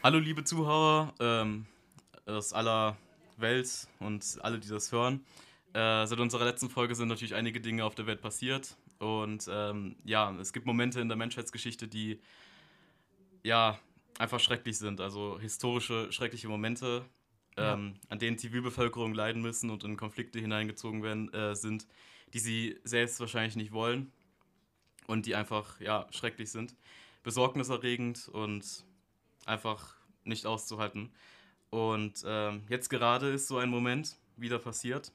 [0.00, 1.66] Hallo liebe Zuhörer ähm,
[2.24, 2.96] aus aller
[3.36, 5.24] Welt und alle, die das hören.
[5.72, 8.76] Äh, seit unserer letzten Folge sind natürlich einige Dinge auf der Welt passiert.
[9.00, 12.20] Und ähm, ja, es gibt Momente in der Menschheitsgeschichte, die
[13.42, 13.76] ja
[14.20, 15.00] einfach schrecklich sind.
[15.00, 17.04] Also historische, schreckliche Momente,
[17.56, 18.00] ähm, ja.
[18.08, 21.88] an denen Zivilbevölkerung leiden müssen und in Konflikte hineingezogen werden, äh, sind,
[22.34, 24.12] die sie selbst wahrscheinlich nicht wollen
[25.08, 26.76] und die einfach ja schrecklich sind,
[27.24, 28.86] besorgniserregend und
[29.48, 31.10] einfach nicht auszuhalten.
[31.70, 35.12] Und ähm, jetzt gerade ist so ein Moment wieder passiert.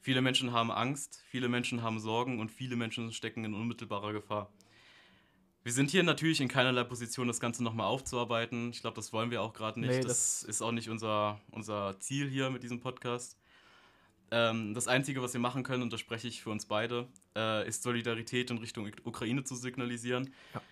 [0.00, 4.52] Viele Menschen haben Angst, viele Menschen haben Sorgen und viele Menschen stecken in unmittelbarer Gefahr.
[5.64, 8.70] Wir sind hier natürlich in keinerlei Position, das Ganze nochmal aufzuarbeiten.
[8.70, 9.90] Ich glaube, das wollen wir auch gerade nicht.
[9.90, 13.38] Nee, das, das, ist auch nicht unser, unser Ziel hier mit diesem Podcast.
[14.32, 17.06] Ähm, das Einzige, was wir machen können, und das spreche ich für uns beide,
[17.36, 20.62] äh, ist Solidarität in Richtung Ukraine zu signalisieren ja.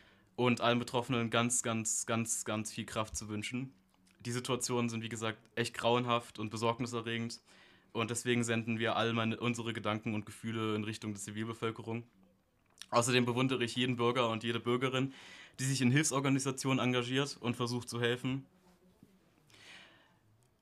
[0.47, 3.75] Und allen Betroffenen ganz, ganz, ganz, ganz viel Kraft zu wünschen.
[4.21, 7.42] Die Situationen sind, wie gesagt, echt grauenhaft und besorgniserregend.
[7.92, 12.05] Und deswegen senden wir all meine, unsere Gedanken und Gefühle in Richtung der Zivilbevölkerung.
[12.89, 15.12] Außerdem bewundere ich jeden Bürger und jede Bürgerin,
[15.59, 18.47] die sich in Hilfsorganisationen engagiert und versucht zu helfen.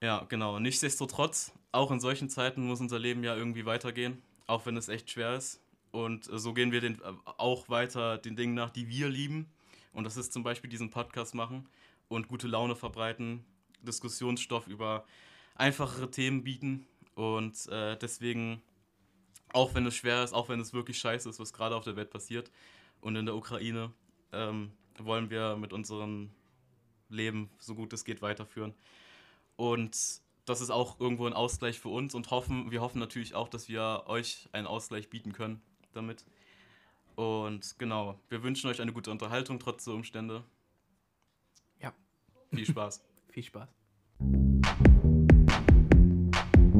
[0.03, 0.59] Ja, genau.
[0.59, 5.09] Nichtsdestotrotz, auch in solchen Zeiten muss unser Leben ja irgendwie weitergehen, auch wenn es echt
[5.09, 5.61] schwer ist.
[5.93, 9.47] Und so gehen wir den, äh, auch weiter den Dingen nach, die wir lieben.
[9.93, 11.69] Und das ist zum Beispiel diesen Podcast machen
[12.09, 13.45] und gute Laune verbreiten,
[13.83, 15.05] Diskussionsstoff über
[15.55, 16.87] einfachere Themen bieten.
[17.15, 18.63] Und äh, deswegen
[19.53, 21.97] auch wenn es schwer ist, auch wenn es wirklich scheiße ist, was gerade auf der
[21.97, 22.51] Welt passiert
[23.01, 23.93] und in der Ukraine,
[24.33, 26.31] ähm, wollen wir mit unserem
[27.09, 28.75] Leben so gut es geht weiterführen.
[29.57, 29.97] Und
[30.45, 33.69] das ist auch irgendwo ein Ausgleich für uns und hoffen, wir hoffen natürlich auch, dass
[33.69, 36.25] wir euch einen Ausgleich bieten können damit.
[37.19, 40.45] Und genau, wir wünschen euch eine gute Unterhaltung trotz der Umstände.
[41.83, 41.93] Ja.
[42.55, 43.05] Viel Spaß.
[43.31, 43.69] Viel Spaß.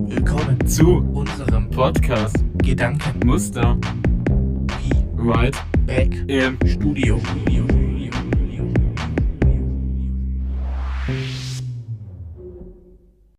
[0.07, 3.75] Willkommen zu unserem Podcast Gedankenmuster.
[3.75, 5.57] Be right
[5.87, 7.21] back im Studio.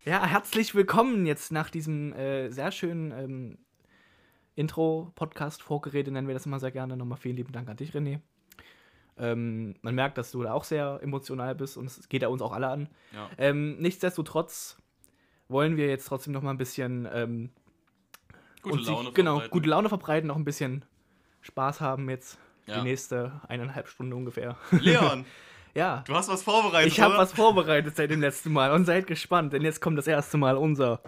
[0.03, 3.57] Ja, herzlich willkommen jetzt nach diesem äh, sehr schönen ähm,
[4.59, 6.97] Intro-Podcast, Vorgeräte nennen wir das immer sehr gerne.
[6.97, 8.19] Nochmal vielen lieben Dank an dich, René.
[9.17, 12.41] Ähm, man merkt, dass du da auch sehr emotional bist und es geht ja uns
[12.41, 12.89] auch alle an.
[13.13, 13.29] Ja.
[13.37, 14.77] Ähm, nichtsdestotrotz
[15.47, 17.49] wollen wir jetzt trotzdem noch mal ein bisschen ähm,
[18.61, 20.83] gute Laune sich, genau gute Laune verbreiten, noch ein bisschen
[21.41, 22.75] Spaß haben jetzt ja.
[22.75, 24.57] die nächste eineinhalb Stunden ungefähr.
[24.71, 25.25] Leon,
[25.73, 26.91] ja, du hast was vorbereitet.
[26.91, 30.07] Ich habe was vorbereitet seit dem letzten Mal und seid gespannt, denn jetzt kommt das
[30.07, 31.01] erste Mal unser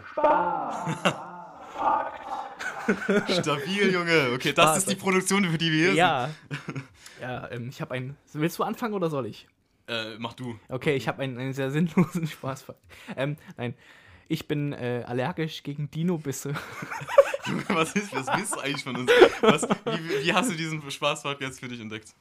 [3.29, 4.31] Stabil, Junge.
[4.34, 6.29] Okay, das ist die Produktion, für die wir hier ja.
[6.50, 6.84] sind.
[7.22, 8.18] Ja, ähm, ich habe einen.
[8.34, 9.47] Willst du anfangen oder soll ich?
[9.88, 10.59] Äh, mach du.
[10.69, 12.66] Okay, ich habe einen, einen, sehr sinnlosen Spaß.
[13.16, 13.75] Ähm, nein,
[14.28, 16.53] ich bin äh, allergisch gegen Dino-Bisse.
[17.68, 19.12] was ist, was bist du eigentlich von uns?
[19.41, 22.16] Was, wie, wie, hast du diesen Spaßfakt jetzt für dich entdeckt?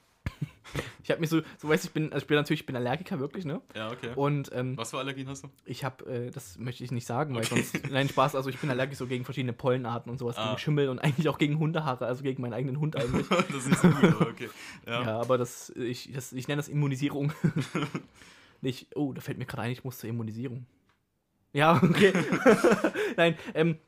[1.02, 3.18] Ich habe mich so, so weißt ich bin, also ich bin natürlich, ich bin Allergiker
[3.18, 3.60] wirklich, ne?
[3.74, 4.10] Ja, okay.
[4.14, 5.48] Und ähm, was für Allergien hast du?
[5.64, 7.62] Ich habe, äh, das möchte ich nicht sagen, weil okay.
[7.62, 10.48] sonst, nein Spaß, also ich bin allergisch so gegen verschiedene Pollenarten und sowas, ah.
[10.48, 13.26] gegen Schimmel und eigentlich auch gegen Hundehaare, also gegen meinen eigenen Hund eigentlich.
[13.52, 14.50] das ist gut, aber okay.
[14.86, 17.32] Ja, ja aber das, ich, das, ich nenne das Immunisierung.
[18.60, 20.66] nicht, oh, da fällt mir gerade ein, ich muss zur Immunisierung.
[21.52, 22.12] Ja, okay.
[23.16, 23.78] Nein, ähm,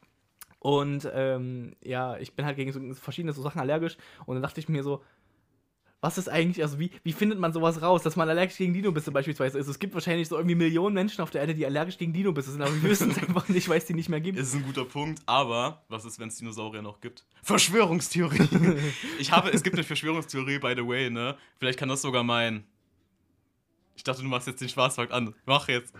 [0.62, 3.96] und ähm, ja, ich bin halt gegen so verschiedene so Sachen allergisch.
[4.26, 5.02] Und dann dachte ich mir so,
[6.02, 9.12] was ist eigentlich, also wie, wie findet man sowas raus, dass man allergisch gegen Dinobisse
[9.12, 9.68] beispielsweise ist?
[9.68, 12.60] Es gibt wahrscheinlich so irgendwie Millionen Menschen auf der Erde, die allergisch gegen Dinobisse sind,
[12.60, 14.36] aber wir wissen es einfach nicht, weil es die nicht mehr gibt.
[14.36, 17.24] Das ist ein guter Punkt, aber was ist, wenn es Dinosaurier noch gibt?
[17.44, 18.48] Verschwörungstheorie!
[19.20, 21.36] ich habe, es gibt eine Verschwörungstheorie, by the way, ne?
[21.60, 22.64] Vielleicht kann das sogar mein.
[23.94, 25.36] Ich dachte, du machst jetzt den Schwarzwald an.
[25.46, 25.94] Mach jetzt.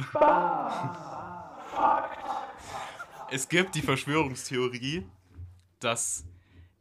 [3.30, 5.06] Es gibt die Verschwörungstheorie,
[5.78, 6.24] dass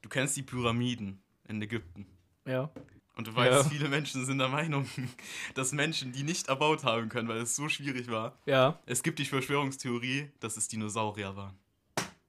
[0.01, 2.07] du kennst die Pyramiden in Ägypten.
[2.47, 2.71] Ja.
[3.21, 3.69] Und du weißt, ja.
[3.69, 4.89] viele Menschen sind der Meinung,
[5.53, 8.35] dass Menschen die nicht erbaut haben können, weil es so schwierig war.
[8.47, 8.79] Ja.
[8.87, 11.55] Es gibt die Verschwörungstheorie, dass es Dinosaurier waren.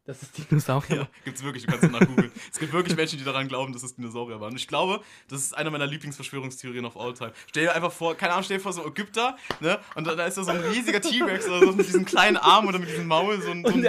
[0.05, 0.97] Das ist Dinosaurier.
[0.97, 2.33] Ja, gibt's wirklich, du kannst danach googeln.
[2.53, 4.51] es gibt wirklich Menschen, die daran glauben, dass es Dinosaurier waren.
[4.51, 7.33] Und ich glaube, das ist eine meiner Lieblingsverschwörungstheorien of all time.
[7.47, 9.79] Stell dir einfach vor, keine Ahnung, stell dir vor, so Ägypter, ne?
[9.95, 12.67] Und da, da ist da so ein riesiger T-Rex oder so mit diesem kleinen Arm
[12.67, 13.65] oder mit diesem Maul, so ein.
[13.65, 13.85] So ein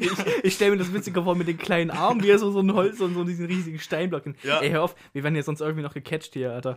[0.00, 0.10] ich
[0.42, 2.74] ich stelle mir das witziger vor mit den kleinen Armen, wie er so, so ein
[2.74, 4.24] Holz und so diesen riesigen Steinblock.
[4.42, 4.58] Ja.
[4.58, 6.74] Ey, hör auf, wir werden ja sonst irgendwie noch gecatcht hier, Alter.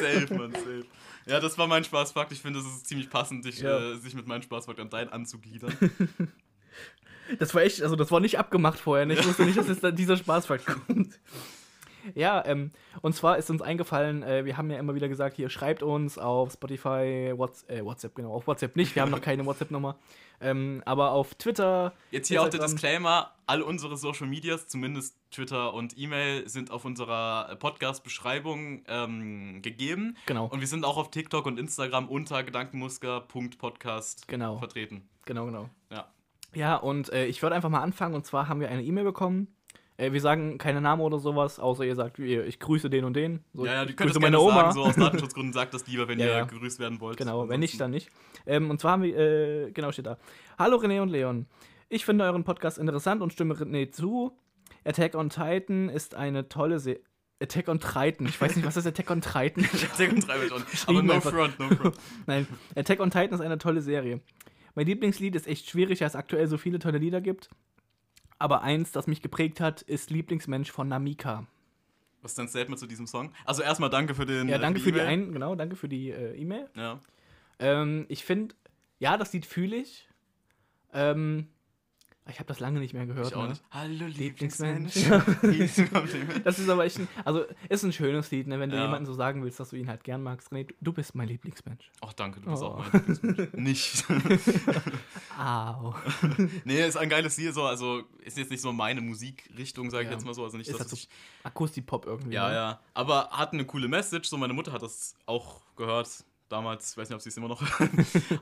[0.00, 0.84] safe, man, safe.
[1.26, 2.32] Ja, das war mein Spaßfakt.
[2.32, 3.78] Ich finde, es ist ziemlich passend, dich, ja.
[3.78, 5.76] äh, sich mit meinem Spaßfakt an deinen anzugliedern.
[7.38, 9.06] das war echt, also das war nicht abgemacht vorher.
[9.06, 9.14] Ne?
[9.14, 11.18] Ich wusste nicht, dass jetzt dieser Spaßfakt kommt.
[12.14, 12.70] Ja, ähm,
[13.02, 16.18] und zwar ist uns eingefallen, äh, wir haben ja immer wieder gesagt, hier schreibt uns
[16.18, 19.96] auf Spotify, What's, äh, WhatsApp, genau, auf WhatsApp nicht, wir haben noch keine WhatsApp-Nummer,
[20.40, 21.92] ähm, aber auf Twitter.
[22.10, 22.60] Jetzt hier auch der.
[22.60, 30.16] Disclaimer: All unsere Social Medias, zumindest Twitter und E-Mail, sind auf unserer Podcast-Beschreibung ähm, gegeben.
[30.26, 35.08] Genau, Und wir sind auch auf TikTok und Instagram unter gedankenmusker.podcast genau, vertreten.
[35.24, 35.70] genau, genau.
[35.90, 36.06] Ja.
[36.54, 39.48] Ja, und äh, ich würde einfach mal anfangen, und zwar haben wir eine E-Mail bekommen.
[39.98, 43.44] Äh, wir sagen keine Namen oder sowas, außer ihr sagt, ich grüße den und den.
[43.54, 44.54] So, ja, ja, du könntest meine Oma.
[44.54, 46.44] sagen, so aus Datenschutzgründen sagt das lieber, wenn Ja, ihr ja.
[46.44, 47.16] gegrüßt werden wollt.
[47.16, 48.10] Genau, wenn nicht, Ansonsten- dann nicht.
[48.46, 50.18] Ähm, und zwar haben wir, äh, genau steht da.
[50.58, 51.46] Hallo René und Leon.
[51.88, 54.36] Ich finde euren Podcast interessant und stimme René zu.
[54.84, 57.00] Attack on Titan ist eine tolle Serie.
[57.40, 58.26] Attack on Titan.
[58.26, 59.64] Ich weiß nicht, was ist Attack on Titan?
[59.92, 60.62] Attack on Titan schon.
[60.86, 61.96] Aber no front, no front.
[62.26, 64.20] Nein, Attack on Titan ist eine tolle Serie.
[64.74, 67.48] Mein Lieblingslied ist echt schwierig, da es aktuell so viele tolle Lieder gibt.
[68.38, 71.46] Aber eins, das mich geprägt hat, ist Lieblingsmensch von Namika.
[72.22, 73.32] Was ist dein Statement zu diesem Song?
[73.44, 74.48] Also erstmal danke für den.
[74.48, 75.08] Ja, äh, danke für die E-Mail.
[75.08, 76.68] ein, genau, danke für die äh, E-Mail.
[76.74, 77.00] Ja.
[77.58, 78.54] Ähm, ich finde,
[78.98, 80.08] ja, das Lied fühle ich.
[80.92, 81.48] Ähm,
[82.28, 83.28] ich habe das lange nicht mehr gehört.
[83.28, 83.50] Ich auch ne?
[83.50, 83.62] nicht.
[83.70, 84.94] Hallo Lieblingsmensch.
[85.42, 86.10] Lieblingsmensch.
[86.44, 88.58] Das ist aber echt ein, also ist ein schönes Lied, ne?
[88.60, 88.84] wenn du Ja.
[88.84, 90.50] jemanden so sagen willst, dass du ihn halt gern magst.
[90.52, 91.90] René, du, bist mein Lieblingsmensch.
[92.00, 92.66] Ach danke, du bist Oh.
[92.66, 93.52] auch mein Lieblingsmensch.
[93.54, 94.04] Nicht.
[95.38, 95.94] Au.
[96.64, 100.08] nee, ist ein geiles Lied, so, also ist jetzt nicht so meine Musikrichtung, sage ich
[100.10, 100.14] Ja.
[100.16, 100.44] jetzt mal so.
[100.44, 101.08] Also nicht, Ist dass halt so ich,
[101.44, 102.34] Akusti-Pop irgendwie.
[102.34, 102.54] Ja, ne?
[102.54, 102.80] ja.
[102.94, 106.24] Aber hat eine coole Message, so meine Mutter hat das auch gehört.
[106.48, 107.90] Damals, ich weiß nicht, ob sie es immer noch hört.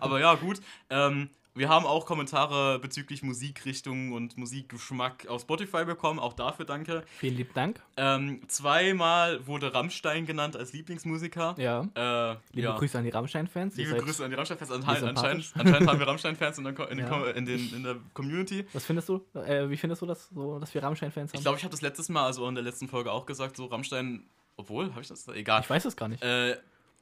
[0.01, 0.61] Aber ja, gut.
[0.91, 6.19] Ähm, wir haben auch Kommentare bezüglich Musikrichtung und Musikgeschmack auf Spotify bekommen.
[6.19, 7.05] Auch dafür danke.
[7.19, 7.81] Vielen lieben Dank.
[7.97, 11.55] Ähm, zweimal wurde Rammstein genannt als Lieblingsmusiker.
[11.59, 11.83] Ja.
[11.95, 12.77] Äh, Liebe ja.
[12.77, 13.77] Grüße an die Rammstein-Fans.
[13.77, 14.71] Liebe Grüße an die Rammstein-Fans.
[14.73, 17.27] Anscheinend, anscheinend, anscheinend haben wir Rammstein-Fans in, in, Ja.
[17.31, 18.67] In, in der Community.
[18.73, 19.25] Was findest du?
[19.35, 21.39] Äh, wie findest du das, so, dass wir Rammstein-Fans haben?
[21.39, 23.67] Ich glaube, ich habe das letztes Mal, also in der letzten Folge auch gesagt, so
[23.67, 24.25] Rammstein,
[24.57, 25.29] obwohl, habe ich das?
[25.29, 25.61] Egal.
[25.63, 26.23] ich weiß es gar nicht.
[26.23, 26.57] Äh,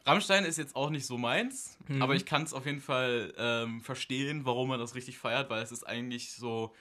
[0.04, 2.02] Rammstein ist jetzt auch nicht so meins, Mhm.
[2.02, 5.62] aber ich kann es auf jeden Fall ähm, verstehen, warum man das richtig feiert, weil
[5.62, 6.74] es ist eigentlich so,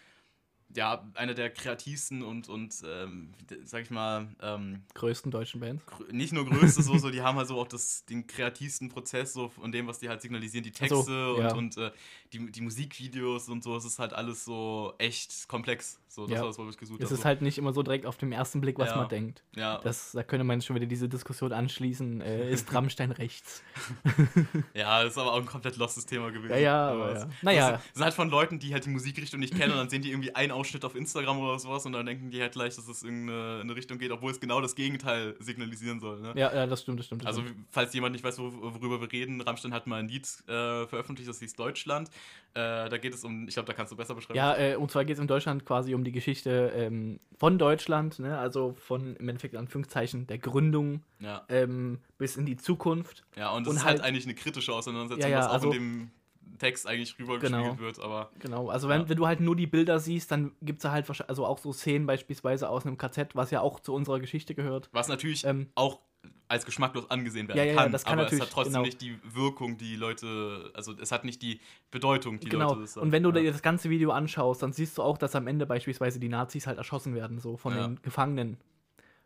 [0.74, 3.34] ja, einer der kreativsten und, und ähm,
[3.64, 5.84] sag ich mal, ähm, Größten deutschen Bands.
[6.12, 9.50] nicht nur größte, so, so, die haben halt so auch das, den kreativsten Prozess so
[9.50, 11.52] von dem, was die halt signalisieren, die so, Texte ja.
[11.54, 11.92] und, und äh,
[12.32, 16.00] die, die Musikvideos und so, es ist halt alles so echt komplex.
[16.14, 16.42] So, das Ja.
[16.42, 17.14] war das, was ich gesucht Es habe.
[17.20, 18.98] ist halt nicht immer so direkt auf den ersten Blick, was Ja.
[18.98, 19.44] man denkt.
[19.56, 22.20] ja, Das, da könnte man jetzt schon wieder diese Diskussion anschließen.
[22.20, 23.64] Äh, ist Rammstein rechts?
[24.74, 26.52] Ja, das ist aber auch ein komplett lostes Thema gewesen.
[26.52, 27.26] Ja, ja, aber es- ja.
[27.26, 27.66] Das Naja.
[27.68, 30.02] sind- Das sind halt von Leuten, die halt die Musikrichtung nicht kennen und dann sehen
[30.02, 32.88] die irgendwie einen Ausschnitt auf Instagram oder sowas und dann denken die halt gleich, dass
[32.88, 36.20] es in eine, in eine Richtung geht, obwohl es genau das Gegenteil signalisieren soll.
[36.22, 36.34] Ne?
[36.36, 37.22] Ja, ja, das stimmt, das stimmt.
[37.24, 40.28] Das Also, falls jemand nicht weiß, wor- worüber wir reden, Rammstein hat mal ein Lied
[40.48, 42.10] äh, veröffentlicht, das hieß Deutschland.
[42.54, 44.36] Äh, da geht es um, ich glaube, da kannst du besser beschreiben.
[44.38, 48.20] Ja, äh, und zwar geht es in Deutschland quasi um die Geschichte ähm, von Deutschland,
[48.20, 48.38] ne?
[48.38, 51.44] also von im Endeffekt Anführungszeichen der Gründung ja.
[51.50, 53.24] ähm, bis in die Zukunft.
[53.36, 55.72] ja und das Und ist halt, halt- eigentlich eine kritische Auseinandersetzung, Ja, was auch also-
[55.72, 56.12] in dem
[56.60, 57.80] Text eigentlich rübergespiegelt Genau.
[57.80, 59.10] wird, aber Genau, also wenn, Ja.
[59.10, 61.58] wenn du halt nur die Bilder siehst, dann gibt es da halt wahrscheinlich, also auch
[61.58, 64.90] so Szenen beispielsweise aus einem KZ, was ja auch zu unserer Geschichte gehört.
[64.92, 66.00] was natürlich Ähm, auch
[66.48, 68.86] als geschmacklos angesehen werden Ja, ja, ja, kann, das kann aber es hat trotzdem genau.
[68.86, 72.98] nicht die Wirkung, die Leute, also es hat nicht die Bedeutung, die genau, Leute das
[72.98, 73.42] und wenn du ja.
[73.42, 76.68] dir das ganze Video anschaust, dann siehst du auch, dass am Ende beispielsweise die Nazis
[76.68, 77.88] halt erschossen werden, so von Ja.
[77.88, 78.58] den Gefangenen.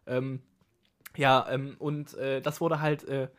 [0.05, 0.41] Ähm,
[1.17, 3.29] ja, ähm, und äh, das wurde halt äh,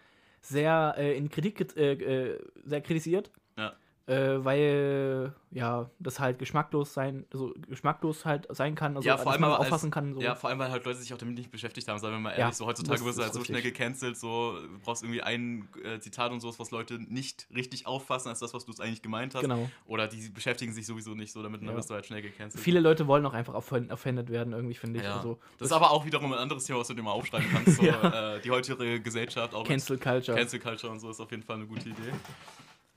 [0.41, 3.31] sehr äh, in Kritik, äh, äh, sehr kritisiert.
[3.57, 3.75] Ja.
[4.09, 9.33] Äh, weil ja das halt geschmacklos sein, also geschmacklos halt sein kann, also Ja, vor
[9.33, 10.15] allem man als- auffassen kann.
[10.15, 10.21] So.
[10.21, 12.31] Ja, vor allem, weil halt Leute sich auch damit nicht beschäftigt haben, sagen wir mal
[12.35, 12.55] Ja, ehrlich.
[12.55, 13.75] so heutzutage das wirst du halt so schnell richtig.
[13.77, 18.29] gecancelt, so du brauchst irgendwie ein äh, Zitat und sowas, was Leute nicht richtig auffassen
[18.29, 19.43] als das, was du es eigentlich gemeint hast.
[19.43, 19.69] Genau.
[19.87, 21.79] Oder die beschäftigen sich sowieso nicht so damit und dann Ja.
[21.79, 22.63] wirst du halt schnell gecancelt.
[22.63, 25.05] Viele Leute wollen auch einfach offen- offended werden, irgendwie, finde ich.
[25.05, 25.17] ja.
[25.17, 27.79] Also, das ist aber auch wiederum ein anderes Thema, was du dir mal aufschreiben kannst.
[27.79, 28.37] So, Ja.
[28.37, 30.39] äh, die heutige Gesellschaft, auch Cancel Culture.
[30.39, 32.13] Cancel Culture und so ist auf jeden Fall eine gute Idee.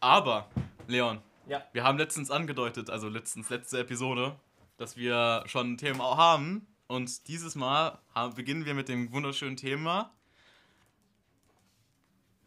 [0.01, 0.47] Aber,
[0.89, 1.63] Leon, Ja.
[1.73, 4.35] wir haben letztens angedeutet, also letztens, letzte Episode,
[4.77, 6.65] dass wir schon Themen auch haben.
[6.87, 10.11] Und dieses Mal haben, beginnen wir mit dem wunderschönen Thema.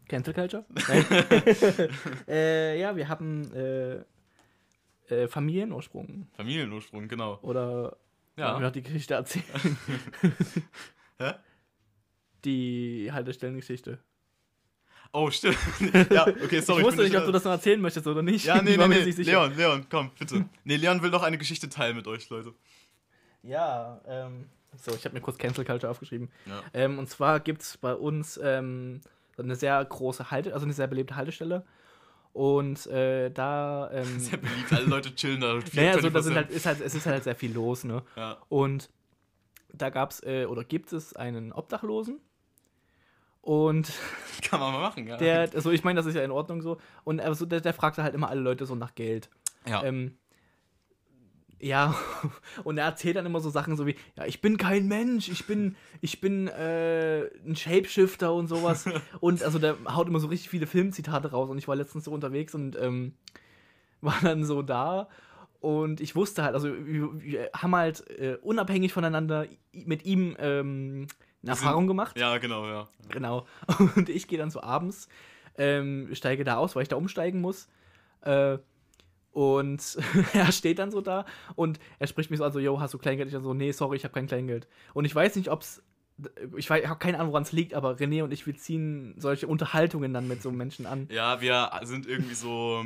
[0.09, 0.65] Cancel Culture?
[2.27, 4.03] äh, ja, wir haben äh,
[5.07, 6.27] äh, Familienursprung.
[6.33, 7.39] Familienursprung, genau.
[7.41, 7.95] Oder
[8.35, 8.53] Ja.
[8.57, 9.45] mir noch die Geschichte erzählen.
[11.19, 11.33] Hä?
[12.43, 13.99] Die Haltestellengeschichte.
[15.15, 15.57] Oh, stimmt.
[16.11, 16.81] ja, okay, sorry.
[16.81, 18.45] ich wusste bin nicht, ob du das noch erzählen möchtest oder nicht.
[18.45, 19.23] Ja, nee, Ich nee, nee.
[19.23, 20.45] Leon, Leon, komm, bitte.
[20.63, 22.53] Nee, Leon will doch eine Geschichte teilen mit euch, Leute.
[23.43, 24.49] Ja, ähm.
[24.75, 26.31] So, ich habe mir kurz Cancel Culture aufgeschrieben.
[26.47, 26.63] Ja.
[26.73, 29.01] Ähm, und zwar gibt es bei uns ähm,
[29.37, 31.63] eine sehr große Halte, also eine sehr belebte Haltestelle.
[32.33, 33.91] Und äh, da.
[33.93, 35.59] Ähm, Sehr beliebt, alle Leute chillen da.
[35.73, 36.21] naja, so, da 24/7.
[36.23, 38.01] sind halt, ist halt, es ist halt sehr viel los, ne?
[38.15, 38.37] ja.
[38.49, 38.89] Und
[39.71, 42.19] da gab es äh, oder gibt es einen Obdachlosen.
[43.43, 43.91] Und
[44.41, 45.17] Kann man mal machen, ja.
[45.17, 46.77] der, also ich meine, das ist ja in Ordnung so.
[47.03, 49.29] Und also der, der fragte halt immer alle Leute so nach Geld.
[49.67, 49.83] ja.
[49.83, 50.17] Ähm,
[51.59, 51.95] ja,
[52.65, 55.47] und er erzählt dann immer so Sachen so wie, ja, ich bin kein Mensch, ich
[55.47, 58.85] bin, ich bin äh, ein Shapeshifter und sowas.
[59.21, 61.49] und also der haut immer so richtig viele Filmzitate raus.
[61.49, 63.13] Und ich war letztens so unterwegs und ähm,
[64.01, 65.07] war dann so da.
[65.59, 71.07] Und ich wusste halt, also wir, wir haben halt äh, unabhängig voneinander mit ihm ähm,
[71.43, 72.17] eine Erfahrung gemacht.
[72.17, 72.87] ja, genau, ja.
[73.09, 73.45] Genau.
[73.95, 75.07] Und ich gehe dann so abends,
[75.57, 77.67] ähm, steige da aus, weil ich da umsteigen muss.
[78.21, 78.57] Äh,
[79.31, 79.97] und
[80.33, 82.99] er steht dann so da und er spricht mich so an, so, yo, hast du
[82.99, 83.27] Kleingeld?
[83.29, 84.67] Ich dann so, nee, sorry, ich habe kein Kleingeld.
[84.93, 85.81] Und ich weiß nicht, ob's,
[86.55, 89.15] ich weiß- ich habe keine Ahnung, woran es liegt, aber René und ich, wir ziehen
[89.17, 91.07] solche Unterhaltungen dann mit so Menschen an.
[91.11, 92.85] Ja, wir sind irgendwie so.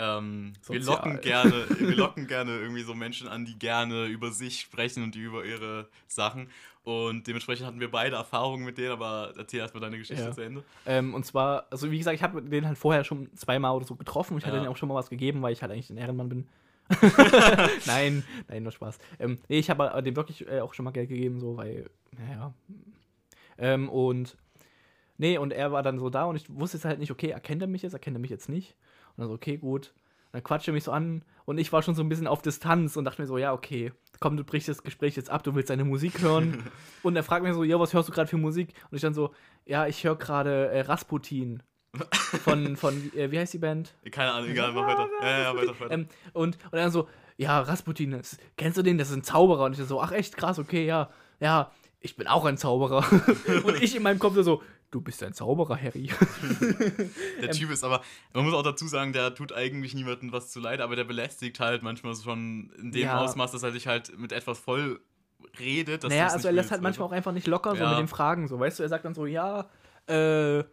[0.00, 4.60] Ähm, wir locken gerne, wir locken gerne irgendwie so Menschen an, die gerne über sich
[4.60, 6.48] sprechen und über ihre Sachen.
[6.84, 10.32] Und dementsprechend hatten wir beide Erfahrungen mit denen, aber erzähl erstmal deine Geschichte Ja.
[10.32, 10.62] zu Ende.
[10.86, 13.96] Ähm, und zwar, also wie gesagt, ich habe den halt vorher schon zweimal oder so
[13.96, 14.62] getroffen und ich hatte Ja.
[14.62, 16.48] denen auch schon mal was gegeben, weil ich halt eigentlich ein Ehrenmann bin.
[17.86, 18.98] nein, nein, nur Spaß.
[19.18, 22.54] Ähm, nee, ich habe dem wirklich äh, auch schon mal Geld gegeben, so, weil, naja.
[23.58, 24.36] Ähm, und,
[25.18, 27.60] nee, und er war dann so da und ich wusste jetzt halt nicht, okay, erkennt
[27.62, 28.74] er mich jetzt, erkennt er mich jetzt nicht?
[29.18, 29.92] Und dann so, okay, gut.
[30.30, 32.96] Dann quatscht er mich so an und ich war schon so ein bisschen auf Distanz
[32.96, 35.70] und dachte mir so, ja, okay, komm, du brichst das Gespräch jetzt ab, du willst
[35.70, 36.62] deine Musik hören.
[37.02, 38.74] und er fragt mich so, ja, was hörst du gerade für Musik?
[38.90, 39.34] Und ich dann so,
[39.64, 41.62] ja, ich höre gerade äh, Rasputin.
[42.44, 43.94] Von, von äh, wie heißt die Band?
[44.12, 45.08] Keine Ahnung, egal, mach weiter.
[45.22, 45.90] Ja, ja, weiter, weiter.
[45.90, 47.08] Ähm, und, und dann so,
[47.38, 48.98] ja, Rasputin, das, kennst du den?
[48.98, 49.64] Das ist ein Zauberer.
[49.64, 51.08] Und ich so, ach echt, krass, okay, ja,
[51.40, 53.04] ja, ich bin auch ein Zauberer.
[53.64, 56.10] und ich in meinem Kopf so, du bist ein Zauberer, Harry.
[57.42, 58.02] Der Typ ist aber,
[58.32, 61.60] man muss auch dazu sagen, der tut eigentlich niemandem was zu leid, aber der belästigt
[61.60, 63.18] halt manchmal schon in dem Ja.
[63.20, 65.00] Ausmaß, dass er sich halt mit etwas voll
[65.58, 66.04] redet.
[66.04, 67.90] Dass naja, also er lässt halt manchmal auch einfach nicht locker so Ja.
[67.90, 69.68] mit den Fragen, so, weißt du, er sagt dann so, ja,
[70.06, 70.64] äh,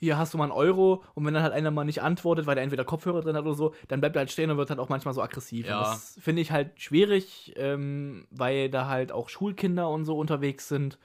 [0.00, 2.56] hier hast du mal einen Euro und wenn dann halt einer mal nicht antwortet, weil
[2.58, 4.80] er entweder Kopfhörer drin hat oder so, dann bleibt er halt stehen und wird halt
[4.80, 5.66] auch manchmal so aggressiv.
[5.66, 5.80] Ja.
[5.80, 10.98] Das finde ich halt schwierig, ähm, weil da halt auch Schulkinder und so unterwegs sind.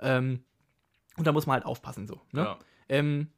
[0.00, 0.44] Ähm,
[1.16, 2.20] und da muss man halt aufpassen, so.
[2.32, 2.42] Ne?
[2.42, 2.58] Ja.
[2.88, 3.28] Ähm,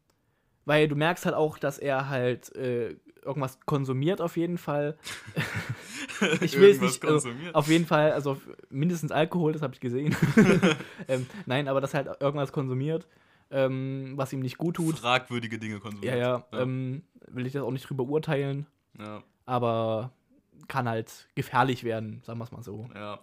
[0.65, 4.97] weil du merkst halt auch, dass er halt äh, irgendwas konsumiert auf jeden Fall.
[6.41, 7.05] ich will es nicht.
[7.05, 7.55] Also, konsumiert.
[7.55, 8.41] auf jeden Fall, also
[8.71, 10.17] mindestens Alkohol, das habe ich gesehen.
[11.09, 13.07] ähm, nein, aber dass er halt irgendwas konsumiert,
[13.51, 14.99] ähm, was ihm nicht gut tut.
[14.99, 16.17] Fragwürdige Dinge Ja, konsumiert.
[16.19, 18.67] ja, Ähm, will ich das auch nicht drüber urteilen,
[18.99, 19.23] ja.
[19.47, 20.13] aber
[20.69, 22.89] kann halt gefährlich werden, sagen wir es mal so.
[22.95, 23.21] Ja.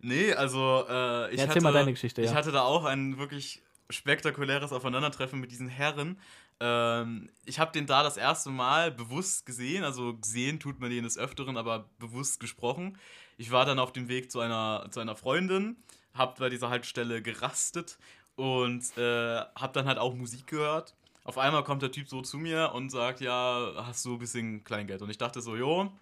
[0.00, 2.34] Nee, also äh, ich, Ja, erzähl hatte, mal deine Geschichte, ich ja.
[2.34, 6.18] hatte da auch ein wirklich spektakuläres Aufeinandertreffen mit diesen Herren.
[6.60, 11.04] Ähm, ich habe den da das erste Mal bewusst gesehen, also gesehen tut man den
[11.04, 12.98] des Öfteren, aber bewusst gesprochen.
[13.36, 15.76] Ich war dann auf dem Weg zu einer, zu einer Freundin,
[16.14, 17.98] hab bei dieser Haltestelle gerastet
[18.36, 20.94] und äh, hab dann halt auch Musik gehört.
[21.24, 24.64] Auf einmal kommt der Typ so zu mir und sagt, ja, hast du ein bisschen
[24.64, 25.02] Kleingeld?
[25.02, 25.92] Und ich dachte so, jo,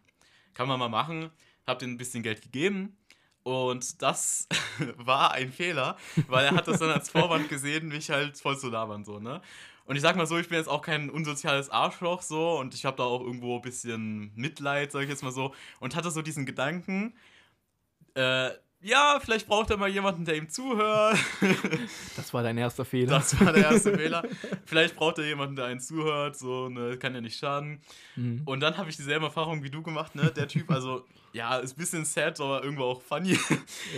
[0.54, 1.30] kann man mal machen.
[1.66, 2.96] Hab den ein bisschen Geld gegeben.
[3.42, 4.48] Und das
[4.96, 5.96] war ein Fehler,
[6.28, 9.40] weil er hat das dann als Vorwand gesehen, mich halt voll zu labern, so, ne?
[9.86, 12.84] Und ich sag mal so, ich bin jetzt auch kein unsoziales Arschloch, so, und ich
[12.84, 16.22] habe da auch irgendwo ein bisschen Mitleid, sag ich jetzt mal so, und hatte so
[16.22, 17.14] diesen Gedanken,
[18.14, 18.50] äh,
[18.82, 21.18] ja, vielleicht braucht er mal jemanden, der ihm zuhört.
[22.16, 23.18] Das war dein erster Fehler.
[23.18, 24.22] Das war der erste Fehler.
[24.66, 27.80] Vielleicht braucht er jemanden, der einen zuhört, so, ne, kann ja nicht schaden.
[28.14, 28.42] Mhm.
[28.44, 30.30] Und dann habe ich dieselbe Erfahrung wie du gemacht, ne?
[30.30, 33.38] Der Typ, also, ja, ist ein bisschen sad, aber irgendwo auch funny.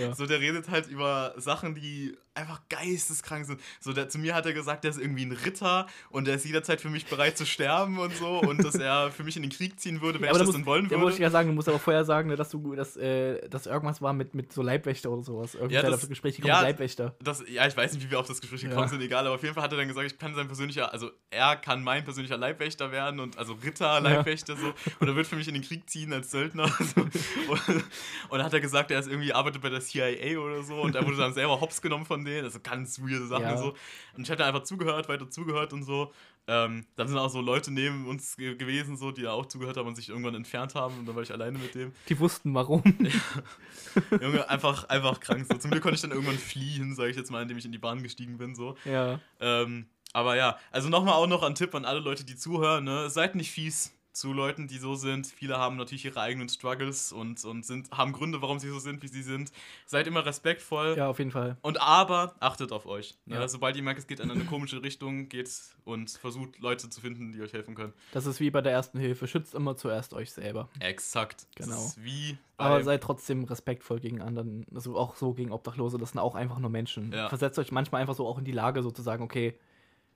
[0.01, 0.15] Ja.
[0.15, 3.61] So, der redet halt über Sachen, die einfach geisteskrank sind.
[3.79, 6.47] So, der, zu mir hat er gesagt, der ist irgendwie ein Ritter und der ist
[6.47, 9.51] jederzeit für mich bereit zu sterben und so und dass er für mich in den
[9.53, 11.23] Krieg ziehen würde, wenn aber ich da das muss, denn wollen da muss ich würde.
[11.25, 14.15] ja sagen, du musst aber vorher sagen, ne, dass du, dass, äh, dass irgendwas war
[14.15, 15.55] mit, mit so Leibwächter oder sowas.
[15.55, 17.15] Irgendwie Ja, ja, das- das Gespräch ja, ja, Leibwächter.
[17.23, 18.89] Das, ja, ich weiß nicht, wie wir auf das Gespräch gekommen Ja.
[18.89, 21.11] sind, egal, aber auf jeden Fall hat er dann gesagt, ich kann sein persönlicher, also
[21.31, 25.37] er kann mein persönlicher Leibwächter werden und also Ritter, Leibwächter so und er wird für
[25.37, 26.71] mich in den Krieg ziehen als Söldner.
[26.95, 27.07] So.
[27.49, 30.81] Und, und dann hat er gesagt, er ist irgendwie arbeitet bei der CIA oder so
[30.81, 33.53] und er wurde dann selber hops genommen von denen, also ganz weirde Sachen Ja.
[33.53, 33.75] und so.
[34.17, 36.13] Und ich hatte einfach zugehört, weiter zugehört und so.
[36.49, 39.77] Ähm, dann sind auch so Leute neben uns ge gewesen, so, die da auch zugehört
[39.77, 41.93] haben und sich irgendwann entfernt haben und dann war ich alleine mit dem.
[42.09, 42.83] Die wussten warum.
[44.21, 45.47] Junge, einfach, einfach krank.
[45.49, 45.57] So.
[45.59, 47.79] Zum Glück konnte ich dann irgendwann fliehen, sage ich jetzt mal, indem ich in die
[47.79, 48.55] Bahn gestiegen bin.
[48.55, 48.77] So.
[48.85, 49.21] ja.
[49.41, 53.09] Ähm, aber ja, also nochmal auch noch ein Tipp an alle Leute, die zuhören, ne?
[53.09, 53.95] Seid nicht fies.
[54.13, 55.27] Zu Leuten, die so sind.
[55.27, 59.03] Viele haben natürlich ihre eigenen Struggles und, und sind, haben Gründe, warum sie so sind,
[59.03, 59.51] wie sie sind.
[59.87, 60.95] Seid immer respektvoll.
[60.97, 61.57] Ja, auf jeden Fall.
[61.63, 63.17] Und aber achtet auf euch.
[63.25, 63.37] Ne?
[63.37, 63.49] Ja.
[63.49, 65.51] Sobald ihr merkt, es geht in eine komische Richtung, geht
[65.85, 67.93] und versucht Leute zu finden, die euch helfen können.
[68.13, 69.27] Das ist wie bei der ersten Hilfe.
[69.27, 70.69] Schützt immer zuerst euch selber.
[70.81, 71.47] Exakt.
[71.57, 71.71] Genau.
[71.71, 74.67] Das ist wie Aber seid trotzdem respektvoll gegen anderen.
[74.75, 75.99] Also auch so gegen Obdachlose.
[75.99, 77.13] Das sind auch einfach nur Menschen.
[77.13, 77.29] Ja.
[77.29, 79.59] Versetzt euch manchmal einfach so auch in die Lage, so zu sagen, okay,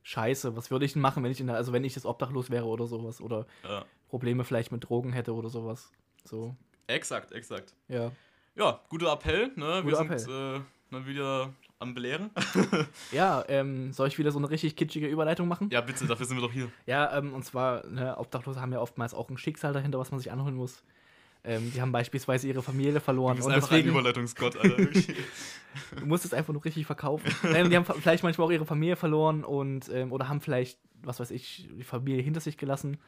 [0.06, 2.48] scheiße, was würde ich denn machen, wenn ich in der, also wenn ich jetzt obdachlos
[2.50, 3.20] wäre oder sowas.
[3.20, 3.84] Oder ja.
[4.08, 5.90] Probleme vielleicht mit Drogen hätte oder sowas.
[6.24, 6.54] So,
[6.86, 7.74] Exakt, exakt.
[7.88, 8.12] ja.
[8.54, 9.48] Ja, guter Appell.
[9.56, 9.82] Ne?
[9.84, 10.60] Wir Guter sind äh,
[10.90, 12.30] dann wieder am Belehren.
[13.12, 15.68] Ja, ähm, soll ich wieder so eine richtig kitschige Überleitung machen?
[15.70, 16.70] ja, bitte, dafür sind wir doch hier.
[16.86, 20.20] Ja, ähm, und zwar, ne, Obdachlose haben ja oftmals auch ein Schicksal dahinter, was man
[20.20, 20.84] sich anholen muss.
[21.46, 24.76] Ähm, die haben beispielsweise ihre Familie verloren Du bist und einfach ein deswegen Überleitungsgott, Alter.
[26.00, 27.30] du musst es einfach nur richtig verkaufen.
[27.44, 31.20] Nein, die haben vielleicht manchmal auch ihre Familie verloren und ähm, oder haben vielleicht, was
[31.20, 32.98] weiß ich, die Familie hinter sich gelassen.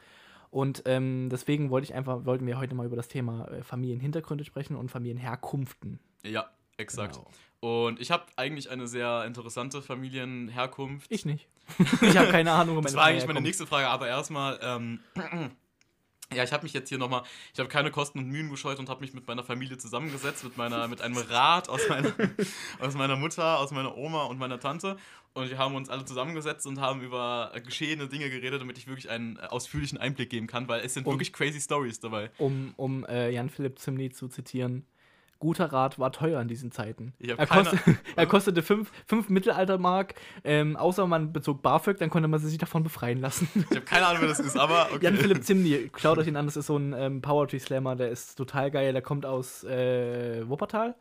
[0.51, 4.45] Und ähm, deswegen wollte ich einfach, wollten wir heute mal über das Thema äh, Familienhintergründe
[4.45, 5.99] sprechen und Familienherkunften.
[6.23, 7.15] ja, exakt.
[7.17, 7.31] Genau.
[7.61, 11.11] Und ich habe eigentlich eine sehr interessante Familienherkunft.
[11.11, 11.49] Ich nicht.
[12.01, 15.01] ich habe keine Ahnung, wo meine Das war eigentlich meine nächste Frage, aber erstmal, ähm,
[16.35, 18.89] ja, ich habe mich jetzt hier nochmal, ich habe keine Kosten und Mühen gescheut und
[18.89, 22.13] habe mich mit meiner Familie zusammengesetzt, mit, meiner, mit einem Rat aus meiner,
[22.81, 24.97] aus meiner Mutter, aus meiner Oma und meiner Tante.
[25.35, 29.09] Und wir haben uns alle zusammengesetzt und haben über geschehene Dinge geredet, damit ich wirklich
[29.09, 32.31] einen ausführlichen Einblick geben kann, weil es sind Und- wirklich crazy Stories dabei.
[32.39, 34.85] Um, um äh, Jan-Philipp Zimny zu zitieren.
[35.39, 37.13] Guter Rat war teuer in diesen Zeiten.
[37.19, 37.79] Ich Er, koste,
[38.17, 38.91] er kostete fünf,
[39.29, 40.15] Mittelaltermark,
[40.45, 43.49] ähm, außer man bezog BAföG, dann konnte man sich davon befreien lassen.
[43.55, 45.05] Ich habe keine Ahnung, wer das ist, aber okay.
[45.05, 48.35] Jan-Philipp Zimny, schaut euch ihn an, das ist so ein ähm, Poetry Slammer, der ist
[48.37, 50.97] total geil, der kommt aus äh, Wuppertal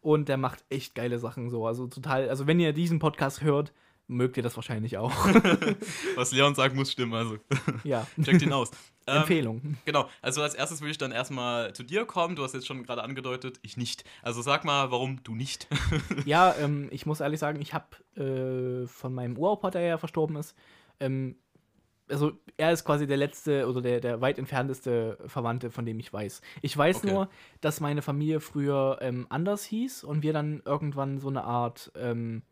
[0.00, 1.66] und der macht echt geile Sachen so.
[1.66, 3.72] Also total, also wenn ihr diesen Podcast hört,
[4.16, 5.10] mögt ihr das wahrscheinlich auch.
[6.16, 7.36] Was Leon sagt, muss stimmen, also
[7.84, 8.06] ja.
[8.22, 8.70] checkt ihn aus.
[9.04, 9.78] Ähm, Empfehlung.
[9.84, 12.36] Genau, also als erstes würde ich dann erstmal zu dir kommen.
[12.36, 14.04] Du hast jetzt schon gerade angedeutet, ich nicht.
[14.22, 15.66] Also sag mal, warum du nicht.
[16.24, 20.36] Ja, ähm, ich muss ehrlich sagen, ich habe äh, von meinem Uropa, der ja verstorben
[20.36, 20.54] ist,
[21.00, 21.34] ähm,
[22.08, 26.12] also er ist quasi der letzte oder der, der weit entfernteste Verwandte, von dem ich
[26.12, 26.40] weiß.
[26.60, 27.10] Ich weiß Okay.
[27.10, 27.28] nur,
[27.60, 32.42] dass meine Familie früher ähm, anders hieß und wir dann irgendwann so eine Art, ähm,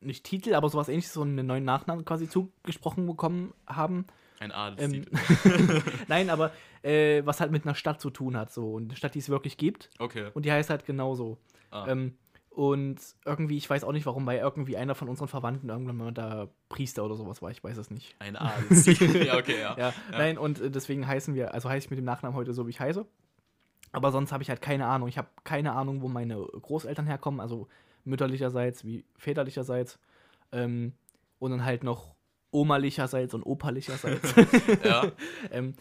[0.00, 4.06] nicht Titel, aber sowas ähnliches, so einen neuen Nachnamen quasi zugesprochen bekommen haben.
[4.38, 5.82] Ein Ähm, Adelstitel.
[6.08, 6.52] Nein, aber
[6.82, 8.72] äh, was halt mit einer Stadt zu tun hat, so.
[8.72, 9.90] Und eine Stadt, die es wirklich gibt.
[9.98, 10.30] Okay.
[10.34, 11.38] Und die heißt halt genauso.
[11.70, 11.86] Ah.
[11.88, 12.16] Ähm,
[12.50, 16.12] und irgendwie, ich weiß auch nicht warum, weil irgendwie einer von unseren Verwandten irgendwann mal
[16.12, 18.16] da Priester oder sowas war, ich weiß es nicht.
[18.18, 19.16] Ein Adelstitel.
[19.26, 19.76] ja, okay, ja.
[19.78, 22.66] Ja, nein, und äh, deswegen heißen wir, also heiße ich mit dem Nachnamen heute so,
[22.66, 23.06] wie ich heiße.
[23.92, 25.08] Aber sonst habe ich halt keine Ahnung.
[25.08, 27.68] Ich habe keine Ahnung, wo meine Großeltern herkommen, also
[28.04, 29.98] mütterlicherseits wie väterlicherseits.
[30.52, 30.92] Ähm,
[31.38, 32.14] und dann halt noch
[32.50, 34.34] omalicherseits und operlicherseits.
[34.84, 35.10] ja.
[35.50, 35.74] ähm,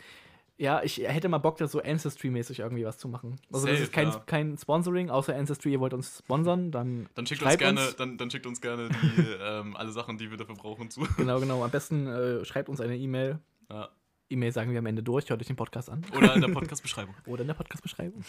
[0.60, 3.39] ja, ich hätte mal Bock, da so Ancestry-mäßig irgendwie was zu machen.
[3.51, 4.23] Also das Safe, ist kein, ja.
[4.25, 8.29] kein Sponsoring, außer Ancestry, ihr wollt uns sponsern, dann, Dann schickt uns gerne, Dann, dann
[8.29, 11.08] schickt uns gerne die, ähm, alle Sachen, die wir dafür brauchen, zu.
[11.15, 11.63] Genau, genau.
[11.63, 13.39] Am besten äh, schreibt uns eine E-Mail.
[13.71, 13.88] Ja.
[14.29, 16.05] E-Mail sagen wir am Ende durch, hört euch den Podcast an.
[16.15, 17.15] Oder in der Podcast-Beschreibung.
[17.25, 18.21] Oder in der Podcast-Beschreibung.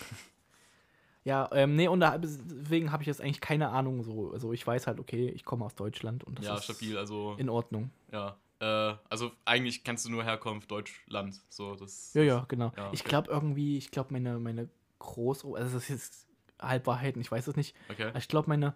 [1.24, 4.32] Ja, ähm, nee, und da, deswegen habe ich jetzt eigentlich keine Ahnung so.
[4.32, 7.34] Also ich weiß halt, okay, ich komme aus Deutschland und das Ja, ist stabil, also,
[7.38, 7.90] in Ordnung.
[8.12, 8.36] ja.
[8.60, 11.40] Äh, also eigentlich kennst du nur Herkunft Deutschland.
[11.48, 12.12] So, das.
[12.12, 12.72] Ja, ja, genau.
[12.76, 16.26] Ja, Ich glaube irgendwie, ich glaube meine, meine Großoma, also das ist jetzt
[16.60, 17.74] Halbwahrheiten, ich weiß es nicht.
[17.88, 18.12] Okay.
[18.18, 18.74] Ich glaube meine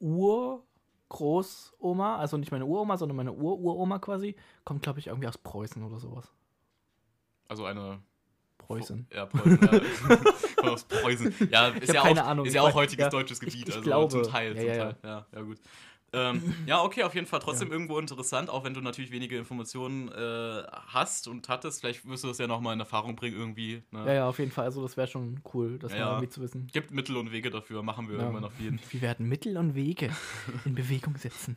[0.00, 4.34] Urgroßoma, also nicht meine Uroma, sondern meine Ururoma quasi,
[4.64, 6.32] kommt glaube ich irgendwie aus Preußen oder sowas.
[7.48, 8.00] Also eine.
[8.66, 9.06] Preußen.
[9.14, 9.58] Ja, Preußen.
[10.62, 10.70] ja.
[10.70, 11.34] Aus Preußen.
[11.50, 12.46] Ja, ist ja keine auch, Ahnung.
[12.46, 13.68] Ist ja Ich auch heutiges ja, deutsches ich- Gebiet.
[13.68, 14.22] ich also glaube.
[14.22, 14.96] zum Teil, Ja, zum ja, Teil.
[15.04, 15.58] Ja, ja, gut.
[16.16, 20.12] Ähm, ja, okay, auf jeden Fall trotzdem irgendwo interessant, auch wenn du natürlich wenige Informationen
[20.12, 21.80] äh, hast und hattest.
[21.80, 23.82] Vielleicht wirst du das ja nochmal in Erfahrung bringen irgendwie.
[23.90, 24.04] Ne?
[24.06, 24.64] Ja, ja, auf jeden Fall.
[24.66, 26.68] Also das wäre schon cool, das mal irgendwie zu wissen.
[26.72, 28.78] Gibt Mittel und Wege dafür, machen wir irgendwann auf jeden.
[28.92, 30.10] Wir werden Mittel und Wege
[30.64, 31.56] in Bewegung setzen.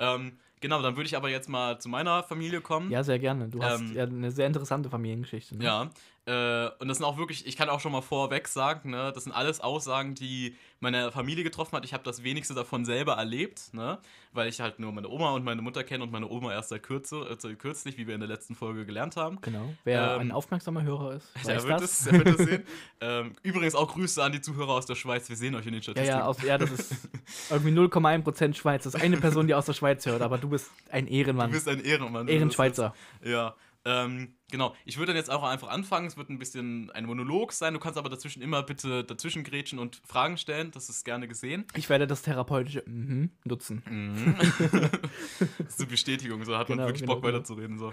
[0.00, 2.90] Ähm, genau, dann würde ich aber jetzt mal zu meiner Familie kommen.
[2.90, 3.50] Ja, sehr gerne.
[3.50, 5.56] Du hast Ähm, ja eine sehr interessante Familiengeschichte.
[5.56, 5.62] Ne?
[5.64, 5.90] Ja,
[6.26, 9.24] äh, und das sind auch wirklich, ich kann auch schon mal vorweg sagen, ne, das
[9.24, 11.84] sind alles Aussagen, die meine Familie getroffen hat.
[11.84, 13.98] Ich habe das wenigste davon selber erlebt, ne,
[14.32, 16.82] weil ich halt nur meine Oma und meine Mutter kenne und meine Oma erst seit,
[16.84, 19.40] kürze, äh, kürzlich, wie wir in der letzten Folge gelernt haben.
[19.40, 19.72] Genau.
[19.84, 21.92] Wer Ähm, ein aufmerksamer Hörer ist, Der weiß wird, das.
[22.00, 22.62] es, der wird es sehen.
[23.00, 25.28] ähm, übrigens auch Grüße an die Zuhörer aus der Schweiz.
[25.28, 26.18] Wir sehen euch in den Ja, Statistiken.
[26.18, 26.94] ja, aus, ja, das ist
[27.50, 28.84] irgendwie 0,1% Schweiz.
[28.84, 31.50] Das ist eine Person, die aus der Schweiz hört, aber du bist ein du Ehrenmann.
[31.50, 32.28] bist ein Ehrenmann.
[32.28, 32.94] Ehrenschweizer.
[33.24, 33.54] Ja.
[33.84, 36.06] Ähm, genau, ich würde dann jetzt auch einfach anfangen.
[36.06, 37.74] Es wird ein bisschen ein Monolog sein.
[37.74, 40.70] Du kannst aber dazwischen immer bitte dazwischen grätschen und Fragen stellen.
[40.70, 41.66] Das ist gerne gesehen.
[41.74, 43.82] Ich werde das therapeutische mhm nutzen.
[43.88, 44.36] Mhm.
[45.58, 47.34] das ist eine Bestätigung, so hat Genau, man wirklich genau, Bock genau.
[47.34, 47.78] weiterzureden.
[47.78, 47.92] So.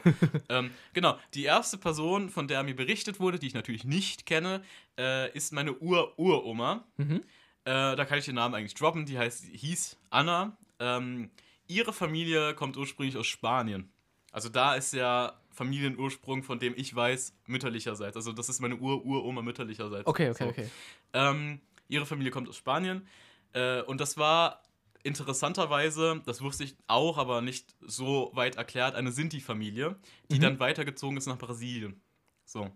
[0.49, 4.62] ähm, genau, die erste Person, von der mir berichtet wurde, die ich natürlich nicht kenne,
[4.97, 6.86] äh, ist meine Ur-Uroma.
[6.97, 7.23] Mhm.
[7.65, 9.06] Äh, da kann ich den Namen eigentlich droppen.
[9.06, 10.58] Die heißt, hieß Anna.
[10.80, 11.30] Ähm,
[11.67, 13.91] ihre Familie kommt ursprünglich aus Spanien.
[14.32, 18.15] Also da ist der Familienursprung, von dem ich weiß, mütterlicherseits.
[18.15, 20.08] Also das ist meine Ur-Uroma mütterlicherseits.
[20.08, 20.50] Okay, okay, So.
[20.50, 20.69] okay.
[21.13, 23.06] Ähm, ihre Familie kommt aus Spanien.
[23.54, 24.63] Äh, und das war
[25.04, 29.95] interessanterweise, das wusste ich auch, aber nicht so weit erklärt, eine Sinti-Familie,
[30.32, 30.41] die Mhm.
[30.41, 32.00] dann weitergezogen ist nach Brasilien.
[32.45, 32.69] So.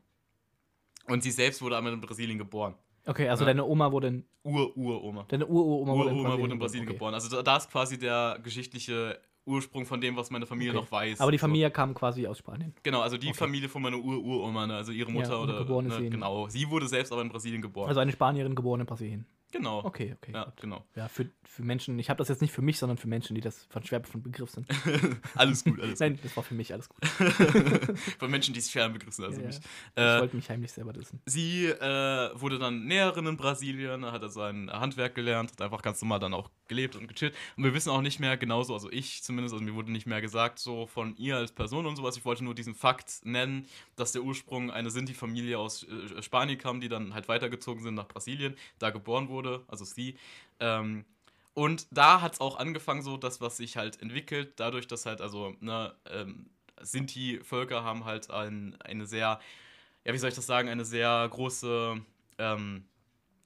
[1.08, 2.76] Und sie selbst wurde einmal in Brasilien geboren.
[3.06, 3.48] Okay, also Ja.
[3.48, 5.26] deine Oma wurde in, Ur-Uroma.
[5.30, 6.94] deine Uroma wurde in Brasilien, wurde in Brasilien okay.
[6.94, 7.14] geboren.
[7.14, 10.82] Also da, da ist quasi der geschichtliche Ursprung von dem, was meine Familie Okay.
[10.82, 11.20] noch weiß.
[11.20, 11.42] Aber die So.
[11.48, 12.74] Familie kam quasi aus Spanien.
[12.84, 13.38] Genau, also die Okay.
[13.38, 15.60] Familie von meiner Ur-Uroma, ne, also ihre Ja, Mutter und oder.
[15.60, 16.48] geboren ne, genau.
[16.48, 17.90] Sie wurde selbst aber in Brasilien geboren.
[17.90, 19.26] Also eine Spanierin geboren in Brasilien.
[19.54, 19.86] Genau.
[19.86, 20.34] Okay, okay.
[20.34, 20.58] Ja, gut.
[20.60, 20.84] genau.
[20.96, 23.42] Ja, für, für Menschen, ich habe das jetzt nicht für mich, sondern für Menschen, die
[23.42, 24.68] das von schwer von Begriff sind.
[25.36, 27.00] Alles gut, alles Nein, das war für mich alles gut.
[27.00, 27.98] gut.
[28.20, 29.56] Von Menschen, die es fern begriffen, also Ja, mich.
[29.56, 29.62] ja.
[29.96, 31.22] Ich Äh, wollte mich heimlich selber dissen.
[31.26, 36.02] Sie äh, wurde dann Näherin in Brasilien, hat also ein Handwerk gelernt, hat einfach ganz
[36.02, 37.34] normal dann auch gelebt und gechillt.
[37.58, 40.22] Und wir wissen auch nicht mehr genauso, also ich zumindest, also mir wurde nicht mehr
[40.22, 42.18] gesagt, so von ihr als Person und sowas.
[42.18, 46.82] Ich wollte nur diesen Fakt nennen, dass der Ursprung eine Sinti-Familie aus äh, Spanien kam,
[46.82, 50.18] die dann halt weitergezogen sind nach Brasilien, da geboren wurde, also sie.
[50.60, 51.06] Ähm,
[51.54, 55.22] und da hat es auch angefangen, so das, was sich halt entwickelt, dadurch, dass halt,
[55.22, 56.50] also, ne, ähm,
[56.82, 59.40] Sinti-Völker haben halt ein, eine sehr,
[60.06, 62.02] ja, wie soll ich das sagen, eine sehr große,
[62.40, 62.86] ähm,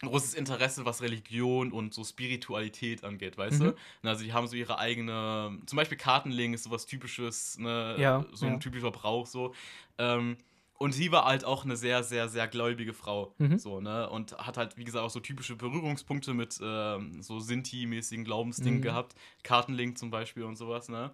[0.02, 3.74] großes Interesse, was Religion und so Spiritualität angeht, weißt Mhm.
[4.04, 4.10] du?
[4.10, 8.46] Also die haben so ihre eigene, zum Beispiel Kartenlegen ist sowas typisches, ne, Ja, so
[8.46, 8.60] ein ja.
[8.60, 9.54] typischer Brauch so.
[9.98, 10.38] Ähm,
[10.78, 13.34] und sie war halt auch eine sehr, sehr, sehr gläubige Frau.
[13.38, 13.58] Mhm.
[13.58, 14.10] So, ne?
[14.10, 18.84] Und hat halt, wie gesagt, auch so typische Berührungspunkte mit ähm, so Sinti-mäßigen Glaubensdingen Mhm.
[18.84, 19.16] gehabt.
[19.44, 21.12] Kartenlink zum Beispiel und sowas, ne?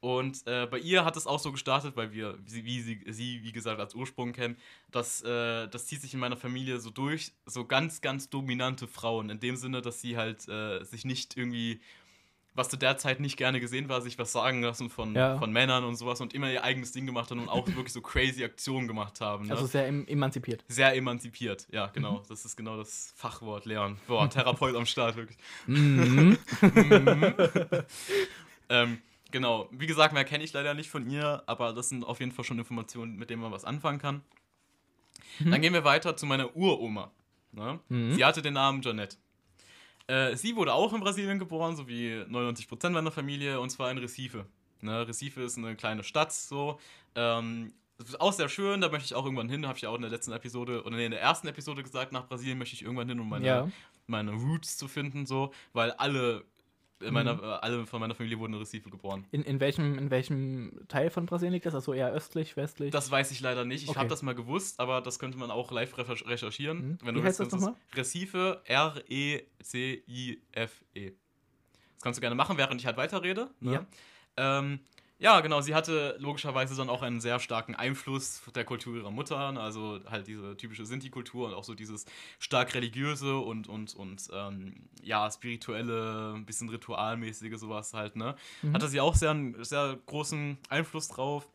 [0.00, 3.44] Und äh, bei ihr hat es auch so gestartet, weil wir, sie, wie sie, sie,
[3.44, 4.56] wie gesagt, als Ursprung kennen,
[4.90, 9.30] dass äh, das zieht sich in meiner Familie so durch, so ganz, ganz dominante Frauen.
[9.30, 11.80] In dem Sinne, dass sie halt äh, sich nicht irgendwie,
[12.54, 15.38] was zu der Zeit nicht gerne gesehen war, sich was sagen lassen von, Ja.
[15.38, 18.00] von Männern und sowas und immer ihr eigenes Ding gemacht haben und auch wirklich so
[18.02, 19.46] crazy Aktionen gemacht haben.
[19.46, 19.52] Ne?
[19.52, 20.64] Also sehr em emanzipiert.
[20.68, 22.18] Sehr emanzipiert, ja, genau.
[22.18, 22.22] Mhm.
[22.28, 23.98] Das ist genau das Fachwort, Leon.
[24.06, 25.38] Boah, Therapeut am Start, wirklich.
[25.66, 26.38] Mhm.
[28.68, 28.98] Ähm,
[29.30, 32.32] genau, wie gesagt, mehr kenne ich leider nicht von ihr, aber das sind auf jeden
[32.32, 34.22] Fall schon Informationen, mit denen man was anfangen kann.
[35.40, 37.10] Dann gehen wir weiter zu meiner Uroma.
[37.52, 37.80] Ne?
[37.88, 38.14] Mhm.
[38.14, 39.16] Sie hatte den Namen Janette.
[40.06, 43.98] Äh, sie wurde auch in Brasilien geboren, so wie 99% meiner Familie, und zwar in
[43.98, 44.46] Recife.
[44.80, 45.06] Ne?
[45.06, 46.78] Recife ist eine kleine Stadt, so.
[47.14, 49.90] Ähm, das ist auch sehr schön, da möchte ich auch irgendwann hin, habe ich ja
[49.90, 52.74] auch in der letzten Episode, oder nee, in der ersten Episode gesagt, nach Brasilien möchte
[52.74, 53.68] ich irgendwann hin, um meine, Ja.
[54.08, 56.44] meine Roots zu finden, so, weil alle,
[57.02, 59.24] äh, meiner, äh, alle von meiner Familie wurden in Recife geboren.
[59.30, 61.74] In, in, welchem, in welchem Teil von Brasilien liegt das?
[61.74, 62.90] Also eher östlich, westlich?
[62.90, 63.82] Das weiß ich leider nicht.
[63.84, 63.98] Ich Okay.
[63.98, 66.98] habe das mal gewusst, aber das könnte man auch live recher- recherchieren.
[67.02, 67.16] Mhm.
[67.16, 67.74] Wie heißt das willst, nochmal?
[67.90, 68.62] ist Recife,
[69.72, 71.12] R-E-C-I-F-E.
[71.94, 73.50] Das kannst du gerne machen, während ich halt weiterrede.
[73.60, 73.72] Ne?
[73.72, 73.86] Ja.
[74.58, 74.80] Ähm,
[75.22, 75.60] ja, genau.
[75.60, 79.52] Sie hatte logischerweise dann auch einen sehr starken Einfluss der Kultur ihrer Mutter.
[79.52, 82.06] ne, Also halt diese typische Sinti-Kultur und auch so dieses
[82.40, 88.34] stark religiöse und, und, und ähm, ja, spirituelle, ein bisschen ritualmäßige sowas halt, ne?
[88.62, 88.74] Mhm.
[88.74, 91.48] Hatte sie auch sehr, sehr großen Einfluss drauf.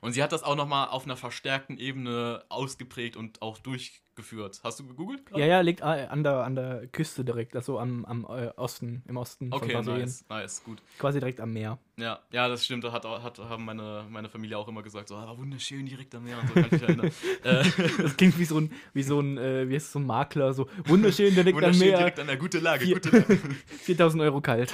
[0.00, 4.60] Und sie hat das auch nochmal auf einer verstärkten Ebene ausgeprägt und auch durchgeführt.
[4.62, 5.26] Hast du gegoogelt?
[5.26, 5.40] gerade?
[5.40, 9.02] Ja, ja, liegt äh, an der, an der Küste direkt, also am, am äh, Osten,
[9.08, 10.02] im Osten von Okay, Brasilien.
[10.04, 10.82] nice, nice, gut.
[10.98, 11.78] Quasi direkt am Meer.
[11.96, 12.84] Ja, ja, das stimmt.
[12.84, 16.24] Da hat, hat, haben meine, meine Familie auch immer gesagt, so, ah, wunderschön direkt am
[16.24, 17.10] Meer und so, kann ich mich erinnern.
[17.44, 17.64] äh,
[18.02, 20.68] Das klingt wie so ein, wie so ein, äh, wie heißt so ein Makler, so
[20.86, 23.36] wunderschön direkt am wunderschön Meer, direkt an der gute Lage, Vier- gute Lage.
[23.82, 24.72] 4000 Euro kalt.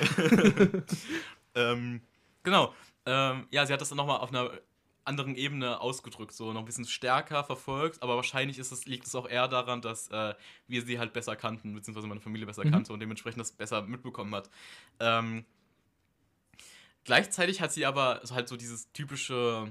[1.54, 2.00] ähm,
[2.42, 2.74] genau.
[3.06, 4.50] Ähm, ja, sie hat das dann nochmal auf einer
[5.04, 9.14] anderen Ebene ausgedrückt, so noch ein bisschen stärker verfolgt, aber wahrscheinlich ist es, liegt es
[9.14, 10.34] auch eher daran, dass äh,
[10.68, 12.70] wir sie halt besser kannten, beziehungsweise meine Familie besser Mhm.
[12.70, 14.50] kannte und dementsprechend das besser mitbekommen hat.
[15.00, 15.44] Ähm,
[17.04, 19.70] gleichzeitig hat sie aber halt so dieses typische,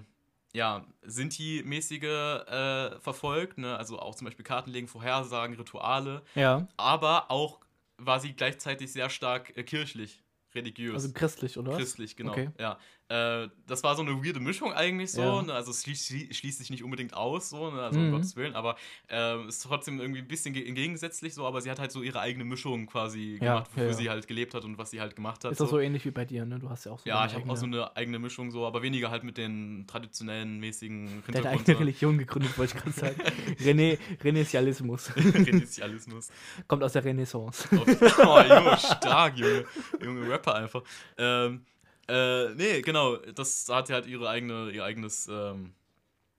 [0.54, 3.78] ja, Sinti-mäßige äh, verfolgt, ne?
[3.78, 7.60] also auch zum Beispiel Kartenlegen, Vorhersagen, Rituale, Ja, aber auch
[7.98, 10.24] war sie gleichzeitig sehr stark äh, kirchlich,
[10.56, 10.96] religiös.
[10.96, 11.76] also christlich, oder?
[11.76, 12.32] Christlich, genau.
[12.32, 12.50] Okay.
[12.60, 12.80] Ja.
[13.10, 15.22] Äh, das war so eine weirde Mischung eigentlich so.
[15.22, 15.42] Ja.
[15.42, 15.54] Ne?
[15.54, 17.82] Also es schließt, schließt sich nicht unbedingt aus, so, ne?
[17.82, 18.06] also Mhm.
[18.06, 18.76] um Gottes Willen, aber
[19.10, 22.20] äh, ist trotzdem irgendwie ein bisschen ge- gegensätzlich so, aber sie hat halt so ihre
[22.20, 25.16] eigene Mischung quasi Ja, gemacht, wofür ja, sie halt gelebt hat und was sie halt
[25.16, 25.52] gemacht hat.
[25.52, 26.60] Ist das so ähnlich wie bei dir, ne?
[26.60, 28.82] Du hast ja auch so ja, ich habe auch so eine eigene Mischung so, aber
[28.84, 31.62] weniger halt mit den traditionellen mäßigen Deine Hintergrund.
[31.62, 33.16] eigene Religion gegründet, wollte ich gerade sagen.
[33.60, 35.12] René, Renesialismus.
[35.16, 36.30] Renitialismus.
[36.68, 37.68] Kommt aus der Renaissance.
[37.72, 39.66] oh, Junge, stark, Junge.
[40.04, 40.84] Junge Rapper einfach.
[41.18, 41.66] Ähm,
[42.10, 45.74] äh, nee, genau, das hat sie halt ihre eigene, ihr eigenes ähm,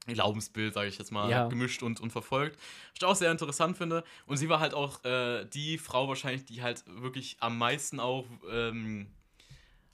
[0.07, 1.49] Glaubensbild, sage ich jetzt mal, Ja.
[1.49, 2.57] gemischt und, und verfolgt.
[2.57, 4.03] Was ich auch sehr interessant finde.
[4.27, 8.27] Und sie war halt auch äh, die Frau wahrscheinlich, die halt wirklich am meisten auch
[8.51, 9.07] ähm,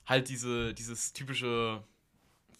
[0.05, 1.83] halt diese, dieses typische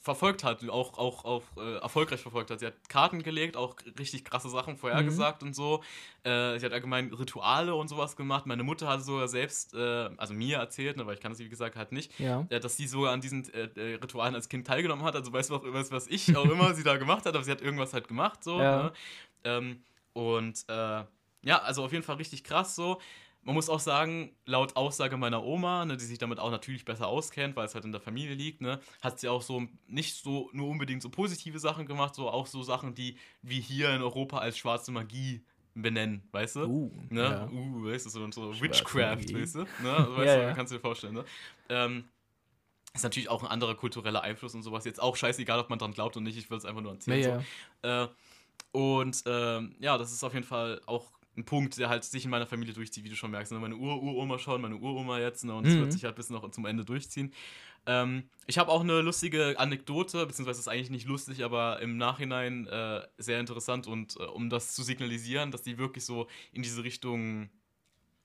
[0.07, 2.59] verfolgt hat, auch, auch, auch äh, erfolgreich verfolgt hat.
[2.61, 5.83] Sie hat Karten gelegt, auch richtig krasse Sachen vorhergesagt und so.
[6.23, 8.45] Äh, sie hat allgemein Rituale und sowas gemacht.
[8.45, 11.49] Meine Mutter hat sogar selbst, äh, also mir erzählt, ne, weil ich kann es wie
[11.49, 12.45] gesagt halt nicht, Ja.
[12.49, 15.15] äh, dass sie sogar an diesen äh, äh, Ritualen als Kind teilgenommen hat.
[15.15, 17.51] Also weißt du auch, was, was ich auch immer sie da gemacht hat, aber sie
[17.51, 18.59] hat irgendwas halt gemacht so.
[18.59, 18.83] Ja.
[18.83, 18.93] Ne?
[19.43, 22.99] Ähm, und ja, also auf jeden Fall richtig krass so.
[23.47, 27.07] Man muss auch sagen, laut Aussage meiner Oma, ne, die sich damit auch natürlich besser
[27.07, 30.49] auskennt, weil es halt in der Familie liegt, ne, hat sie auch so nicht so
[30.51, 34.39] nur unbedingt so positive Sachen gemacht, so auch so Sachen, die wir hier in Europa
[34.39, 36.59] als schwarze Magie benennen, weißt du?
[36.65, 37.21] Uh, Ne?
[37.21, 37.47] ja.
[37.49, 39.59] Uh, weißt du, so, so Witchcraft, weißt du?
[39.59, 39.67] Ne?
[39.81, 40.53] Weißt Ja, du, ja.
[40.53, 41.23] kannst du dir vorstellen, ne?
[41.69, 42.03] Ähm,
[42.93, 44.83] ist natürlich auch ein anderer kultureller Einfluss und sowas.
[44.83, 47.43] Jetzt auch scheißegal, ob man dran glaubt oder nicht, ich will es einfach nur erzählen.
[47.81, 48.07] Ja.
[48.07, 48.07] So.
[48.07, 48.07] Äh,
[48.73, 52.31] und ähm, ja, das ist auf jeden Fall auch ein Punkt, der halt sich in
[52.31, 53.51] meiner Familie durchzieht, wie du schon merkst.
[53.51, 53.59] Ne?
[53.59, 55.53] Meine Ur-Uroma schon, meine Uroma jetzt, ne?
[55.53, 55.79] und es Mhm.
[55.81, 57.31] wird sich halt bis noch zum Ende durchziehen.
[57.85, 62.67] Ähm, ich habe auch eine lustige Anekdote, beziehungsweise ist eigentlich nicht lustig, aber im Nachhinein
[62.67, 66.83] äh, sehr interessant und äh, um das zu signalisieren, dass die wirklich so in diese
[66.83, 67.49] Richtung,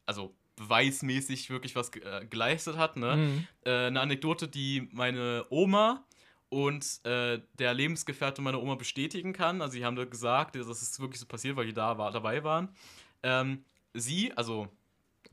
[0.07, 2.97] also beweismäßig wirklich was äh, geleistet hat.
[2.97, 3.17] Ne?
[3.17, 3.47] Mhm.
[3.65, 6.05] äh, eine Anekdote, die meine Oma
[6.49, 9.63] und äh, der Lebensgefährte meiner Oma bestätigen kann.
[9.63, 12.45] Also, sie haben da gesagt, dass es wirklich so passiert, weil die da war, dabei
[12.45, 12.69] waren.
[13.23, 14.69] Ähm, sie, also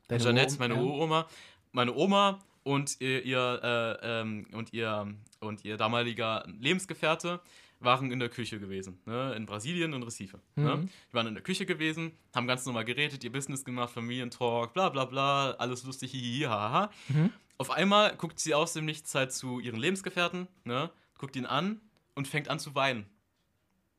[0.08, 0.80] Deine Jeanette, Oma- meine ja.
[0.80, 1.26] Uroma,
[1.72, 3.60] meine Oma und ihr, ihr,
[4.02, 7.40] äh, ähm, und ihr und ihr damaliger Lebensgefährte
[7.82, 9.34] waren in der Küche gewesen, ne?
[9.34, 10.38] in Brasilien, in Recife.
[10.54, 10.76] Ne?
[10.76, 10.90] Mhm.
[11.10, 14.90] Die waren in der Küche gewesen, haben ganz normal geredet, ihr Business gemacht, Familientalk, bla
[14.90, 16.90] bla bla, alles lustig, hihihi, haha.
[17.08, 17.32] Mhm.
[17.56, 20.90] Auf einmal guckt sie aus dem Nichts halt zu ihren Lebensgefährten, ne?
[21.16, 21.80] guckt ihn an
[22.14, 23.06] und fängt an zu weinen.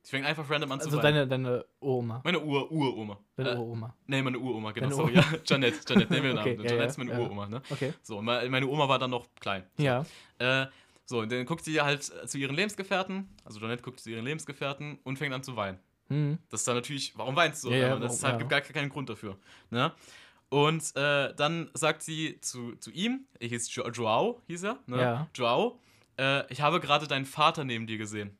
[0.03, 1.29] Sie fängt einfach random an zu Also weinen.
[1.29, 2.21] deine, deine Oma.
[2.23, 3.19] meine Ur-Uroma.
[3.35, 3.95] Deine Äh, Uroma.
[4.07, 4.87] Nee, meine Uroma, genau.
[4.89, 5.39] Deine Sorry, Ur- ja.
[5.45, 6.63] Janette, Janette, nehmen wir den Okay, Namen.
[6.63, 7.19] ja, Janette ja, ist meine ja.
[7.19, 7.61] Uroma, ne?
[7.69, 7.93] Okay.
[8.01, 9.63] So, me- meine Oma war dann noch klein.
[9.77, 9.83] So.
[9.83, 10.05] Ja.
[10.39, 10.65] Äh,
[11.05, 14.97] so, und dann guckt sie halt zu ihren Lebensgefährten, also Janette guckt zu ihren Lebensgefährten
[15.03, 15.77] und fängt an zu weinen.
[16.09, 16.39] Mhm.
[16.49, 17.69] Das ist dann natürlich, warum weinst du?
[17.69, 19.37] Ja, ja, das warum- halt, gibt gar keinen Grund dafür.
[19.69, 19.91] Ne?
[20.49, 24.97] Und äh, dann sagt sie zu, zu ihm, er hieß jo Joao, hieß er, ne?
[24.99, 25.27] Ja.
[25.35, 25.79] Joao,
[26.19, 28.37] äh, ich habe gerade deinen Vater neben dir gesehen.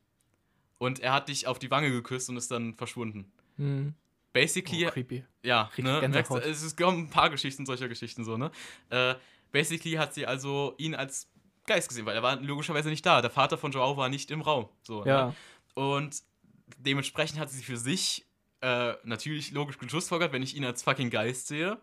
[0.81, 3.31] Und er hat dich auf die Wange geküsst und ist dann verschwunden.
[3.57, 3.93] Mhm.
[4.33, 5.23] Basically, Oh, creepy.
[5.43, 8.49] ja, Krieg ne, merkst, es, es kommen ein paar Geschichten solcher Geschichten so, ne?
[8.89, 9.13] Äh,
[9.51, 11.29] basically hat sie also ihn als
[11.67, 13.21] Geist gesehen, weil er war logischerweise nicht da.
[13.21, 14.69] Der Vater von Joao war nicht im Raum.
[14.81, 15.27] So, Ja.
[15.27, 15.35] Ne?
[15.75, 16.23] Und
[16.79, 18.25] dementsprechend hat sie für sich
[18.61, 21.77] äh, natürlich logisch geschlussfolgert, wenn ich ihn als fucking Geist sehe,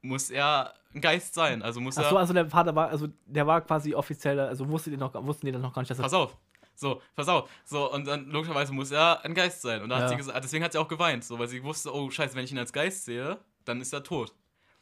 [0.00, 1.60] muss er ein Geist sein.
[1.62, 2.20] Also muss Achso, er.
[2.20, 5.52] also der Vater war, also der war quasi offiziell, also wusste die noch, wussten die
[5.52, 6.02] dann noch gar nicht, dass er.
[6.04, 6.38] Pass auf.
[6.74, 7.48] So, pass auf.
[7.64, 9.82] So, und dann logischerweise muss er ein Geist sein.
[9.82, 10.02] Und da Ja.
[10.02, 12.44] hat sie gesagt, deswegen hat sie auch geweint, so, weil sie wusste, oh scheiße, wenn
[12.44, 14.34] ich ihn als Geist sehe, dann ist er tot.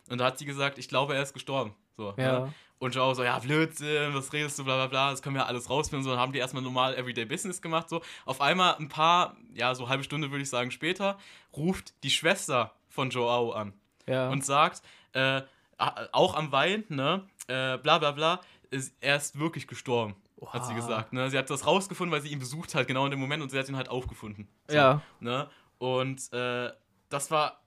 [0.09, 1.75] Und da hat sie gesagt, ich glaube, er ist gestorben.
[1.97, 2.41] So, Ja.
[2.41, 2.55] ne?
[2.79, 5.47] Und Joao so, ja, Blödsinn, was redest du, bla bla bla, das können wir ja
[5.47, 6.03] alles rausfinden.
[6.03, 7.89] So, dann haben die erstmal normal Everyday Business gemacht.
[7.89, 11.17] So, auf einmal ein paar, ja, so halbe Stunde würde ich sagen später,
[11.57, 13.73] ruft die Schwester von Joao an
[14.09, 14.31] Ja.
[14.31, 15.43] und sagt, äh,
[15.79, 20.17] auch am Wein, ne, äh, bla bla bla, ist, er ist wirklich gestorben,
[20.49, 20.81] hat sie Oha.
[20.81, 21.13] gesagt.
[21.13, 21.31] Ne?
[21.31, 23.59] Sie hat das rausgefunden, weil sie ihn besucht hat, genau in dem Moment, und sie
[23.59, 24.49] hat ihn halt aufgefunden.
[24.69, 25.03] So, ja.
[25.21, 25.49] Ne?
[25.79, 26.71] Und äh,
[27.09, 27.63] das war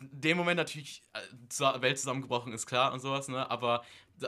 [0.00, 3.50] in dem Moment natürlich, äh, Welt zusammengebrochen, ist klar und sowas, ne?
[3.50, 3.82] aber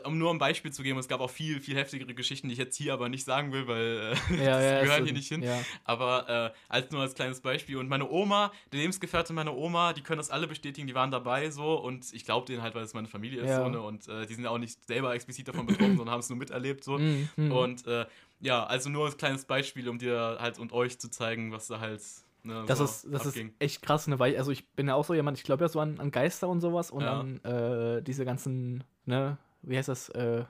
[0.04, 2.58] um nur ein Beispiel zu geben, es gab auch viel, viel heftigere Geschichten, die ich
[2.58, 5.28] jetzt hier aber nicht sagen will, weil äh, Ja, ja, die gehören so- hier nicht
[5.28, 5.42] hin.
[5.42, 5.58] Ja.
[5.84, 7.76] Aber äh, als nur als kleines Beispiel.
[7.76, 11.50] Und meine Oma, der Lebensgefährte meiner Oma, die können das alle bestätigen, die waren dabei
[11.50, 11.74] so.
[11.80, 13.50] Und ich glaube denen halt, weil es meine Familie ist.
[13.50, 13.62] Ja.
[13.62, 13.80] So, ne?
[13.80, 16.38] Und äh, die sind ja auch nicht selber explizit davon betroffen, sondern haben es nur
[16.38, 16.82] miterlebt.
[16.84, 16.98] So.
[16.98, 17.52] Mhm, mhm.
[17.52, 18.06] Und äh,
[18.40, 21.80] ja, also nur als kleines Beispiel, um dir halt und euch zu zeigen, was da
[21.80, 22.02] halt.
[22.42, 24.18] Ne, Das, so ist, das ist echt krass, ne?
[24.20, 26.48] Weil, also ich bin ja auch so jemand, ich glaube ja so an, an Geister
[26.48, 27.18] und sowas und Ja.
[27.20, 30.44] an äh, diese ganzen, ne, wie heißt das, äh,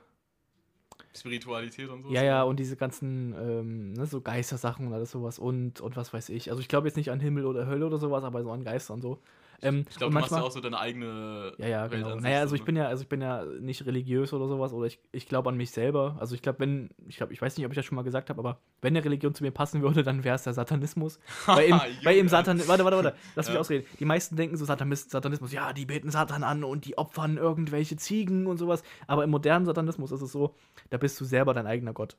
[1.15, 2.09] Spiritualität und so.
[2.09, 6.13] ja, ja, und diese ganzen, ähm, ne, so Geistersachen und alles sowas und, und was
[6.13, 6.49] weiß ich.
[6.51, 8.93] Also ich glaube jetzt nicht an Himmel oder Hölle oder sowas, aber so an Geister
[8.93, 9.19] und so.
[9.61, 12.15] Ähm, Ich glaube, du machst ja manchmal- auch so deine eigene Ja, ja, genau.
[12.15, 12.65] Naja, also so, ich ne?
[12.65, 15.57] bin ja, also ich bin ja nicht religiös oder sowas oder ich, ich glaube an
[15.57, 16.15] mich selber.
[16.19, 18.29] Also ich glaube, wenn, ich glaube, ich weiß nicht, ob ich das schon mal gesagt
[18.29, 21.19] habe, aber wenn eine Religion zu mir passen würde, dann wäre es der Satanismus.
[21.47, 22.27] weil im, weil im.
[22.27, 23.59] Satan, warte, warte, warte, lass mich Ja.
[23.59, 23.87] ausreden.
[23.99, 27.95] Die meisten denken so Satanis, Satanismus, ja, die beten Satan an und die opfern irgendwelche
[27.97, 28.83] Ziegen und sowas.
[29.07, 30.53] Aber im modernen Satanismus ist es so,
[30.91, 32.15] da bist du selber dein eigener Gott.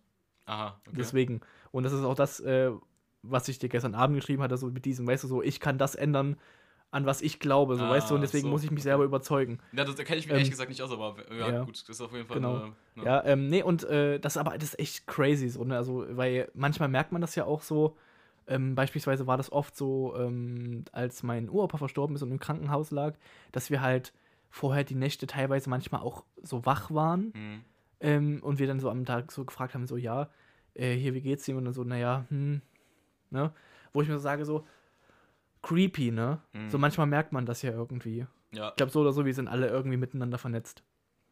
[0.47, 0.97] Aha, okay.
[0.99, 1.41] Deswegen.
[1.71, 2.71] Und das ist auch das, äh,
[3.23, 5.77] was ich dir gestern Abend geschrieben hatte, so mit diesem, weißt du, so, ich kann
[5.77, 6.37] das ändern,
[6.91, 9.05] an was ich glaube, so, Ah, weißt du, und deswegen so, muss ich mich selber
[9.05, 9.59] überzeugen.
[9.73, 11.65] Ja, das, da kenne ich mich Ähm, ehrlich gesagt nicht aus, aber ja, ja.
[11.65, 12.57] gut, das ist auf jeden Fall Genau.
[12.57, 15.65] eine, eine, Ja, ähm, nee, und äh, das ist aber das ist echt crazy so,
[15.65, 15.77] ne?
[15.77, 17.97] Also, weil manchmal merkt man das ja auch so.
[18.47, 22.91] Ähm, beispielsweise war das oft so, ähm, als mein Uropa verstorben ist und im Krankenhaus
[22.91, 23.15] lag,
[23.53, 24.15] dass wir halt
[24.49, 27.65] vorher die Nächte teilweise manchmal auch so wach waren Mhm.
[28.01, 30.31] ähm, und wir dann so am Tag so gefragt haben, so, ja,
[30.73, 31.59] äh, hier, wie geht's ihm?
[31.59, 32.63] Und dann so, naja, hm,
[33.31, 33.53] ne?
[33.93, 34.67] Wo ich mir so sage, so,
[35.63, 36.41] creepy, ne?
[36.53, 36.71] Mhm.
[36.71, 38.27] So manchmal merkt man das ja irgendwie.
[38.53, 40.83] Ja, Ich glaube, so oder so, wir sind alle irgendwie miteinander vernetzt.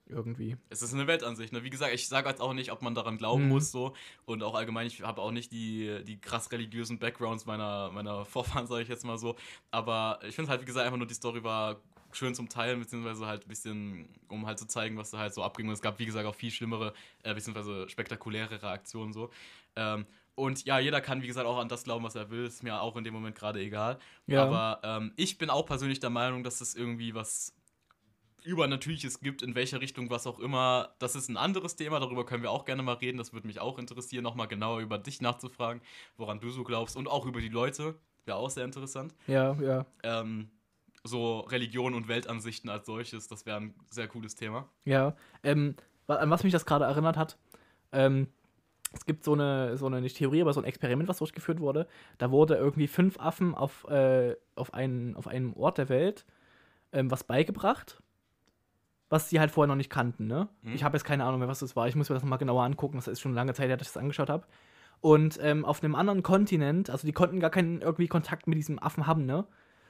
[0.09, 0.57] Irgendwie.
[0.71, 1.53] es ist eine Weltansicht.
[1.53, 1.65] Ne?
[1.65, 3.49] Wie gesagt, ich sage jetzt auch nicht, ob man daran glauben Mhm.
[3.49, 3.93] muss so
[4.25, 8.25] und auch allgemein, ich habe auch nicht die, die krass religiösen Backgrounds meiner, meiner
[8.65, 9.35] Vorfahren, sage ich jetzt mal so.
[9.73, 11.81] Aber ich finde halt, wie gesagt, einfach nur die Story war
[12.13, 15.43] schön zum Teilen, beziehungsweise halt ein bisschen, um halt zu zeigen, was da halt so
[15.43, 15.67] abging.
[15.67, 16.93] Und es gab, wie gesagt, auch viel schlimmere,
[17.25, 19.31] äh, beziehungsweise spektakulärere Aktionen so.
[19.75, 20.07] Ähm,
[20.37, 22.45] und ja, jeder kann, wie gesagt, auch an das glauben, was er will.
[22.45, 23.99] Ist mir auch in dem Moment gerade egal.
[24.27, 24.45] Ja.
[24.45, 27.55] Aber ähm, ich bin auch persönlich der Meinung, dass es irgendwie was
[28.45, 30.95] Übernatürliches gibt, in welcher Richtung, was auch immer.
[30.99, 33.17] Das ist ein anderes Thema, darüber können wir auch gerne mal reden.
[33.17, 35.81] Das würde mich auch interessieren, nochmal genauer über dich nachzufragen,
[36.19, 37.97] woran du so glaubst und auch über die Leute.
[38.27, 39.15] Wäre auch sehr interessant.
[39.27, 39.87] Ja, ja.
[40.03, 40.51] Ähm,
[41.03, 44.69] so Religion und Weltansichten als solches, das wäre ein sehr cooles Thema.
[44.85, 45.77] Ja, ähm,
[46.09, 47.39] an was mich das gerade erinnert hat,
[47.93, 48.29] ähm,
[48.97, 51.87] es gibt so eine, so eine, nicht Theorie, aber so ein Experiment, was durchgeführt wurde.
[52.19, 56.25] Da wurde irgendwie fünf Affen auf, äh, auf, einen, auf einem Ort der Welt
[56.93, 58.03] ähm, was beigebracht,
[59.09, 60.49] was sie halt vorher noch nicht kannten, ne?
[60.63, 60.75] Mhm.
[60.75, 61.87] Ich habe jetzt keine Ahnung mehr, was das war.
[61.89, 62.97] Ich muss mir das nochmal genauer angucken.
[62.97, 64.47] Das ist schon lange Zeit, her, dass ich das angeschaut habe.
[65.01, 68.83] Und ähm, auf einem anderen Kontinent, also die konnten gar keinen irgendwie Kontakt mit diesem
[68.83, 69.47] Affen haben, ne?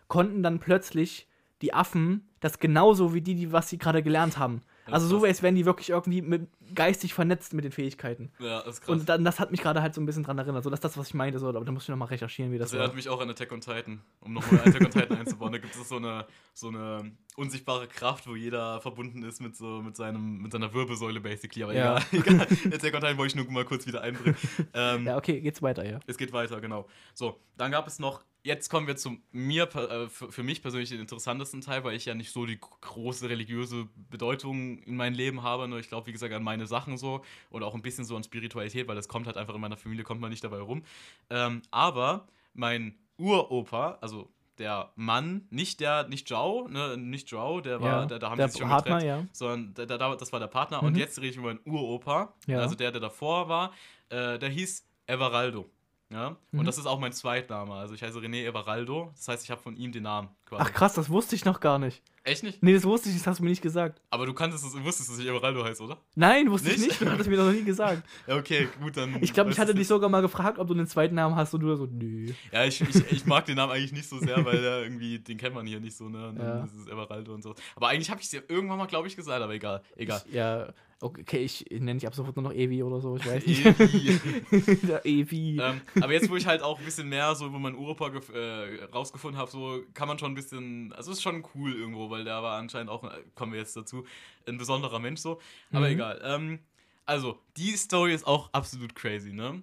[0.09, 1.29] Konnten dann plötzlich
[1.63, 4.61] die Affen das genauso wie die, die was sie gerade gelernt haben.
[4.93, 8.31] Also so, als wären die wirklich irgendwie mit, geistig vernetzt mit den Fähigkeiten.
[8.39, 8.89] Ja, das ist krass.
[9.01, 10.63] Und dann, das hat mich gerade halt so ein bisschen dran erinnert.
[10.65, 11.39] So, das ist das, was ich meinte.
[11.39, 12.97] So, aber da muss ich nochmal recherchieren, wie das, Das erinnert war.
[12.97, 15.53] mich auch an Attack on Titan, um nochmal Attack on Titan einzubauen.
[15.53, 19.83] Da gibt es so eine, so eine unsichtbare Kraft, wo jeder verbunden ist mit, so,
[19.83, 21.63] mit, seinem, mit seiner Wirbelsäule, basically.
[21.65, 21.99] Aber Ja.
[22.13, 22.73] egal, egal.
[22.73, 24.37] Attack on Titan wollte ich nur mal kurz wieder einbringen.
[24.75, 26.01] Ähm, Ja, okay, geht's weiter, ja.
[26.07, 26.87] Es geht weiter, genau.
[27.15, 30.89] So, dann gab es noch, jetzt kommen wir zu mir, äh, für, für mich persönlich
[30.91, 35.43] den interessantesten Teil, weil ich ja nicht so die große religiöse Bedeutung in meinem Leben
[35.43, 35.69] habe.
[35.69, 35.81] Ne?
[35.81, 38.87] Ich glaube, wie gesagt, an meine Sachen so oder auch ein bisschen so an Spiritualität,
[38.89, 40.85] weil das kommt halt einfach in meiner Familie, kommt man nicht dabei rum.
[41.29, 47.81] Ähm, aber mein Uropa, also der Mann, nicht der, nicht Joe, ne, nicht Joe, der
[47.83, 48.07] war, ja.
[48.07, 49.35] der, da haben der die sich schon Partner, getrennt ja.
[49.35, 50.81] sondern der, der, das war der Partner.
[50.81, 50.89] Mhm.
[50.89, 52.61] Und jetzt rede ich über meinen Uropa, Ja.
[52.61, 53.73] also der, der davor war,
[54.09, 55.69] äh, der hieß Everaldo.
[56.11, 56.37] Ja?
[56.53, 56.61] Mhm.
[56.61, 57.75] Und das ist auch mein Zweitname.
[57.75, 59.11] Also ich heiße René Everaldo.
[59.17, 60.63] Das heißt, ich habe von ihm den Namen quasi.
[60.65, 62.03] Ach krass, das wusste ich noch gar nicht.
[62.23, 62.61] Echt nicht?
[62.61, 64.01] Nee, das wusste ich, das hast du mir nicht gesagt.
[64.11, 65.99] Aber du kanntest es, wusstest, dass ich Everaldo heiße, oder?
[66.17, 66.89] Nein, wusste ich Nicht?
[66.89, 67.01] nicht.
[67.01, 68.03] Du hattest mir das noch nie gesagt.
[68.27, 69.23] Ja, okay, gut, dann.
[69.23, 71.61] Ich glaube, ich hatte dich sogar mal gefragt, ob du einen zweiten Namen hast und
[71.61, 72.33] du so, nö.
[72.53, 75.37] Ja, ich, ich, ich mag den Namen eigentlich nicht so sehr, weil der irgendwie, den
[75.39, 76.29] kennt man hier nicht so, ne?
[76.31, 76.65] Und Ja.
[76.65, 77.55] ist es Everaldo und so.
[77.77, 79.83] Aber eigentlich habe ich es ja irgendwann mal, glaube ich, gesagt, aber egal.
[79.95, 80.23] Egal.
[80.27, 80.69] Ich, ja,
[81.01, 83.65] okay, ich nenne dich ab sofort nur noch Evi oder so, ich weiß nicht.
[83.65, 84.77] Evi.
[84.87, 85.61] Der Evi.
[85.61, 88.33] ähm, aber jetzt, wo ich halt auch ein bisschen mehr so über meinen Uropa gef-
[88.33, 92.25] äh, rausgefunden habe, so kann man schon ein bisschen, also ist schon cool irgendwo, weil
[92.25, 94.05] der war anscheinend auch, äh, kommen wir jetzt dazu,
[94.49, 95.41] ein besonderer Mensch so.
[95.73, 95.95] Aber Mhm.
[95.95, 96.21] egal.
[96.25, 96.59] Ähm,
[97.05, 99.63] also, die Story ist auch absolut crazy, ne?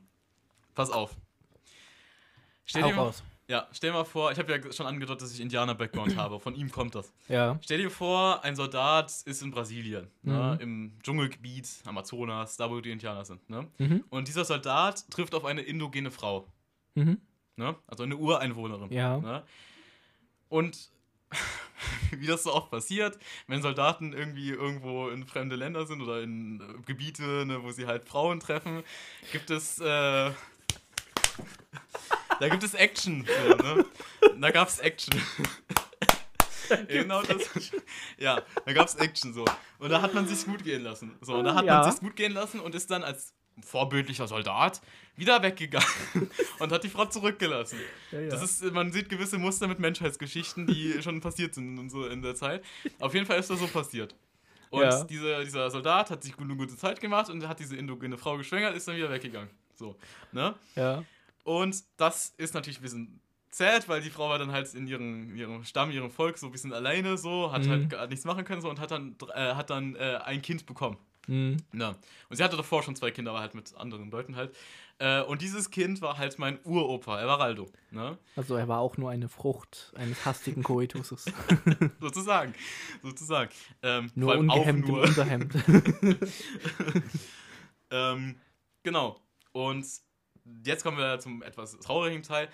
[0.75, 1.15] Pass auf.
[2.65, 3.13] Stell dir, mal.
[3.47, 6.39] Ja, stell dir mal vor, ich habe ja schon angedeutet, dass ich Indianer-Background habe.
[6.39, 7.13] Von ihm kommt das.
[7.27, 7.59] Ja.
[7.61, 10.61] Stell dir vor, ein Soldat ist in Brasilien, ne, Mhm.
[10.61, 13.49] im Dschungelgebiet, Amazonas, da wo die Indianer sind.
[13.49, 13.67] Ne?
[13.79, 14.03] Mhm.
[14.09, 16.47] Und dieser Soldat trifft auf eine indogene Frau,
[16.95, 17.19] Mhm.
[17.57, 17.75] ne?
[17.87, 18.91] also eine Ureinwohnerin.
[18.91, 19.17] Ja.
[19.17, 19.43] Ne?
[20.49, 20.89] Und
[22.11, 26.61] wie das so oft passiert, wenn Soldaten irgendwie irgendwo in fremde Länder sind oder in
[26.61, 28.83] äh, Gebiete, ne, wo sie halt Frauen treffen,
[29.31, 29.79] gibt es.
[29.79, 30.31] Äh,
[32.39, 33.19] da gibt es Action.
[33.19, 33.85] Ne?
[34.39, 35.13] Da gab es Action.
[36.87, 37.49] genau das.
[38.17, 39.45] Ja, da gab es Action so.
[39.79, 41.15] Und da hat man sich gut gehen lassen.
[41.21, 41.81] So, und da hat Ja.
[41.81, 44.81] man sich gut gehen lassen und ist dann als vorbildlicher Soldat
[45.15, 45.87] wieder weggegangen
[46.59, 47.77] und hat die Frau zurückgelassen.
[48.11, 48.29] Ja, ja.
[48.29, 52.21] Das ist, man sieht gewisse Muster mit Menschheitsgeschichten, die schon passiert sind und so in
[52.23, 52.63] der Zeit.
[52.99, 54.15] Auf jeden Fall ist das so passiert.
[54.71, 55.03] Und Ja.
[55.03, 58.75] diese, dieser Soldat hat sich eine gute Zeit gemacht und hat diese indogene Frau geschwängert,
[58.75, 59.49] ist dann wieder weggegangen.
[59.75, 59.95] So,
[60.31, 60.55] ne?
[60.75, 61.03] ja.
[61.43, 63.19] Und das ist natürlich ein bisschen
[63.51, 66.51] sad, weil die Frau war dann halt in ihrem, ihrem Stamm, ihrem Volk so ein
[66.51, 67.69] bisschen alleine so, hat Mhm.
[67.69, 70.65] halt gar nichts machen können so und hat dann, äh, hat dann äh, ein Kind
[70.65, 70.97] bekommen.
[71.27, 71.57] Mhm.
[71.73, 71.95] Ja.
[72.29, 74.55] Und sie hatte davor schon zwei Kinder, aber halt mit anderen Leuten halt.
[74.99, 77.71] Äh, und dieses Kind war halt mein Uropa, Everaldo.
[77.91, 78.17] Ne?
[78.35, 81.25] Also er war auch nur eine Frucht eines hastigen Koituses.
[82.01, 82.53] sozusagen.
[83.01, 83.49] Sozusagen.
[83.81, 85.03] Ähm, nur ungehemmt im nur.
[85.03, 85.53] Unterhemd.
[87.91, 88.35] Ähm,
[88.81, 89.19] genau.
[89.51, 89.85] Und
[90.65, 92.49] jetzt kommen wir zum etwas traurigen Teil.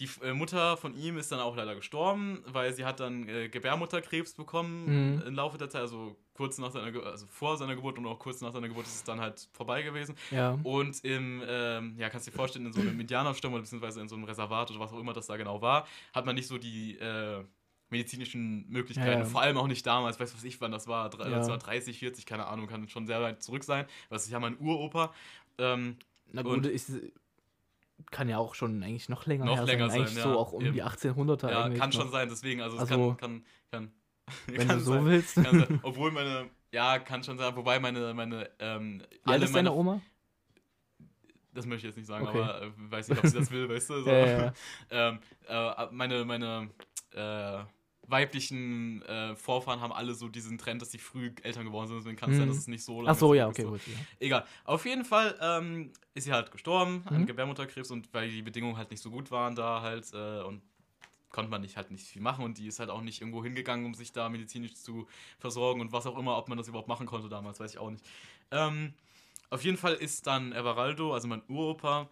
[0.00, 3.48] Die äh, Mutter von ihm ist dann auch leider gestorben, weil sie hat dann äh,
[3.48, 5.22] Gebärmutterkrebs bekommen Mhm.
[5.26, 8.18] im Laufe der Zeit, also kurz nach seiner, Ge also vor seiner Geburt und auch
[8.18, 10.16] kurz nach seiner Geburt ist es dann halt vorbei gewesen.
[10.30, 10.58] ja.
[10.62, 14.08] Und im, ähm, ja, kannst du dir vorstellen, in so einem Indianerstamm oder beziehungsweise in
[14.08, 16.56] so einem Reservat oder was auch immer das da genau war, hat man nicht so
[16.58, 17.44] die äh,
[17.90, 19.10] medizinischen Möglichkeiten.
[19.12, 19.24] Ja, ja.
[19.26, 21.36] Vor allem auch nicht damals, weiß was ich, wann das war, drei- Ja.
[21.38, 23.84] das war 30, 40, keine Ahnung, kann schon sehr weit zurück sein.
[24.08, 25.12] Was ist ja mein Uropa.
[25.58, 25.96] Ähm,
[26.34, 26.90] Na Und- gut, ist,
[28.10, 30.00] kann ja auch schon eigentlich noch länger Noch länger sein.
[30.00, 30.74] Eigentlich sein, so ja, auch um eben.
[30.74, 31.92] die 1800er ja, kann noch.
[31.92, 33.92] schon sein, deswegen, also es Also, kann, kann, kann,
[34.46, 35.34] Wenn kann du so sein, willst.
[35.34, 35.80] Sein.
[35.82, 40.00] Obwohl meine, ja, kann schon sein, wobei meine, meine, ähm, alt ist deine meine, Oma?
[41.54, 42.40] das möchte ich jetzt nicht sagen, Okay.
[42.40, 44.10] aber äh, weiß nicht, ob sie das will, weißt du, so.
[44.10, 44.52] Ja, ja.
[44.90, 46.70] ähm, äh, meine, meine
[47.12, 47.64] äh,
[48.08, 52.16] weiblichen äh, Vorfahren haben alle so diesen Trend, dass sie früh Eltern geworden sind, deswegen
[52.16, 52.50] kann es sein, Mhm.
[52.50, 53.70] dass es nicht so Ach so, ja, okay, so.
[53.70, 53.80] gut.
[53.86, 53.94] Ja.
[54.20, 54.44] Egal.
[54.64, 57.26] Auf jeden Fall ähm, ist sie halt gestorben an Mhm.
[57.26, 60.62] Gebärmutterkrebs und weil die Bedingungen halt nicht so gut waren da halt äh, und
[61.30, 63.86] konnte man nicht halt nicht viel machen und die ist halt auch nicht irgendwo hingegangen,
[63.86, 65.06] um sich da medizinisch zu
[65.38, 67.88] versorgen und was auch immer, ob man das überhaupt machen konnte damals, weiß ich auch
[67.90, 68.04] nicht.
[68.50, 68.92] Ähm,
[69.48, 72.08] auf jeden Fall ist dann Everaldo, also mein Uropa,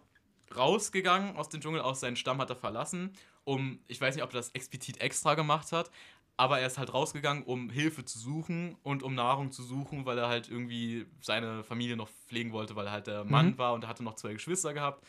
[0.55, 3.13] rausgegangen aus dem Dschungel, aus seinem Stamm hat er verlassen,
[3.43, 5.91] um, ich weiß nicht, ob er das explizit extra gemacht hat,
[6.37, 10.17] aber er ist halt rausgegangen, um Hilfe zu suchen und um Nahrung zu suchen, weil
[10.17, 13.57] er halt irgendwie seine Familie noch pflegen wollte, weil er halt der Mann Mhm.
[13.57, 15.05] war und er hatte noch zwei Geschwister gehabt.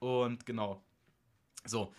[0.00, 0.82] Und genau.
[1.64, 1.92] So.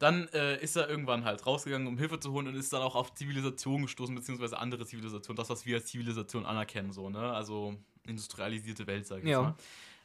[0.00, 2.96] Dann äh, ist er irgendwann halt rausgegangen, um Hilfe zu holen und ist dann auch
[2.96, 7.32] auf Zivilisation gestoßen, beziehungsweise andere Zivilisationen, das, was wir als Zivilisation anerkennen, so, ne?
[7.32, 7.76] Also
[8.06, 9.42] industrialisierte Welt, sag ich Ja.
[9.42, 9.54] mal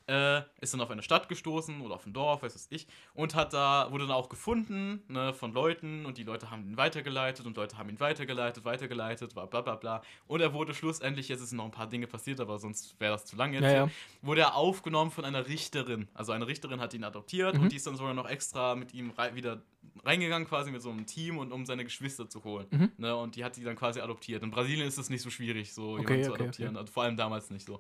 [0.10, 3.36] äh, ist dann auf eine Stadt gestoßen oder auf ein Dorf, weiß was ich, und
[3.36, 7.46] hat da, wurde dann auch gefunden, ne, von Leuten und die Leute haben ihn weitergeleitet
[7.46, 10.02] und Leute haben ihn weitergeleitet, weitergeleitet, bla bla bla bla.
[10.28, 13.26] Und er wurde schlussendlich, jetzt sind noch ein paar Dinge passiert, aber sonst wäre das
[13.26, 13.90] zu lang jetzt, Ja, ja.
[14.24, 16.08] wurde er aufgenommen von einer Richterin.
[16.16, 17.62] Also eine Richterin hat ihn adoptiert Mhm.
[17.64, 19.62] und die ist dann sogar noch extra mit ihm rei wieder
[20.04, 22.68] reingegangen, quasi mit so einem Team und um seine Geschwister zu holen.
[22.72, 22.92] Mhm.
[22.98, 24.42] Ne, und die hat die dann quasi adoptiert.
[24.44, 26.72] In Brasilien ist es nicht so schwierig, so Okay, jemanden zu okay, adoptieren.
[26.72, 26.80] okay.
[26.80, 27.80] Also vor allem damals nicht so.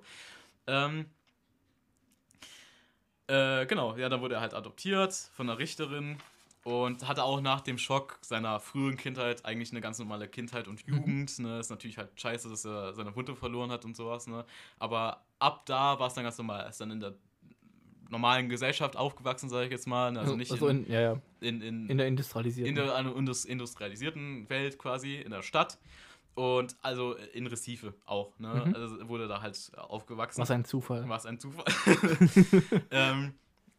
[0.68, 1.06] Ähm,
[3.30, 6.18] äh, genau, ja, dann wurde er halt adoptiert von einer Richterin
[6.64, 10.86] und hatte auch nach dem Schock seiner frühen Kindheit eigentlich eine ganz normale Kindheit und
[10.88, 10.94] Mhm.
[10.96, 11.40] Jugend.
[11.40, 11.60] Ne?
[11.60, 14.28] Ist natürlich halt scheiße, dass er seine Wunde verloren hat und sowas.
[14.28, 14.46] Ne?
[14.78, 16.62] Aber ab da war es dann ganz normal.
[16.62, 17.14] Er ist dann in der
[18.10, 20.12] normalen Gesellschaft aufgewachsen, sage ich jetzt mal.
[20.12, 20.20] Ne?
[20.20, 21.22] Also nicht also in, in, ja, ja.
[21.42, 22.76] in, in, in der industrialisierten.
[22.76, 25.78] in der industrialisierten Welt quasi, in der Stadt.
[26.40, 28.40] Und also in Recife auch.
[28.40, 28.64] Ne?
[28.66, 28.74] Mhm.
[28.74, 30.40] Also wurde da halt aufgewachsen.
[30.40, 31.04] Was ein Zufall.
[31.10, 31.66] Was ein Zufall.
[32.92, 33.34] ähm,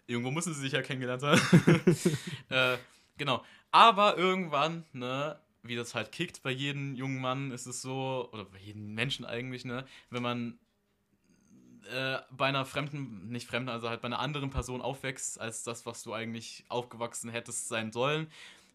[0.07, 1.41] irgendwo müssen sie sich ja kennengelernt haben.
[2.51, 2.77] äh,
[3.17, 3.43] genau.
[3.71, 8.45] Aber irgendwann, ne, wie das halt kickt bei jedem jungen Mann, ist es so, oder
[8.45, 10.59] bei jedem Menschen eigentlich, ne, wenn man
[11.91, 15.87] äh, bei einer fremden, nicht fremden, also halt bei einer anderen Person aufwächst, als das,
[15.87, 18.27] was du eigentlich aufgewachsen hättest sein sollen,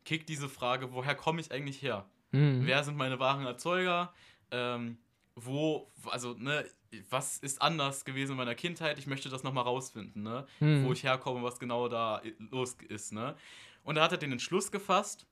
[0.06, 2.08] kickt diese Frage, woher komme ich eigentlich her?
[2.36, 2.66] Mhm.
[2.66, 4.14] Wer sind meine wahren Erzeuger?
[4.52, 4.98] Ähm,
[5.36, 6.66] wo, also, ne,
[7.10, 8.98] was ist anders gewesen in meiner Kindheit?
[9.00, 10.46] Ich möchte das nochmal rausfinden, ne?
[10.60, 10.84] Mhm.
[10.86, 12.22] Wo ich herkomme, was genau da
[12.52, 13.36] los ist, ne?
[13.84, 15.28] Und da hat er den Entschluss gefasst,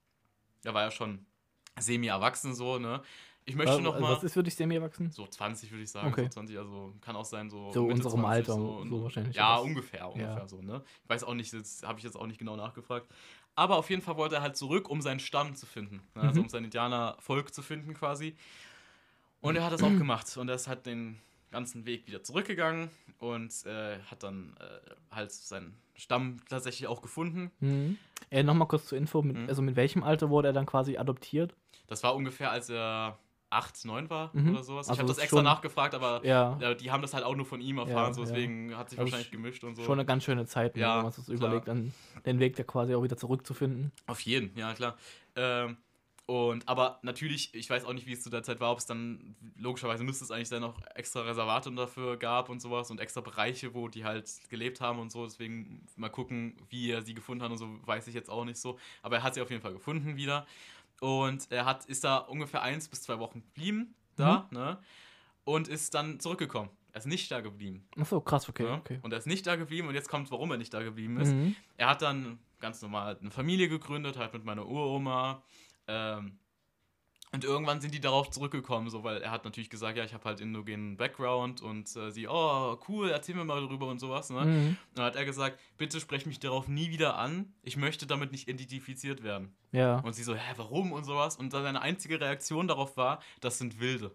[0.63, 1.25] da war er schon
[1.79, 3.01] semi-erwachsen so, ne?
[3.45, 5.11] Ich möchte Wa- nochmal, Was ist für dich semi-erwachsen?
[5.11, 6.23] so 20 würde ich sagen, Okay.
[6.23, 9.35] so 20, also kann auch sein, so So Mitte unserem 20, Alter, so, so wahrscheinlich,
[9.35, 10.47] Ja, ungefähr, ungefähr Ja.
[10.47, 10.81] so, ne?
[11.03, 13.07] Ich weiß auch nicht, das habe ich jetzt auch nicht genau nachgefragt.
[13.55, 16.01] Aber auf jeden Fall wollte er halt zurück, um seinen Stamm zu finden.
[16.15, 16.21] Ne?
[16.21, 16.45] Also Mhm.
[16.45, 18.35] um sein Indianervolk zu finden quasi.
[19.41, 20.35] Und er hat das auch gemacht.
[20.37, 21.19] Und er ist halt den
[21.51, 22.89] ganzen Weg wieder zurückgegangen
[23.19, 27.51] und äh, hat dann äh, halt seinen Stamm tatsächlich auch gefunden.
[27.59, 27.97] Mhm.
[28.31, 29.21] Äh, Nochmal kurz zur Info.
[29.21, 29.49] Mit, Mhm.
[29.49, 31.53] Also mit welchem Alter wurde er dann quasi adoptiert?
[31.87, 33.19] Das war ungefähr, als er
[33.53, 34.49] 8, 9 war Mhm.
[34.51, 34.87] oder sowas.
[34.89, 37.61] Also ich habe das extra nachgefragt, aber Ja, die haben das halt auch nur von
[37.61, 38.27] ihm erfahren, Ja, so ja.
[38.27, 39.83] deswegen hat sich Also wahrscheinlich gemischt und so.
[39.83, 41.93] schon eine ganz schöne Zeit, ne, Ja, wenn man sich überlegt, dann
[42.25, 43.91] den Weg da quasi auch wieder zurückzufinden.
[44.07, 44.97] Auf jeden, ja klar.
[45.35, 45.77] Ähm,
[46.25, 48.85] und aber natürlich, ich weiß auch nicht, wie es zu der Zeit war, ob es
[48.85, 53.19] dann logischerweise müsste es eigentlich dann noch extra Reservate dafür gab und sowas und extra
[53.19, 55.25] Bereiche, wo die halt gelebt haben und so.
[55.25, 58.57] Deswegen mal gucken, wie er sie gefunden hat und so, weiß ich jetzt auch nicht
[58.57, 58.79] so.
[59.01, 60.47] Aber er hat sie auf jeden Fall gefunden wieder.
[61.01, 64.57] Und er hat, ist da ungefähr eins bis zwei Wochen geblieben, da, Mhm.
[64.57, 64.77] ne?
[65.45, 66.69] Und ist dann zurückgekommen.
[66.93, 67.85] Er ist nicht da geblieben.
[67.99, 68.73] Achso, krass, okay, ne?
[68.73, 68.99] okay.
[69.01, 71.33] Und er ist nicht da geblieben und jetzt kommt, warum er nicht da geblieben ist.
[71.33, 71.55] Mhm.
[71.75, 75.43] Er hat dann, ganz normal eine Familie gegründet, halt mit meiner Uroma.
[75.87, 76.37] Ähm,
[77.33, 80.23] und irgendwann sind die darauf zurückgekommen, so, weil er hat natürlich gesagt, ja, ich habe
[80.23, 84.29] halt indogenen Background und äh, sie, oh, cool, erzähl mir mal darüber und sowas.
[84.29, 84.45] Ne?
[84.45, 84.67] Mhm.
[84.67, 88.31] Und dann hat er gesagt, bitte sprech mich darauf nie wieder an, ich möchte damit
[88.31, 89.55] nicht identifiziert werden.
[89.71, 89.97] Ja.
[90.01, 91.35] Und sie so, hä, warum und sowas.
[91.35, 94.11] Und dann seine einzige Reaktion darauf war, das sind Wilde.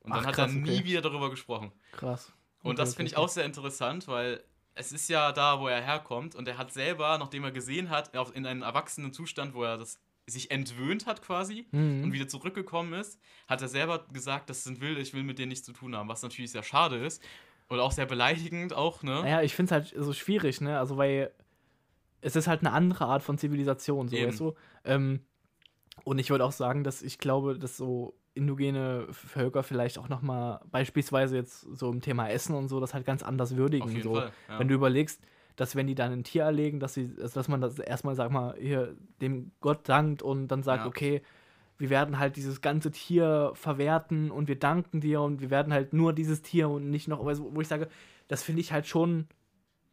[0.00, 0.84] Und dann Ach, hat krass, er nie okay.
[0.84, 1.70] wieder darüber gesprochen.
[1.92, 2.32] Krass.
[2.64, 4.42] Und das finde ich auch sehr interessant, weil
[4.74, 8.12] es ist ja da, wo er herkommt und er hat selber, nachdem er gesehen hat,
[8.34, 12.04] in einem erwachsenen Zustand, wo er das sich entwöhnt hat quasi Mhm.
[12.04, 13.18] und wieder zurückgekommen ist,
[13.48, 16.08] hat er selber gesagt, das sind Wilde, ich will mit denen nichts zu tun haben,
[16.08, 17.22] was natürlich sehr schade ist
[17.68, 19.22] und auch sehr beleidigend auch, ne?
[19.22, 20.78] Naja, ich finde es halt so schwierig, ne?
[20.78, 21.32] Also, weil
[22.20, 24.28] es ist halt eine andere Art von Zivilisation, so Eben.
[24.28, 24.54] weißt du.
[24.84, 25.20] Ähm,
[26.04, 30.60] und ich würde auch sagen, dass ich glaube, dass so indogene Völker vielleicht auch nochmal,
[30.70, 34.00] beispielsweise jetzt so im Thema Essen und so, das halt ganz anders würdigen.
[34.02, 34.14] So.
[34.14, 34.32] Fall.
[34.48, 34.58] Ja.
[34.58, 35.20] Wenn du überlegst,
[35.62, 38.32] dass wenn die dann ein Tier erlegen, dass sie, also dass man das erstmal, sag
[38.32, 40.88] mal, hier dem Gott dankt und dann sagt, Ja.
[40.88, 41.22] okay,
[41.78, 45.92] wir werden halt dieses ganze Tier verwerten und wir danken dir und wir werden halt
[45.92, 47.88] nur dieses Tier und nicht noch, also, wo ich sage,
[48.26, 49.28] das finde ich halt schon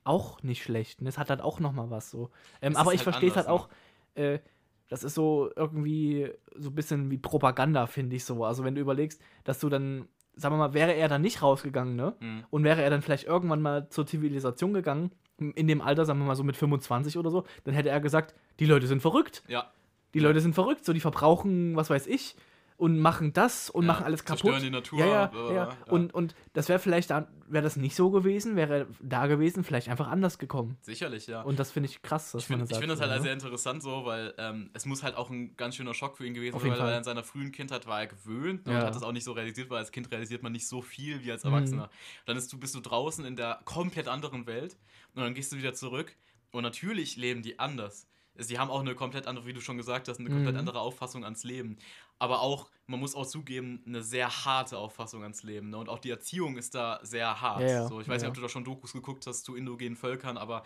[0.04, 1.04] auch nicht schlecht.
[1.04, 1.10] Ne?
[1.10, 2.32] Es hat halt auch nochmal was so.
[2.64, 3.70] Ähm, aber ich halt verstehe es halt anders, auch,
[4.16, 4.40] äh,
[4.88, 8.44] das ist so irgendwie so ein bisschen wie Propaganda, finde ich so.
[8.44, 10.08] Also wenn du überlegst, dass du dann,
[10.40, 12.16] sagen wir mal, wäre er dann nicht rausgegangen, ne?
[12.20, 12.44] Mhm.
[12.50, 16.26] Und wäre er dann vielleicht irgendwann mal zur Zivilisation gegangen, in dem Alter, sagen wir
[16.26, 19.44] mal so mit 25 oder so, dann hätte er gesagt, die Leute sind verrückt.
[19.48, 19.72] Ja,
[20.14, 22.36] Die Leute sind verrückt, so die verbrauchen, was weiß ich,
[22.80, 24.40] und machen das und Ja, machen alles kaputt.
[24.42, 25.54] zerstören die Natur, Ja, ja, ja.
[25.54, 25.78] ja.
[25.90, 27.28] Und, und das wäre vielleicht, wäre
[27.64, 30.78] das nicht so gewesen, wäre da gewesen, vielleicht einfach anders gekommen.
[30.82, 31.42] sicherlich, ja.
[31.42, 32.34] Und das finde ich krass.
[32.36, 33.42] Ich finde find das halt so, sehr ne?
[33.42, 36.58] interessant so, weil ähm, es muss halt auch ein ganz schöner Schock für ihn gewesen
[36.58, 36.92] sein, weil Fall.
[36.92, 39.34] er in seiner frühen Kindheit war er gewöhnt ne, und hat das auch nicht so
[39.34, 41.54] realisiert, weil als Kind realisiert man nicht so viel wie als Mhm.
[41.54, 41.90] Erwachsener.
[42.26, 44.78] Dann ist, du, bist du draußen in der komplett anderen Welt
[45.16, 46.16] und dann gehst du wieder zurück
[46.52, 48.08] und natürlich leben die anders.
[48.42, 50.60] Sie haben auch eine komplett andere, wie du schon gesagt hast, eine komplett Mhm.
[50.60, 51.78] andere Auffassung ans Leben.
[52.20, 55.70] Aber auch, man muss auch zugeben, eine sehr harte Auffassung ans Leben.
[55.70, 55.78] Ne?
[55.78, 57.62] Und auch die Erziehung ist da sehr hart.
[57.62, 57.88] Ja, ja.
[57.88, 60.38] So, ich weiß Ja, nicht, ob du da schon Dokus geguckt hast zu indogenen Völkern,
[60.38, 60.64] aber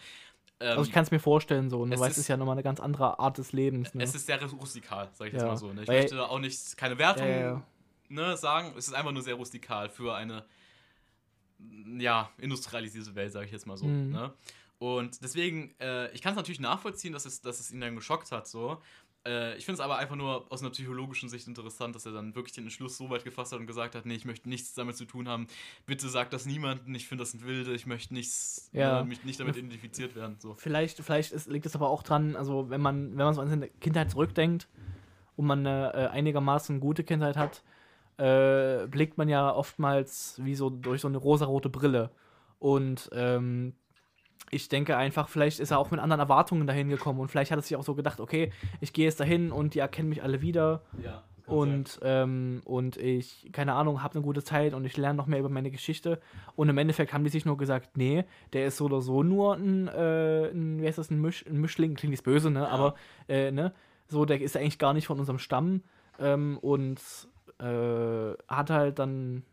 [0.60, 1.86] ähm, Also ich kann es mir vorstellen, so.
[1.86, 3.94] Du es weißt, ist- es ist ja nochmal eine ganz andere Art des Lebens.
[3.94, 4.04] Ne?
[4.04, 5.74] es ist sehr rustikal, sag ich jetzt mal so.
[5.74, 5.82] Ne?
[5.82, 7.64] Ich Weil- möchte da auch nicht keine Wertung.
[8.10, 8.74] Ne, sagen.
[8.78, 10.46] Es ist einfach nur sehr rustikal für eine
[11.98, 13.86] ja, industrialisierte Welt, sage ich jetzt mal so.
[13.86, 14.12] Mhm.
[14.12, 14.34] Ne?
[14.80, 18.32] Und deswegen, äh, ich kann es natürlich nachvollziehen, dass es, dass es ihn dann geschockt
[18.32, 18.48] hat.
[18.48, 18.82] So.
[19.26, 22.36] Äh, ich finde es aber einfach nur aus einer psychologischen Sicht interessant, dass er dann
[22.36, 24.98] wirklich den Entschluss so weit gefasst hat und gesagt hat, nee, ich möchte nichts damit
[24.98, 25.48] zu tun haben.
[25.86, 29.00] Bitte sag das niemandem, ich finde das sind Wilde, ich möchte nichts, Ja.
[29.00, 30.36] äh, mich nicht damit identifiziert werden.
[30.40, 30.56] So.
[30.56, 33.50] Vielleicht, vielleicht ist, liegt es aber auch dran, also wenn man, wenn man so an
[33.50, 34.68] seine Kindheit zurückdenkt
[35.38, 37.64] und man eine äh, einigermaßen gute Kindheit hat,
[38.18, 42.12] äh, blickt man ja oftmals wie so durch so eine rosarote Brille.
[42.60, 43.74] Und ähm,
[44.52, 47.60] ich denke einfach, vielleicht ist er auch mit anderen Erwartungen dahin gekommen und vielleicht hat
[47.60, 50.42] er sich auch so gedacht, okay, ich gehe jetzt dahin und die erkennen mich alle
[50.42, 55.18] wieder Ja, und, ähm, und ich, keine Ahnung, habe eine gute Zeit und ich lerne
[55.18, 56.20] noch mehr über meine Geschichte.
[56.56, 58.24] Und im Endeffekt haben die sich nur gesagt, nee,
[58.54, 61.60] der ist so oder so nur ein, äh, ein wie heißt das, ein, Misch, ein
[61.60, 62.70] Mischling, klingt jetzt böse, ne?
[62.70, 62.96] Aber,
[63.28, 63.74] äh, ne?
[64.08, 65.82] So, der ist eigentlich gar nicht von unserem Stamm
[66.20, 67.00] ähm, und
[67.60, 69.44] äh, hat halt dann.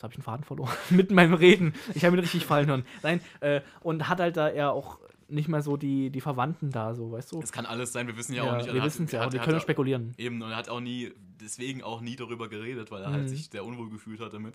[0.00, 0.70] Jetzt habe ich den Faden verloren.
[0.90, 1.74] Mitten beim Reden.
[1.94, 2.86] Ich habe ihn richtig fallen hören.
[3.02, 4.98] Nein, äh, und hat halt da eher auch
[5.28, 7.40] nicht mehr so die, die Verwandten da, so, weißt du?
[7.42, 8.72] Es kann alles sein, wir wissen ja, Ja, auch nicht.
[8.72, 10.14] wir wissen es ja, hat- wir können spekulieren.
[10.16, 13.12] Eben, und er hat auch nie, deswegen auch nie darüber geredet, weil er Mhm.
[13.12, 14.54] halt sich sehr unwohl gefühlt hat damit.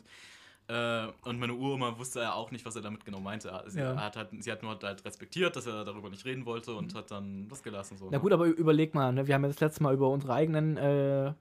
[0.68, 3.54] Äh, und meine Uroma wusste ja auch nicht, was er damit genau meinte.
[3.68, 3.96] Sie, Ja.
[3.98, 7.12] hat halt, sie hat nur halt respektiert, dass er darüber nicht reden wollte und hat
[7.12, 7.98] dann das gelassen.
[7.98, 8.20] So, Na ne?
[8.20, 9.28] gut, aber überleg mal, ne?
[9.28, 11.34] wir haben ja das letzte Mal über unsere eigenen äh,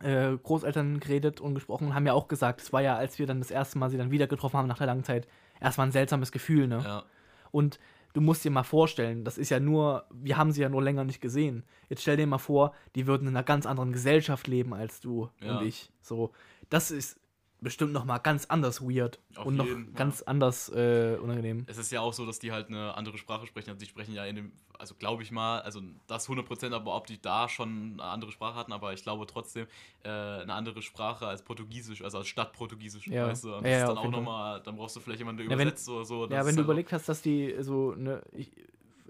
[0.00, 3.26] äh, Großeltern geredet und gesprochen und haben ja auch gesagt, es war ja, als wir
[3.26, 5.26] dann das erste Mal sie dann wieder getroffen haben nach der langen Zeit,
[5.60, 6.82] erstmal ein seltsames Gefühl, ne?
[6.84, 7.04] Ja.
[7.50, 7.78] Und
[8.12, 11.04] du musst dir mal vorstellen, das ist ja nur, wir haben sie ja nur länger
[11.04, 11.64] nicht gesehen.
[11.88, 15.28] Jetzt stell dir mal vor, die würden in einer ganz anderen Gesellschaft leben als du
[15.40, 15.58] Ja.
[15.58, 15.90] und ich.
[16.02, 16.32] So,
[16.70, 17.18] das ist
[17.66, 19.98] bestimmt noch mal ganz anders weird Auf und noch jeden, ja.
[19.98, 21.64] ganz anders äh, unangenehm.
[21.66, 23.70] Es ist ja auch so, dass die halt eine andere Sprache sprechen.
[23.70, 27.08] Also die sprechen ja in dem, also glaube ich mal, also das 100%, aber ob
[27.08, 29.66] die da schon eine andere Sprache hatten, aber ich glaube trotzdem
[30.04, 33.26] äh, eine andere Sprache als Portugiesisch, also als Stadtportugiesisch, Ja.
[33.26, 33.48] weißt du.
[33.56, 35.58] Und Ja, das ja, ist dann auch nochmal, dann brauchst du vielleicht jemanden, der Ja,
[35.58, 36.24] wenn- übersetzt oder so.
[36.26, 38.52] Ja, wenn ist du halt überlegt hast, dass die so, ne, ich,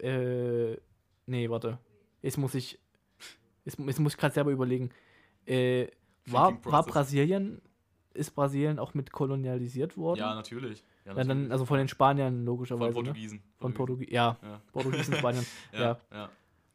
[0.02, 0.78] äh,
[1.26, 1.78] nee, warte.
[2.22, 2.78] Jetzt muss ich,
[3.66, 4.88] jetzt, jetzt muss ich gerade selber überlegen.
[5.44, 5.88] Äh,
[6.26, 6.82] war, war.
[6.84, 7.60] Brasilien,
[8.16, 10.18] ist Brasilien auch mit kolonialisiert worden?
[10.20, 10.80] Ja, natürlich.
[11.04, 11.52] Ja, Ja, dann, natürlich.
[11.52, 12.88] also von den Spaniern von logischerweise.
[12.88, 12.94] Ne?
[12.94, 13.42] Portugiesen.
[13.60, 14.12] Von Portugiesen.
[14.14, 14.60] Ja, Ja.
[14.72, 15.46] Portugiesen, Spaniern.
[15.72, 16.28] Ja, ja.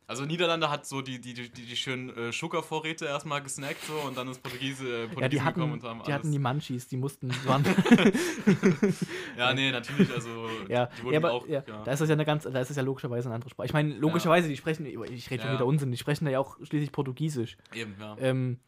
[0.07, 4.17] Also Niederlande hat so die, die, die, die schönen äh, Sugar-Vorräte erstmal gesnackt so und
[4.17, 6.31] dann ist Portugiese, äh, Portugiesen Ja, die hatten, gekommen und haben die hatten alles.
[6.33, 7.31] die Munchies, die mussten.
[9.37, 11.47] ja, nee, natürlich, also ja, die wurden ja, aber auch.
[11.47, 11.83] ja, ja.
[11.83, 13.67] da ist das ja eine ganz, da ist es ja logischerweise eine andere Sprache.
[13.67, 15.57] Ich meine, logischerweise, die sprechen, ich rede schon Ja.
[15.57, 17.57] wieder Unsinn, die sprechen ja auch schließlich Portugiesisch.
[17.73, 18.15] Eben, ja.
[18.19, 18.59] Ähm,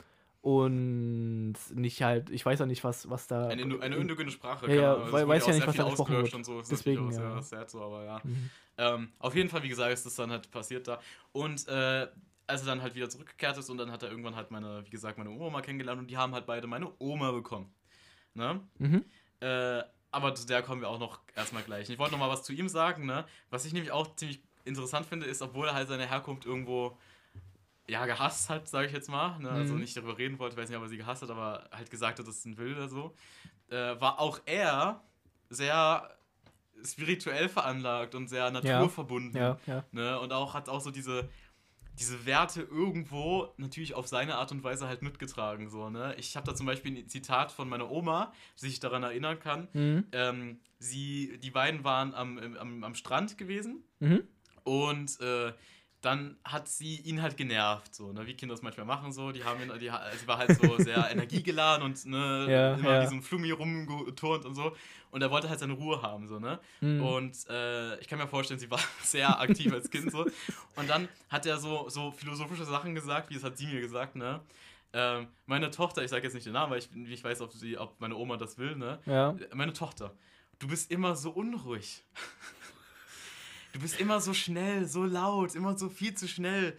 [0.43, 3.47] und nicht halt, ich weiß ja nicht, was, was da.
[3.47, 4.67] Eine, eine indogene Sprache.
[4.67, 6.33] Ja, ja, wurde weiß ja nicht, was da gesprochen wird.
[6.33, 6.61] Und so.
[6.61, 7.41] Deswegen, auch ja.
[7.41, 8.19] sad so, aber ja.
[8.21, 8.49] Mhm.
[8.77, 10.99] Ähm, auf jeden Fall, wie gesagt, ist das dann halt passiert da.
[11.31, 12.07] Und äh,
[12.45, 14.89] als er dann halt wieder zurückgekehrt ist und dann hat er irgendwann halt meine, wie
[14.89, 17.73] gesagt, meine Oma kennengelernt und die haben halt beide meine Oma bekommen.
[18.33, 18.59] Ne?
[18.79, 19.05] Mhm.
[19.39, 19.81] Äh,
[20.11, 21.89] aber zu der kommen wir auch noch erstmal gleich.
[21.89, 23.25] Ich wollte noch mal was zu ihm sagen, ne?
[23.49, 26.97] Was ich nämlich auch ziemlich interessant finde, ist, obwohl er halt seine Herkunft irgendwo
[27.87, 29.49] ja, gehasst hat, sage ich jetzt mal, ne?
[29.49, 29.81] also Mhm.
[29.81, 32.27] nicht darüber reden wollte, weiß nicht, ob er sie gehasst hat, aber halt gesagt hat,
[32.27, 33.15] dass es ein will oder so,
[33.69, 35.03] äh, war auch er
[35.49, 36.09] sehr
[36.83, 39.39] spirituell veranlagt und sehr naturverbunden.
[39.39, 39.83] Ja, ja.
[39.91, 40.19] Ne?
[40.19, 41.29] Und auch hat auch so diese,
[41.99, 45.69] diese Werte irgendwo natürlich auf seine Art und Weise halt mitgetragen.
[45.69, 46.15] So, ne?
[46.17, 49.67] Ich habe da zum Beispiel ein Zitat von meiner Oma, dass ich daran erinnern kann.
[49.73, 50.05] Mhm.
[50.11, 54.27] Ähm, sie, die beiden waren am, am, am Strand gewesen Mhm.
[54.63, 55.53] und äh,
[56.03, 59.43] dann hat sie ihn halt genervt, so, ne, wie Kinder das manchmal machen, so, die
[59.43, 63.01] haben ihn, die, ha- sie war halt so sehr energiegeladen und ne, Ja, immer ja.
[63.01, 64.75] wie so ein Flummi rumgeturnt und so
[65.11, 67.01] und er wollte halt seine Ruhe haben, so, ne, Mhm.
[67.01, 70.25] und äh, ich kann mir vorstellen, sie war sehr aktiv als Kind, so,
[70.75, 74.15] und dann hat er so, so philosophische Sachen gesagt, wie es hat sie mir gesagt,
[74.17, 74.41] ne,
[74.91, 77.77] ähm, meine Tochter, ich sage jetzt nicht den Namen, weil ich nicht weiß, ob, sie,
[77.77, 79.33] ob meine Oma das will, ne, Ja.
[79.53, 80.11] meine Tochter,
[80.59, 82.03] du bist immer so unruhig.
[83.73, 86.77] Du bist immer so schnell, so laut, immer so viel zu schnell.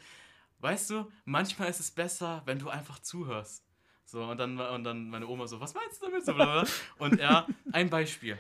[0.61, 3.63] Weißt du, manchmal ist es besser, wenn du einfach zuhörst.
[4.07, 6.25] So, und dann, und dann meine Oma so, was meinst du damit?
[6.25, 6.65] Blablabla.
[6.99, 8.39] und er, ein Beispiel.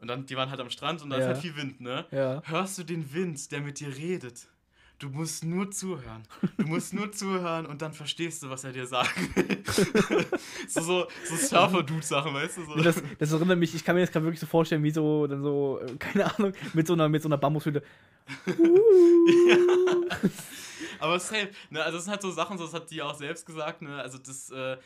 [0.00, 1.28] Und dann, die waren halt am Strand und da ist Ja.
[1.28, 2.06] halt viel Wind, ne?
[2.10, 2.42] Ja.
[2.44, 4.48] Hörst du den Wind, der mit dir redet?
[5.02, 6.22] Du musst nur zuhören.
[6.58, 9.64] Du musst nur zuhören und dann verstehst du, was er dir will.
[10.68, 12.64] so, so, so Surfer-Dude-Sachen, weißt du?
[12.66, 12.76] So.
[12.76, 15.42] Das, das erinnert mich, ich kann mir das gerade wirklich so vorstellen, wie so, dann
[15.42, 17.82] so, äh, keine Ahnung, mit so einer, mit so einer Bambushütte.
[21.00, 23.44] Aber safe, ne, also das sind halt so Sachen, so, das hat die auch selbst
[23.44, 24.76] gesagt, ne, also das, äh,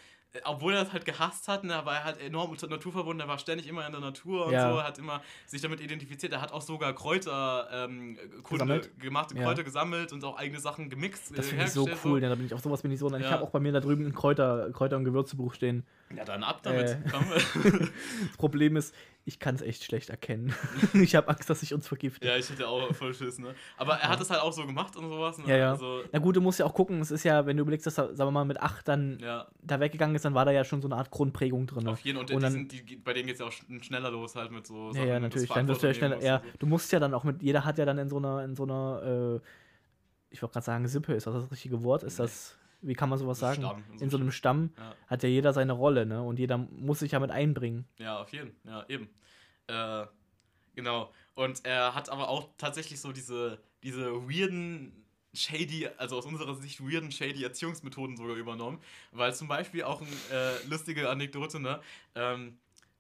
[0.45, 3.39] obwohl er das halt gehasst hat, ne, war er halt enorm unter- naturverbunden, er war
[3.39, 4.71] ständig immer in der Natur und Ja.
[4.73, 8.19] so, hat immer sich damit identifiziert, er hat auch sogar Kräuter, ähm,
[8.49, 8.99] Gesammelt?
[9.01, 9.43] gemacht, Ja.
[9.45, 11.37] Kräuter gesammelt und auch eigene Sachen gemixt.
[11.37, 13.13] Das äh, finde ich so cool, ja, da bin ich auf sowas bin ich so.
[13.15, 13.31] Ich Ja.
[13.31, 15.85] habe auch bei mir da drüben ein Kräuter, Kräuter- und Gewürzebuch stehen.
[16.17, 16.89] Ja, dann ab damit.
[16.91, 16.97] Äh.
[18.29, 18.95] Das Problem ist,
[19.29, 20.55] ich kann es echt schlecht erkennen.
[20.95, 22.25] ich habe Angst, dass ich uns vergifte.
[22.27, 23.55] ja, ich hätte auch voll Schiss, ne.
[23.77, 25.45] Aber er hat das halt auch so gemacht und sowas, ne.
[25.49, 25.71] Ja, ja.
[25.73, 27.99] Also, Na gut, du musst ja auch gucken, es ist ja, wenn du überlegst, dass
[27.99, 30.63] er, sagen wir mal, mit 8 dann ja, da weggegangen ist, dann war da ja
[30.65, 31.89] schon so eine Art Grundprägung drin.
[31.89, 34.11] auf jeden und, Und dann- sind, die, bei denen geht es ja auch sch- schneller
[34.13, 35.51] los halt mit so Ja, ja, das natürlich.
[35.51, 36.23] Dann wirst du ja schneller.
[36.23, 37.43] Ja, und du musst ja dann auch mit.
[37.43, 39.47] Jeder hat ja dann in so einer, in so einer, äh,
[40.31, 42.03] ich wollte gerade sagen, Sippe, ist das das richtige Wort?
[42.05, 42.25] Ist Nee.
[42.27, 43.63] das, wie kann man sowas sagen?
[43.63, 44.95] Stamm, so in so einem Stamm Ja.
[45.07, 46.23] hat ja jeder seine Rolle, ne?
[46.23, 47.87] Und jeder muss sich ja mit einbringen.
[47.99, 49.09] Ja, auf jeden Ja, eben.
[49.67, 50.07] Äh,
[50.75, 51.13] genau.
[51.35, 55.05] Und er hat aber auch tatsächlich so diese, diese weirden,
[55.35, 58.79] shady, also aus unserer Sicht weirden, shady Erziehungsmethoden sogar übernommen.
[59.13, 61.81] Weil zum Beispiel auch eine äh, lustige Anekdote, ne?
[62.15, 62.59] Ähm,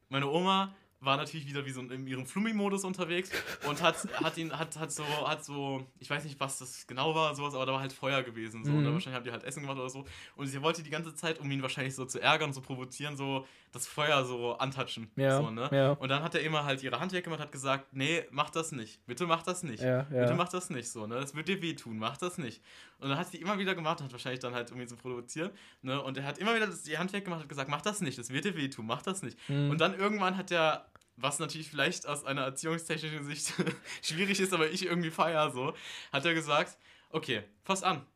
[0.09, 0.75] meine Oma
[1.07, 3.31] war natürlich wieder wie so in ihrem Flummi-Modus unterwegs
[3.69, 7.15] und hat, hat ihn, hat, hat so, hat so, ich weiß nicht, was das genau
[7.15, 8.65] war, sowas, aber da war halt Feuer gewesen.
[8.65, 8.95] So, und dann Mhm.
[8.95, 10.05] wahrscheinlich haben die halt Essen gemacht oder so.
[10.37, 13.47] Und sie wollte die ganze Zeit, um ihn wahrscheinlich so zu ärgern, so provozieren, so
[13.73, 15.11] das Feuer so antatschen.
[15.17, 15.69] Ja, So, ne?
[15.73, 15.91] ja.
[15.93, 18.73] Und dann hat er immer halt ihre Hand weggemacht und hat gesagt, nee, mach das
[18.73, 19.05] nicht.
[19.07, 19.83] Bitte mach das nicht.
[19.83, 21.17] Ja, Bitte mach das nicht so, ne?
[21.21, 22.61] Das wird dir wehtun, mach das nicht.
[22.99, 25.51] Und dann hat sie immer wieder gemacht, hat wahrscheinlich dann halt irgendwie so provozieren,
[25.83, 26.01] ne?
[26.03, 28.45] Und er hat immer wieder die Hand weggemacht und gesagt, mach das nicht, das wird
[28.47, 29.39] dir wehtun, mach das nicht.
[29.49, 29.71] Mhm.
[29.71, 30.87] Und dann irgendwann hat er,
[31.17, 33.53] was natürlich vielleicht aus einer erziehungstechnischen Sicht
[34.03, 35.75] schwierig ist, aber ich irgendwie feier so,
[36.13, 36.79] hat er gesagt,
[37.11, 38.07] okay, fass an.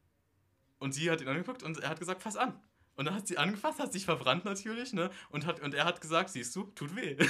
[0.78, 2.58] Und sie hat ihn angeguckt und er hat gesagt, fass an.
[2.96, 5.10] Und dann hat sie angefasst, hat sich verbrannt natürlich, ne?
[5.30, 7.16] Und, hat, und er hat gesagt, siehst du, tut weh.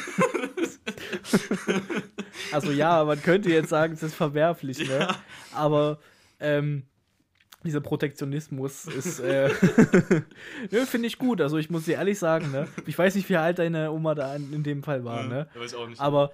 [2.52, 5.00] Also ja, man könnte jetzt sagen, es ist verwerflich, ne?
[5.00, 5.16] Ja.
[5.52, 6.00] Aber
[6.38, 6.84] ähm,
[7.64, 9.48] dieser Protektionismus ist, äh,
[10.70, 11.40] ne, finde ich gut.
[11.40, 12.68] Also ich muss dir ehrlich sagen, ne?
[12.86, 15.48] Ich weiß nicht, wie alt deine Oma da in, dem Fall war, ne?
[15.54, 16.00] Ja, nicht.
[16.00, 16.32] Aber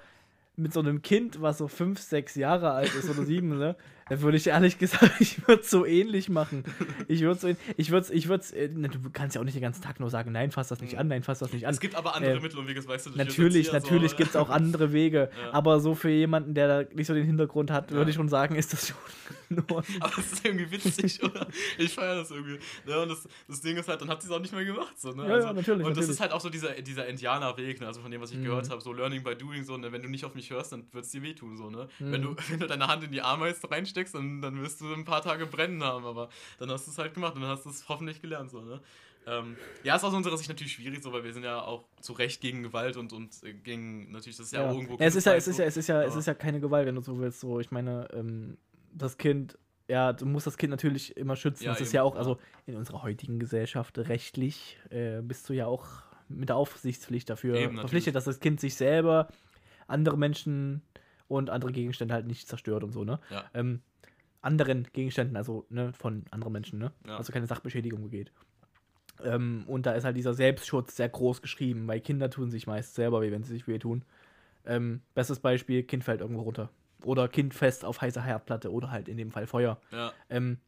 [0.57, 3.77] mit so einem Kind, was so fünf, sechs Jahre alt ist oder sieben, ne,
[4.09, 6.65] da würde ich ehrlich gesagt, ich würde es so ähnlich machen.
[7.09, 9.83] Ich würde so, ich würde ich würde äh, du kannst ja auch nicht den ganzen
[9.83, 11.73] Tag nur sagen, nein, fass das nicht an, nein, fass das nicht an.
[11.75, 13.11] es gibt aber andere äh, Mittel und Wege, das weißt du.
[13.11, 15.31] Natürlich, Erzieher, so, natürlich aber- gibt es auch andere Wege.
[15.47, 15.53] Ja.
[15.53, 18.09] Aber so für jemanden, der da nicht so den Hintergrund hat, würde Ja.
[18.09, 18.97] ich schon sagen, ist das schon.
[19.59, 19.83] Aber
[20.19, 21.47] es ist irgendwie witzig, oder?
[21.79, 22.59] Ich feiere das irgendwie.
[22.87, 23.01] Ne?
[23.01, 24.99] Und das, das Ding ist halt, dann hat sie es auch nicht mehr gemacht.
[24.99, 25.23] So, ne?
[25.29, 26.11] Ja, ja, natürlich, Und das natürlich.
[26.11, 27.87] ist halt auch so dieser, dieser Indianerweg, ne?
[27.87, 28.45] also von dem, was ich Mhm.
[28.45, 29.93] gehört habe, so Learning by Doing, so, ne?
[29.93, 31.57] wenn du nicht auf mich hörst, dann wird es dir wehtun.
[31.57, 31.89] So, ne?
[31.99, 32.13] Mhm.
[32.13, 34.93] wenn, du, wenn du deine Hand in die Ameise reinsteckst, reinsteckst, dann, dann wirst du
[34.93, 36.29] ein paar Tage brennen haben, aber
[36.59, 38.81] dann hast du es halt gemacht und dann hast du es hoffentlich gelernt, so, ne?
[39.29, 42.13] Ähm, ja, ist aus unserer Sicht natürlich schwierig, so, weil wir sind ja auch zu
[42.13, 44.73] Recht gegen Gewalt und, und äh, gegen, natürlich, das ist ja, Ja.
[44.73, 44.95] irgendwo.
[44.95, 46.87] Ja, es ist ja, es ist ja, es ist ja, es ist ja keine Gewalt,
[46.87, 47.41] wenn du so willst.
[47.41, 48.57] So, ich meine, ähm,
[48.93, 51.65] das Kind, ja, du musst das Kind natürlich immer schützen.
[51.65, 55.55] Ja, das ist eben, ja auch, also in unserer heutigen Gesellschaft rechtlich äh, bist du
[55.55, 55.87] ja auch
[56.29, 57.81] mit der Aufsichtspflicht dafür Eben, natürlich.
[57.81, 59.27] verpflichtet, dass das Kind sich selber,
[59.89, 60.83] andere Menschen
[61.29, 63.18] und andere Gegenstände halt nicht zerstört und so, ne?
[63.31, 63.45] Ja.
[63.55, 63.83] Ähm,
[64.43, 66.93] anderen Gegenständen, also ne, von anderen Menschen, ne?
[67.07, 67.16] Ja.
[67.16, 68.33] Also keine Sachbeschädigung begeht.
[69.22, 72.95] Ähm, und da ist halt dieser Selbstschutz sehr groß geschrieben, weil Kinder tun sich meist
[72.95, 74.05] selber weh, wenn sie sich weh tun.
[74.64, 76.70] Ähm, bestes Beispiel, Kind fällt irgendwo runter.
[77.05, 79.81] Oder Kind fest auf heißer Herdplatte oder halt in dem Fall Feuer.
[79.91, 80.59] Ja, Ähm,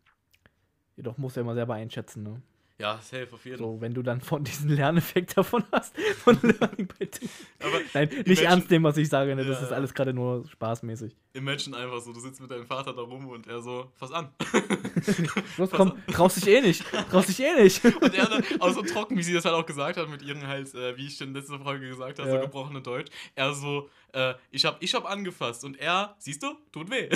[0.96, 2.42] jedoch du ja immer selber einschätzen, ne?
[2.80, 3.66] Ja, safe auf jeden Fall.
[3.66, 7.30] So, wenn du dann von diesem Lerneffekt davon hast, von Learning by Doing.
[7.60, 9.44] Aber Nein, nicht Imagine- ernst nehmen, was ich sage, ne?
[9.44, 11.16] Das Ja, ist alles gerade nur spaßmäßig.
[11.32, 14.28] imagine einfach so, du sitzt mit deinem Vater da rum und er so, fass an.
[15.56, 16.84] Los, komm, traust dich eh nicht.
[17.10, 17.84] Traust dich eh nicht.
[17.84, 20.46] Und er dann auch so trocken, wie sie das halt auch gesagt hat, mit ihren
[20.46, 22.36] halt, äh, wie ich schon letzte Folge gesagt habe, Ja.
[22.36, 23.10] so gebrochene Deutsch.
[23.34, 27.08] Er so, äh, ich hab, ich hab angefasst und er, siehst du, tut weh.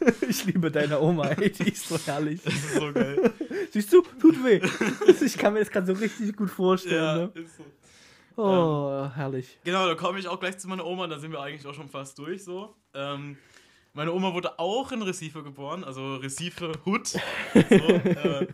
[0.28, 2.40] Ich liebe deine Oma, ey, die ist so herrlich.
[2.42, 3.32] Das ist so geil.
[3.70, 4.60] Siehst du, tut weh.
[5.24, 7.32] Ich kann mir das gerade so richtig gut vorstellen, ja, ne?
[7.34, 7.64] ist so.
[8.40, 9.58] Oh, herrlich.
[9.64, 11.88] Genau, da komme ich auch gleich zu meiner Oma, da sind wir eigentlich auch schon
[11.88, 12.76] fast durch so.
[12.94, 13.36] Ähm,
[13.94, 17.08] meine Oma wurde auch in Recife geboren, also Recife Hood.
[17.08, 17.18] So,
[17.58, 18.46] äh,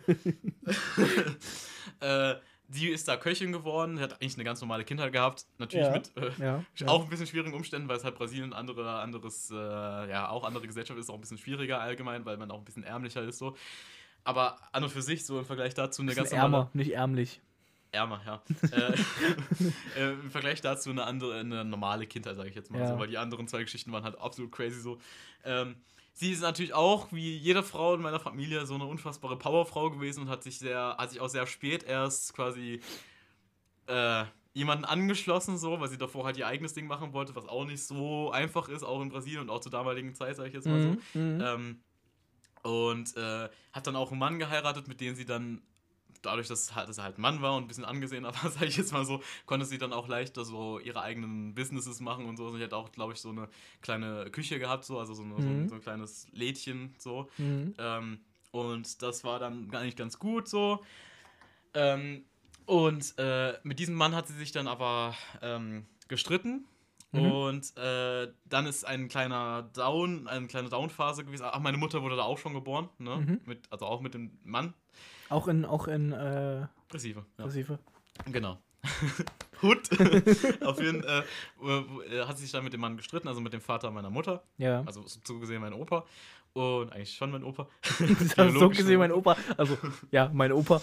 [2.31, 2.35] äh,
[2.67, 6.17] die ist da Köchin geworden, hat eigentlich eine ganz normale Kindheit gehabt, natürlich Ja, mit
[6.17, 6.63] äh, Ja.
[6.75, 6.87] ja.
[6.87, 10.65] auch ein bisschen schwierigen Umständen, weil es halt Brasilien andere, anderes, äh, ja, auch andere
[10.67, 13.55] Gesellschaft ist, auch ein bisschen schwieriger allgemein, weil man auch ein bisschen ärmlicher ist so.
[14.23, 16.53] Aber an und für sich, so im Vergleich dazu eine ganz normale.
[16.53, 17.41] ärmer, nicht ärmlich.
[17.91, 18.41] Ärmer, ja.
[18.71, 18.93] äh,
[19.99, 23.07] äh, Im Vergleich dazu eine andere, eine normale Kindheit, sage ich jetzt mal so, weil
[23.07, 24.99] die anderen zwei Geschichten waren halt absolut crazy so.
[25.43, 25.75] Ähm,
[26.15, 30.21] sie ist natürlich auch, wie jede Frau in meiner Familie, so eine unfassbare Powerfrau gewesen
[30.21, 32.79] und hat sich sehr, hat sich auch sehr spät erst quasi
[33.87, 37.65] äh, jemanden angeschlossen, so, weil sie davor halt ihr eigenes Ding machen wollte, was auch
[37.65, 40.65] nicht so einfach ist, auch in Brasilien und auch zur damaligen Zeit, sage ich jetzt
[40.65, 41.19] mal so.
[41.19, 41.41] Mhm, mhm.
[41.41, 41.81] Ähm,
[42.63, 45.61] und äh, hat dann auch einen Mann geheiratet, mit dem sie dann,
[46.21, 48.77] dadurch, dass, halt- dass er halt Mann war und ein bisschen angesehener war, sage ich
[48.77, 52.45] jetzt mal so, konnte sie dann auch leichter so ihre eigenen Businesses machen und so.
[52.47, 53.47] Und sie hat auch, glaube ich, so eine
[53.81, 55.69] kleine Küche gehabt, so, also so, eine, so, ein, Mhm.
[55.69, 57.29] so ein kleines Lädchen, so.
[57.37, 57.73] Mhm.
[57.77, 58.19] Ähm,
[58.51, 60.83] und das war dann gar nicht ganz gut so.
[61.73, 62.23] Ähm,
[62.65, 66.65] und äh, mit diesem Mann hat sie sich dann aber ähm, gestritten.
[67.11, 67.21] Mhm.
[67.31, 71.45] Und äh, dann ist ein kleiner Down, eine kleine Down-Phase gewesen.
[71.45, 73.17] Ach, meine Mutter wurde da auch schon geboren, ne?
[73.17, 73.41] Mhm.
[73.45, 74.73] Mit, also auch mit dem Mann.
[75.29, 77.45] Auch in, auch in äh, Recife, ja.
[77.45, 77.79] Recife.
[78.31, 78.57] Genau.
[79.61, 79.89] Hut.
[80.61, 81.23] Auf jeden Fall
[82.11, 84.43] äh, hat sie sich dann mit dem Mann gestritten, also mit dem Vater meiner Mutter.
[84.57, 84.83] Ja.
[84.85, 86.05] Also so gesehen mein Opa.
[86.53, 87.67] Und eigentlich schon mein Opa.
[88.53, 89.35] so gesehen mein mein Opa.
[89.57, 89.77] Also,
[90.11, 90.81] ja, mein Opa.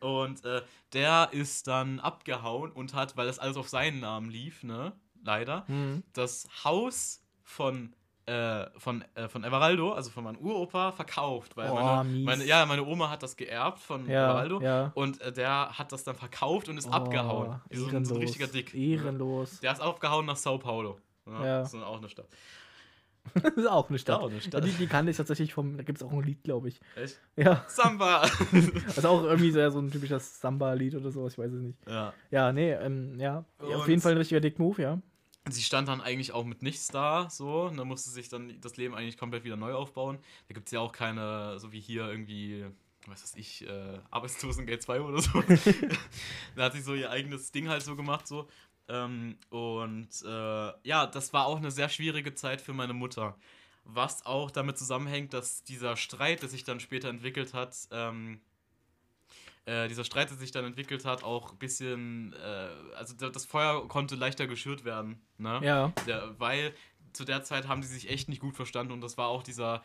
[0.00, 0.62] Und äh,
[0.92, 4.92] der ist dann abgehauen und hat, weil das alles auf seinen Namen lief, ne,
[5.24, 6.02] leider, Mhm.
[6.12, 7.94] das Haus von,
[8.26, 11.56] äh, von, äh, von Everaldo, also von meinem Uropa, verkauft.
[11.56, 14.60] Weil Oh, meine, meine, ja, meine Oma hat das geerbt von Ja, Everaldo.
[14.60, 14.92] ja.
[14.94, 17.60] Und äh, der hat das dann verkauft und ist Oh, abgehauen.
[17.70, 18.10] So, ein- so ehrenlos.
[18.12, 18.74] ein richtiger Dick.
[18.74, 19.60] Ehrenlos.
[19.60, 20.98] Der ist abgehauen nach Sao Paulo.
[21.26, 21.58] Ja, Ja.
[21.60, 22.26] Das ist auch eine Stadt.
[23.34, 24.20] Das ist auch eine Stadt.
[24.20, 24.64] Auch eine Stadt.
[24.64, 26.80] die, die kannte ich tatsächlich vom, da gibt es auch ein Lied, glaube ich.
[26.96, 27.20] Echt?
[27.36, 27.64] Ja.
[27.68, 28.22] Samba!
[28.96, 31.78] Also auch irgendwie so, so ein typisches Samba-Lied oder sowas, ich weiß es nicht.
[31.88, 32.12] ja.
[32.32, 33.44] Ja, nee, ähm, ja.
[33.60, 33.76] ja.
[33.76, 34.98] Auf Und- jeden Fall ein richtiger Dick-Move, ja.
[35.50, 38.76] Sie stand dann eigentlich auch mit nichts da, so, und dann musste sich dann das
[38.76, 40.18] Leben eigentlich komplett wieder neu aufbauen.
[40.48, 42.64] Da gibt es ja auch keine, so wie hier irgendwie,
[43.06, 45.42] was weiß ich, äh, Arbeitslosengeld 2 oder so.
[46.56, 48.48] da hat sie so ihr eigenes Ding halt so gemacht, so.
[48.88, 53.36] Ähm, und äh, ja, das war auch eine sehr schwierige Zeit für meine Mutter.
[53.84, 58.40] Was auch damit zusammenhängt, dass dieser Streit, der sich dann später entwickelt hat, ähm,
[59.66, 63.44] äh, dieser Streit, der sich dann entwickelt hat, auch ein bisschen, äh, also da- das
[63.44, 65.60] Feuer konnte leichter geschürt werden, ne?
[65.62, 65.92] Ja.
[66.06, 66.74] Der, weil
[67.12, 69.82] zu der Zeit haben die sich echt nicht gut verstanden und das war auch dieser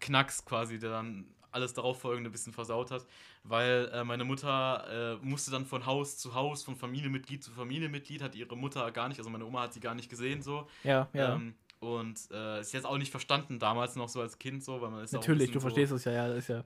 [0.00, 3.06] Knacks quasi, der dann alles darauf folgende ein bisschen versaut hat,
[3.44, 8.22] weil äh, meine Mutter äh, musste dann von Haus zu Haus, von Familienmitglied zu Familienmitglied,
[8.22, 10.66] hat ihre Mutter gar nicht, also meine Oma hat sie gar nicht gesehen so.
[10.82, 11.34] Ja, ja.
[11.34, 14.90] Ähm, und äh, ist jetzt auch nicht verstanden, damals noch so als Kind so, weil
[14.90, 16.64] man ist Natürlich, du so, verstehst es ja, ja, das ist ja.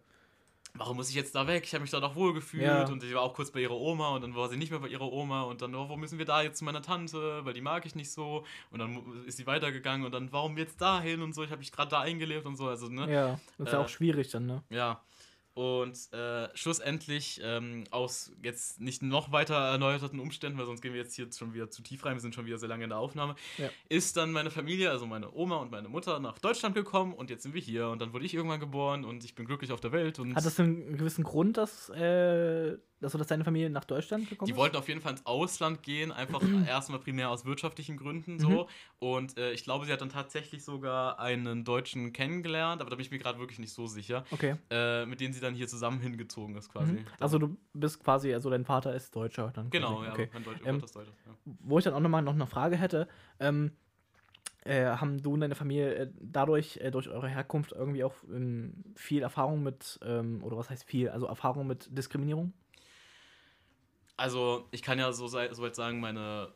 [0.78, 1.64] Warum muss ich jetzt da weg?
[1.64, 2.84] Ich habe mich da doch wohl gefühlt Ja.
[2.86, 4.88] und ich war auch kurz bei ihrer Oma und dann war sie nicht mehr bei
[4.88, 7.60] ihrer Oma und dann, oh, wo müssen wir da jetzt zu meiner Tante, weil die
[7.60, 11.34] mag ich nicht so und dann ist sie weitergegangen und dann, warum jetzt dahin und
[11.34, 13.80] so, ich habe mich gerade da eingelebt und so, also ne, Ja, das ist ja
[13.80, 14.62] Äh, auch schwierig dann, ne?
[14.70, 15.00] ja.
[15.56, 21.00] Und äh, schlussendlich, ähm, aus jetzt nicht noch weiter erneuerten Umständen, weil sonst gehen wir
[21.00, 22.98] jetzt hier schon wieder zu tief rein, wir sind schon wieder sehr lange in der
[22.98, 23.70] Aufnahme, Ja.
[23.88, 27.42] ist dann meine Familie, also meine Oma und meine Mutter, nach Deutschland gekommen und jetzt
[27.42, 27.88] sind wir hier.
[27.88, 30.18] Und dann wurde ich irgendwann geboren und ich bin glücklich auf der Welt.
[30.18, 34.28] Und Hat das einen gewissen Grund, dass, äh, dass, so, dass deine Familie nach Deutschland
[34.28, 34.56] gekommen die ist?
[34.58, 38.38] wollten auf jeden Fall ins Ausland gehen, einfach erstmal primär aus wirtschaftlichen Gründen Mhm.
[38.40, 38.68] so.
[38.98, 43.04] Und äh, ich glaube, sie hat dann tatsächlich sogar einen Deutschen kennengelernt, aber da bin
[43.04, 44.56] ich mir gerade wirklich nicht so sicher, Okay.
[44.70, 46.92] äh, mit denen sie dann hier zusammen hingezogen ist quasi.
[46.94, 47.04] Mhm.
[47.20, 49.70] Also du bist quasi, also dein Vater ist Deutscher dann.
[49.70, 50.06] Genau, quasi.
[50.06, 50.28] ja, Okay.
[50.32, 51.12] mein Deutsch, Ähm, das Deutsche.
[51.26, 51.34] Ja.
[51.60, 53.08] Wo ich dann auch nochmal noch eine Frage hätte,
[53.40, 53.72] ähm,
[54.64, 58.82] äh, haben du und deine Familie äh, dadurch, äh, durch eure Herkunft irgendwie auch ähm,
[58.96, 62.52] viel Erfahrung mit, ähm, oder was heißt viel, also Erfahrung mit Diskriminierung?
[64.16, 66.52] Also, ich kann ja so, so weit sagen, meine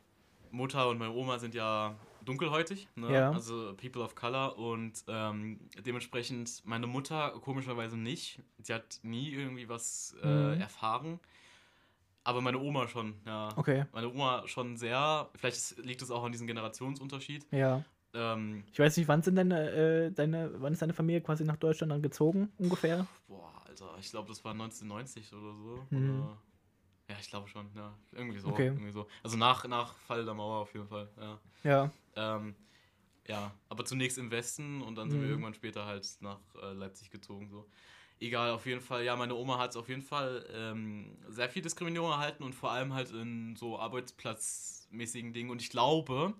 [0.51, 1.95] Mutter und meine Oma sind ja
[2.25, 3.07] dunkelhäutig, ne?
[3.13, 3.31] Ja.
[3.31, 8.39] also People of Color und ähm, dementsprechend meine Mutter komischerweise nicht.
[8.61, 10.61] Sie hat nie irgendwie was äh, Mhm.
[10.61, 11.19] erfahren,
[12.23, 13.49] aber meine Oma schon, ja.
[13.55, 17.45] Okay, Meine Oma schon sehr, vielleicht liegt es auch an diesem Generationsunterschied.
[17.51, 17.83] ja.
[18.13, 21.57] Ähm, Ich weiß nicht, wann sind deine, äh, deine, wann ist deine Familie quasi nach
[21.57, 23.07] Deutschland dann gezogen, ungefähr?
[23.27, 25.87] boah, Alter, ich glaube, das war 1990 oder so.
[25.89, 26.19] Mhm.
[26.23, 26.37] Oder,
[27.11, 27.97] ja, ich glaube schon, ja.
[28.11, 28.49] Irgendwie so.
[28.49, 28.67] Okay.
[28.67, 29.07] Irgendwie so.
[29.23, 31.39] Also nach, nach Fall der Mauer auf jeden Fall, ja.
[31.63, 31.91] Ja.
[32.15, 32.55] Ähm,
[33.27, 35.33] ja, aber zunächst im Westen und dann sind wir Mhm.
[35.33, 37.49] irgendwann später halt nach äh, Leipzig gezogen.
[37.49, 37.69] So.
[38.19, 42.11] Egal, auf jeden Fall, ja, meine Oma hat auf jeden Fall ähm, sehr viel Diskriminierung
[42.11, 45.49] erhalten und vor allem halt in so arbeitsplatzmäßigen Dingen.
[45.49, 46.33] Und ich glaube,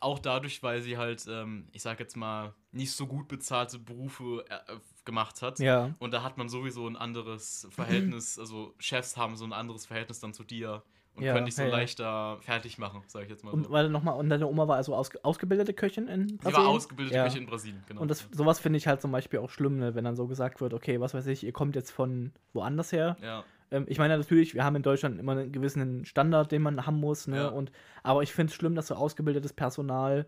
[0.00, 4.44] auch dadurch, weil sie halt, ähm, ich sag jetzt mal, nicht so gut bezahlte Berufe
[4.48, 5.58] äh, gemacht hat.
[5.58, 5.90] Ja.
[5.98, 10.20] Und da hat man sowieso ein anderes Verhältnis, also Chefs haben so ein anderes Verhältnis
[10.20, 10.82] dann zu dir
[11.14, 11.68] und Ja, können dich so ja.
[11.68, 13.70] leichter fertig machen, sage ich jetzt mal Und so.
[13.72, 16.62] warte nochmal, und deine Oma war also aus, ausgebildete Köchin in Sie Brasilien?
[16.64, 17.24] war ausgebildete Ja.
[17.24, 18.00] Köche in Brasilien, genau.
[18.00, 20.60] Und das, sowas finde ich halt zum Beispiel auch schlimm, ne, wenn dann so gesagt
[20.60, 23.16] wird, okay, was weiß ich, ihr kommt jetzt von woanders her.
[23.22, 26.86] ja, Ähm, ich meine natürlich, wir haben in Deutschland immer einen gewissen Standard, den man
[26.86, 27.50] haben muss, ne?
[27.50, 27.72] Und,
[28.02, 30.26] aber ich finde es schlimm, dass so ausgebildetes Personal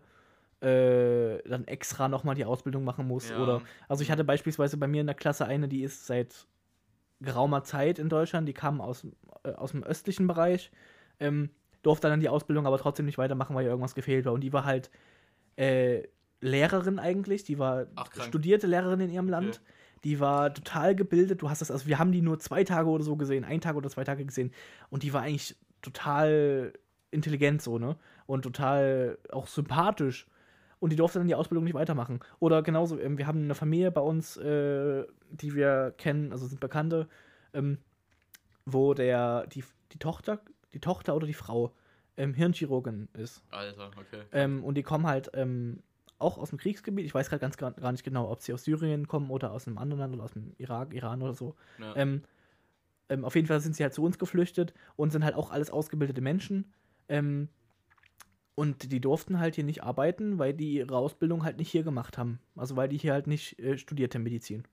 [0.65, 3.29] äh, dann extra nochmal die Ausbildung machen muss.
[3.29, 3.41] Ja.
[3.41, 6.47] Oder also ich hatte beispielsweise bei mir in der Klasse eine, die ist seit
[7.21, 9.05] geraumer Zeit in Deutschland, die kam aus,
[9.43, 10.71] äh, aus dem östlichen Bereich,
[11.19, 11.51] ähm,
[11.83, 14.33] durfte dann die Ausbildung aber trotzdem nicht weitermachen, weil ihr irgendwas gefehlt war.
[14.33, 14.89] Und die war halt
[15.55, 16.03] äh,
[16.41, 19.61] Lehrerin eigentlich, die war Ach, studierte Lehrerin in ihrem Land.
[19.61, 19.71] Okay.
[20.03, 21.41] Die war total gebildet.
[21.41, 23.75] Du hast das, also wir haben die nur zwei Tage oder so gesehen, ein Tag
[23.75, 24.51] oder zwei Tage gesehen.
[24.89, 26.73] Und die war eigentlich total
[27.11, 27.95] intelligent so, ne?
[28.27, 30.27] Und total auch sympathisch.
[30.79, 32.19] Und die durfte dann die Ausbildung nicht weitermachen.
[32.39, 36.59] Oder genauso, ähm, wir haben eine Familie bei uns, äh, die wir kennen, also sind
[36.59, 37.07] Bekannte,
[37.53, 37.79] ähm,
[38.65, 40.41] wo der, die, die Tochter,
[40.73, 41.73] die Tochter oder die Frau
[42.17, 43.43] ähm, Hirnchirurgin ist.
[43.51, 44.23] Alter, okay.
[44.31, 45.81] Ähm, und die kommen halt ähm,
[46.17, 47.05] auch aus dem Kriegsgebiet.
[47.05, 49.77] Ich weiß gerade ganz gar, nicht genau, ob sie aus Syrien kommen oder aus einem
[49.77, 51.55] anderen Land oder aus dem Irak, Iran oder so.
[51.79, 51.95] ja.
[51.95, 52.21] Ähm,
[53.09, 55.69] ähm, auf jeden Fall sind sie halt zu uns geflüchtet und sind halt auch alles
[55.69, 56.73] ausgebildete Menschen.
[57.07, 57.49] Ähm,
[58.55, 62.17] und die durften halt hier nicht arbeiten, weil die ihre Ausbildung halt nicht hier gemacht
[62.17, 62.39] haben.
[62.55, 64.63] Also weil die hier halt nicht äh, studierte Medizin.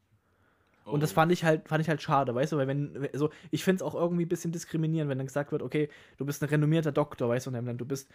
[0.84, 1.14] Und das Oh.
[1.14, 3.82] fand ich halt, fand ich halt schade, weißt du, weil wenn, also ich finde es
[3.82, 7.28] auch irgendwie ein bisschen diskriminierend, wenn dann gesagt wird, okay, du bist ein renommierter Doktor,
[7.28, 8.08] weißt du, in deinem Land, du bist,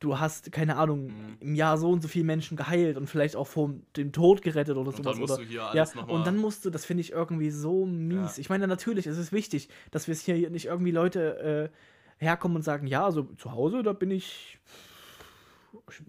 [0.00, 1.36] du hast, keine Ahnung, Mhm.
[1.40, 4.76] im Jahr so und so viele Menschen geheilt und vielleicht auch vor dem Tod gerettet
[4.76, 5.12] oder Und sowas.
[5.12, 6.16] dann musst oder, du hier ja, alles nochmal.
[6.18, 8.36] und dann musst du, das finde ich irgendwie so mies.
[8.36, 8.40] Ja.
[8.40, 11.76] Ich meine, natürlich, es ist wichtig, dass wir es hier nicht irgendwie Leute äh,
[12.22, 14.58] herkommen und sagen, ja, also zu Hause, da bin ich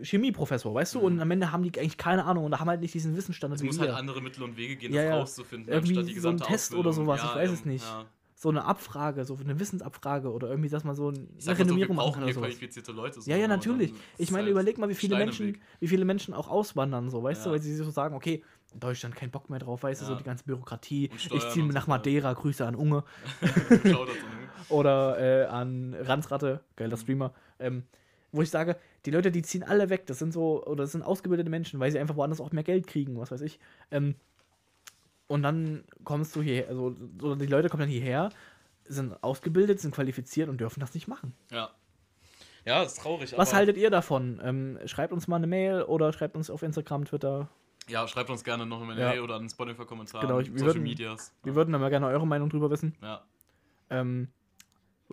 [0.01, 0.99] Chemieprofessor, weißt du?
[0.99, 1.05] Mhm.
[1.05, 3.63] Und am Ende haben die eigentlich keine Ahnung und haben halt nicht diesen Wissensstandard es
[3.63, 3.87] wie muss wir.
[3.87, 5.17] halt andere Mittel und Wege gehen, Ja, das ja.
[5.19, 7.05] rauszufinden, Irgendwie anstatt die so ein gesamte Test oder Ausbildung.
[7.17, 7.83] sowas, ich weiß es nicht.
[7.85, 8.05] Ja.
[8.35, 11.95] so eine Abfrage, so eine Wissensabfrage oder irgendwie, dass man so eine mal so, Renommierung
[11.95, 13.21] machen kann oder qualifizierte Leute.
[13.21, 13.93] so, Ja, ja, natürlich.
[14.17, 17.45] Ich meine, halt überleg mal, wie viele Menschen, wie viele Menschen auch auswandern, so, weißt
[17.45, 17.53] du, Ja.
[17.53, 18.43] weil sie so sagen, okay,
[18.73, 20.17] in Deutschland kein Bock mehr drauf, weißt du, so Ja.
[20.17, 21.09] die ganze Bürokratie.
[21.31, 23.03] Ich ziehe nach Madeira, Grüße an Unge
[23.41, 26.75] Shoutout an oder äh, an Ranzratte, Mhm.
[26.75, 27.33] geiler Streamer.
[27.59, 27.83] Ähm,
[28.31, 31.03] wo ich sage, die Leute, die ziehen alle weg, das sind so, oder das sind
[31.03, 33.59] ausgebildete Menschen, weil sie einfach woanders auch mehr Geld kriegen, was weiß ich.
[33.91, 34.15] Ähm,
[35.27, 38.29] und dann kommst du hier, also oder die Leute kommen dann hierher,
[38.85, 41.33] sind ausgebildet, sind qualifiziert und dürfen das nicht machen.
[41.51, 41.69] Ja.
[42.65, 43.37] Ja, ist traurig.
[43.37, 44.39] Was haltet ihr davon?
[44.43, 47.49] Ähm, schreibt uns mal eine Mail oder schreibt uns auf Instagram, Twitter.
[47.89, 49.09] Ja, schreibt uns gerne noch eine Ja.
[49.09, 50.21] Mail oder einen Spotify-Kommentar.
[50.21, 51.33] Genau, ich- wir Social würden- Medias.
[51.43, 52.95] Wir würden da mal gerne eure Meinung drüber wissen.
[53.01, 53.21] Ja.
[53.89, 54.29] Ähm,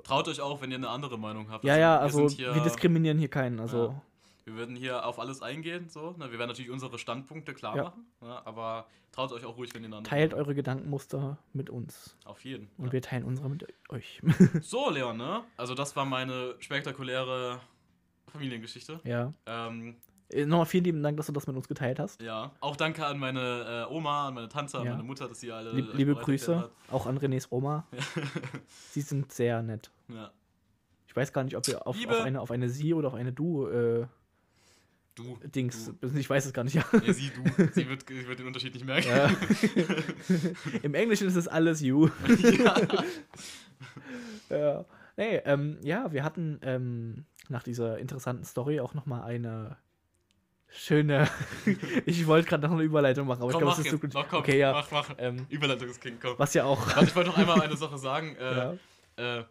[0.03, 1.65] Traut euch auch, wenn ihr eine andere Meinung habt.
[1.65, 3.61] ja, ja, wir also sind hier, wir diskriminieren hier keinen.
[3.61, 4.01] Also
[4.45, 5.89] Wir werden hier auf alles eingehen.
[5.89, 6.13] So.
[6.19, 6.31] Ne?
[6.33, 7.83] Wir werden natürlich unsere Standpunkte klar Ja.
[7.85, 8.07] machen.
[8.21, 8.47] Ne?
[8.47, 12.17] Aber traut euch auch ruhig, wenn ihr eine andere teilt eure Gedankenmuster mit uns.
[12.25, 12.69] Auf jeden.
[12.79, 12.93] Und ja.
[12.93, 14.21] wir teilen unsere mit euch.
[14.63, 15.43] So, Leon, ne?
[15.57, 17.61] Also das war meine spektakuläre
[18.29, 19.01] Familiengeschichte.
[19.05, 19.33] ja.
[19.47, 20.10] Ähm, Äh,
[20.47, 22.21] Nochmal vielen lieben Dank, dass du das mit uns geteilt hast.
[22.23, 24.93] Ja, auch danke an meine äh, Oma, an meine Tante, an Ja.
[24.93, 25.73] meine Mutter, dass sie alle.
[25.73, 27.87] Lieb, liebe Grüße, auch an Renés Oma.
[28.91, 29.91] Sie sind sehr nett.
[30.09, 30.31] Ja.
[31.09, 33.33] Ich weiß gar nicht, ob wir auf, auf, eine, auf eine Sie oder auf eine
[33.33, 34.07] Du äh,
[35.17, 35.37] Du.
[35.45, 35.93] Dings.
[36.15, 36.75] Ich weiß es gar nicht.
[36.75, 36.85] Ja.
[36.93, 36.99] Du.
[37.05, 37.43] Ja, sie, du.
[37.73, 39.09] Sie wird, sie wird den Unterschied nicht merken.
[39.09, 39.31] Ja.
[40.83, 42.09] Im Englischen ist es alles You.
[42.29, 42.77] ja.
[44.49, 44.85] Ja.
[45.17, 49.77] Nee, ähm, ja, wir hatten ähm, nach dieser interessanten Story auch nochmal eine
[50.73, 51.29] schöne.
[52.07, 54.15] ich wollte gerade noch eine Überleitung machen, aber Komm, ich glaube, es ist zu gut.
[54.15, 54.73] Mach, komm, okay, ja.
[54.73, 55.11] mach, mach.
[55.19, 56.35] Ähm, Überleitungsking, komm.
[56.39, 56.87] was ja auch.
[56.95, 58.37] Warte, ich wollte noch einmal eine Sache sagen.
[58.41, 59.41] Äh, ja.
[59.41, 59.45] äh,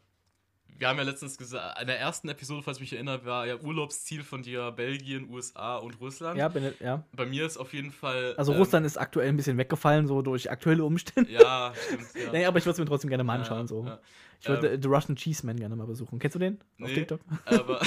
[0.80, 3.57] wir haben ja letztens gesagt, in der ersten Episode, falls ich mich erinnere, war ja
[3.57, 6.38] Urlaubsziel von dir Belgien, USA und Russland.
[6.39, 7.03] Ja, bin, ja.
[7.13, 8.34] Bei mir ist auf jeden Fall.
[8.38, 11.30] Also ähm, Russland ist aktuell ein bisschen weggefallen, so durch aktuelle Umstände.
[11.32, 12.07] Ja, stimmt.
[12.15, 12.32] Ja.
[12.32, 13.67] Nee, aber ich würde es mir trotzdem gerne mal Ja, anschauen.
[13.67, 13.86] so.
[13.86, 13.99] ja.
[14.39, 16.17] Ich würde äh, The Russian Cheese Man gerne mal besuchen.
[16.17, 16.53] Kennst du den?
[16.82, 16.93] Auf Nee.
[16.93, 17.20] TikTok?
[17.45, 17.82] Aber,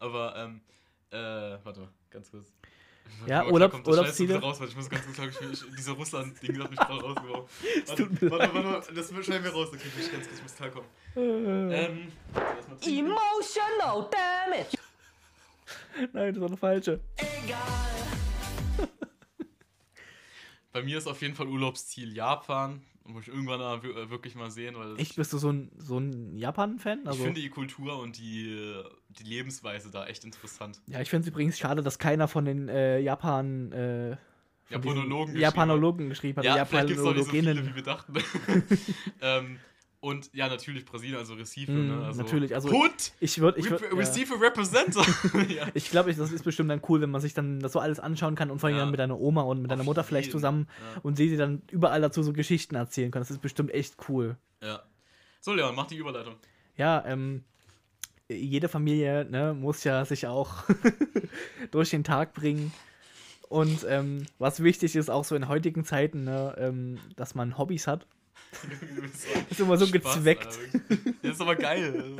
[0.00, 0.60] aber, ähm,
[1.10, 2.52] äh, warte mal, ganz kurz.
[3.26, 4.28] Ja, Warte mal, Urlaub- kommt das Scheiße Urlaubsziele?
[4.34, 7.00] wieder Raus, warte, ich muss ganz kurz sagen, ich, ich, diese Russland-Ding hat mich voll
[7.00, 7.48] rausgeworfen.
[7.86, 10.26] Warte, tut mir warte, warte, warte, das wird schnell mir raus, dann krieg ich ganz
[10.28, 10.88] kurz, ich muss klarkommen.
[11.16, 12.12] Äh, Ähm.
[12.82, 14.76] Emotional damage.
[16.12, 17.00] Nein, das war eine falsche.
[20.72, 22.82] Bei mir ist auf jeden Fall Urlaubsziel Japan.
[23.04, 25.72] Muss ich irgendwann mal wir- äh, wirklich mal sehen, weil Echt, bist du so ein,
[25.78, 27.00] so ein Japan-Fan?
[27.02, 28.84] ich Also, finde die Kultur und die, äh,
[29.18, 30.80] die Lebensweise da echt interessant.
[30.86, 33.72] ja, ich finde es übrigens schade, dass keiner von den äh, Japan.
[33.72, 34.16] Äh,
[34.64, 36.44] von Japanologen geschrieben Japanologen geschrieben hat.
[36.44, 37.70] Ja, vielleicht gibt es nicht so viele, Japanologinnen.
[37.70, 38.14] wie wir dachten.
[39.20, 39.58] ähm,
[39.98, 41.72] und ja, natürlich Brasilien, also Recife.
[41.72, 42.06] Mm, ne?
[42.06, 43.12] also, natürlich, also- Hut!
[43.20, 43.58] Ich würde.
[43.58, 43.98] Ich, würd, Rep ja.
[43.98, 45.02] Recife Representer!
[45.48, 45.66] ja.
[45.74, 48.34] ich glaube, das ist bestimmt dann cool, wenn man sich dann das so alles anschauen
[48.36, 48.82] kann und vor allem Ja.
[48.84, 50.38] dann mit deiner Oma und mit deiner Auf Mutter vielleicht jeden.
[50.38, 50.68] zusammen
[51.02, 53.20] und sie sie dann überall dazu so Geschichten erzählen kann.
[53.20, 54.36] Das ist bestimmt echt cool.
[54.62, 54.82] ja.
[55.42, 56.36] So, Leon, mach die Überleitung.
[56.76, 57.44] Ja, ähm,
[58.34, 60.64] jede Familie ne, muss ja sich auch
[61.70, 62.72] durch den Tag bringen.
[63.48, 67.86] Und ähm, was wichtig ist, auch so in heutigen Zeiten, ne, ähm, dass man Hobbys
[67.86, 68.06] hat.
[69.50, 70.58] Ist immer so Spaß, gezweckt.
[71.22, 72.16] Das ist aber geil.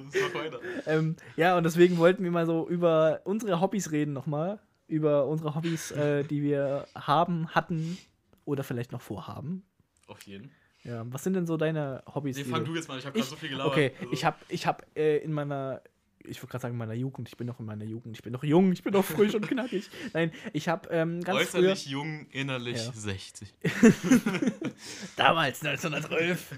[0.86, 4.60] Ähm, ja, und deswegen wollten wir mal so über unsere Hobbys reden nochmal.
[4.86, 7.98] Über unsere Hobbys, äh, die wir haben, hatten
[8.44, 9.64] oder vielleicht noch vorhaben.
[10.08, 10.50] Auf jeden.
[10.82, 12.36] Ja, was sind denn so deine Hobbys?
[12.36, 13.72] Nee, fang du- jetzt mal, ich habe gerade so viel gelabert.
[13.72, 15.82] okay, Also, ich habe ich hab, äh, in meiner,
[16.24, 18.32] ich würde gerade sagen in meiner Jugend, ich bin noch in meiner Jugend, ich bin
[18.32, 19.88] noch jung, ich bin noch frisch und knackig.
[20.12, 22.92] Nein, ich habe ähm, ganz früher, Äußerlich jung, innerlich Ja.
[22.92, 23.54] 60.
[25.16, 26.54] damals 1912,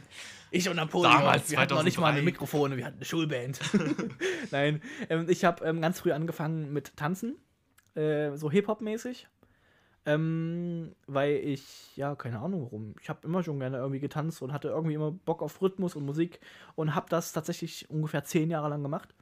[0.51, 2.23] ich und Napoleon, Damals, wir hatten noch nicht mal eine 2003.
[2.25, 3.61] Mikrofone, wir hatten eine Schulband.
[4.51, 7.37] Nein, ähm, ich habe ähm, ganz früh angefangen mit Tanzen,
[7.95, 9.29] äh, so Hip-Hop-mäßig.
[10.05, 12.97] Ähm, weil ich, ja, keine Ahnung warum.
[13.01, 16.05] Ich habe immer schon gerne irgendwie getanzt und hatte irgendwie immer Bock auf Rhythmus und
[16.05, 16.41] Musik
[16.75, 19.15] und habe das tatsächlich ungefähr zehn Jahre lang gemacht.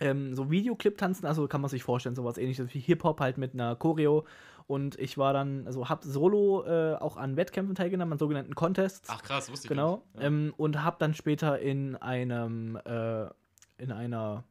[0.00, 3.76] Ähm, so Videoclip-Tanzen, also kann man sich vorstellen, sowas ähnliches wie Hip-Hop halt mit einer
[3.76, 4.24] Choreo.
[4.66, 9.08] Und ich war dann, also habe solo äh, auch an Wettkämpfen teilgenommen, an sogenannten Contests.
[9.10, 10.02] Ach krass, wusste ich Genau.
[10.14, 10.22] Ja.
[10.22, 13.26] Ähm, und habe dann später in einem, äh,
[13.78, 14.44] in einer,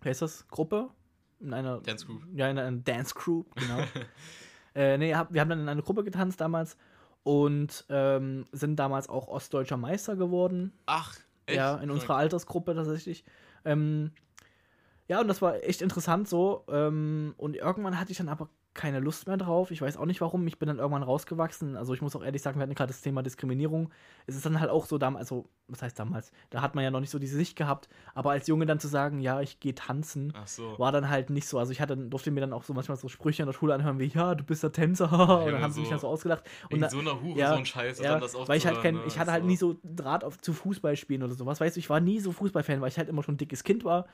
[0.00, 0.88] wie heißt das, Gruppe?
[1.40, 2.22] In einer Dance Group.
[2.34, 3.84] Ja, in einer Dance Crew, genau.
[4.74, 6.76] äh, nee, hab, wir haben dann in einer Gruppe getanzt damals
[7.22, 10.72] und ähm, sind damals auch ostdeutscher Meister geworden.
[10.86, 11.56] Ach, echt?
[11.56, 13.24] Ja, in unserer Altersgruppe tatsächlich.
[13.64, 14.12] Ähm,
[15.08, 16.64] ja, und das war echt interessant so.
[16.70, 19.72] Ähm, und irgendwann hatte ich dann aber keine Lust mehr drauf.
[19.72, 20.46] Ich weiß auch nicht warum.
[20.46, 21.76] Ich bin dann irgendwann rausgewachsen.
[21.76, 23.90] Also ich muss auch ehrlich sagen, wir hatten gerade das Thema Diskriminierung.
[24.28, 26.30] Es ist dann halt auch so damals, also was heißt damals?
[26.50, 27.88] Da hat man ja noch nicht so diese Sicht gehabt.
[28.14, 30.78] Aber als Junge dann zu sagen, ja, ich gehe tanzen, so.
[30.78, 31.58] war dann halt nicht so.
[31.58, 33.98] Also ich hatte, durfte mir dann auch so manchmal so Sprüche in der Schule anhören
[33.98, 35.10] wie, ja, du bist der Tänzer.
[35.44, 36.44] und dann haben sie so mich dann so ausgelacht.
[36.70, 37.98] Und da, so einer Hure, ja, so ein Scheiß.
[37.98, 40.38] ja, das weil ich halt kein, ne, ich hatte halt so- nie so Draht auf,
[40.38, 41.60] zu Fußballspielen oder sowas.
[41.60, 43.84] Weißt du, ich war nie so Fußballfan, weil ich halt immer schon ein dickes Kind
[43.84, 44.06] war.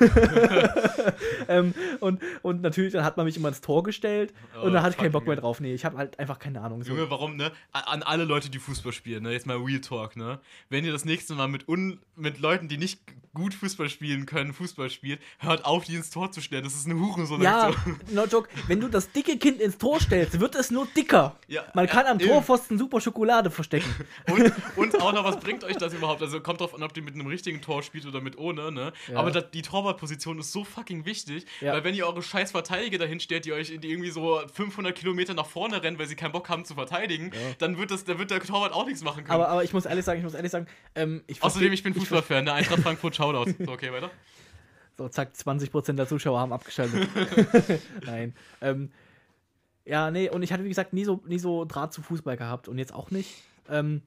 [1.48, 4.82] ähm, und, und natürlich, dann hat man mich immer ins Tor gestellt Oh, und dann
[4.82, 5.60] hatte ich keinen Bock mehr drauf.
[5.60, 6.82] Nee, ich habe halt einfach keine Ahnung.
[6.82, 6.90] So.
[6.90, 7.52] Junge, warum, ne?
[7.72, 9.32] An alle Leute, die Fußball spielen, ne?
[9.32, 10.40] Jetzt mal Real Talk, ne?
[10.68, 13.00] Wenn ihr das nächste Mal mit, un mit Leuten, die nicht
[13.34, 16.64] gut Fußball spielen können, Fußball spielt, hört auf, die ins Tor zu stellen.
[16.64, 17.40] Das ist eine Hurensohn.
[17.40, 17.70] Ja,
[18.10, 18.48] no joke.
[18.66, 21.36] Wenn du das dicke Kind ins Tor stellst, wird es nur dicker.
[21.46, 22.28] Ja, Man kann ja, am eben.
[22.28, 23.88] Torpfosten super Schokolade verstecken.
[24.28, 26.20] Und, und auch noch, was bringt euch das überhaupt?
[26.22, 28.92] Also kommt drauf an, ob ihr mit einem richtigen Tor spielt oder mit ohne, ne?
[29.10, 29.18] Ja.
[29.18, 31.72] Aber das, die Torwartposition ist so fucking wichtig, Ja.
[31.72, 35.34] weil wenn ihr eure scheiß Verteidiger dahin stellt, die euch die irgendwie so 500 Kilometer
[35.34, 38.30] nach vorne rennen, weil sie keinen Bock haben zu verteidigen, dann wird das, dann wird
[38.30, 39.34] der Torwart auch nichts machen können.
[39.34, 41.94] Aber, aber ich muss ehrlich sagen, ich muss ehrlich sagen, ähm, ich Außerdem, ich bin
[41.94, 43.50] Fußballfan, der Eintracht Frankfurt Shoutout.
[43.64, 44.10] So, okay, weiter?
[44.98, 47.08] So, zack, 20% der Zuschauer haben abgeschaltet.
[48.04, 48.34] Nein.
[48.60, 48.90] Ähm,
[49.84, 52.66] ja, nee, und ich hatte, wie gesagt, nie so, nie so Draht zu Fußball gehabt
[52.66, 53.30] und jetzt auch nicht.
[53.70, 54.02] Ähm,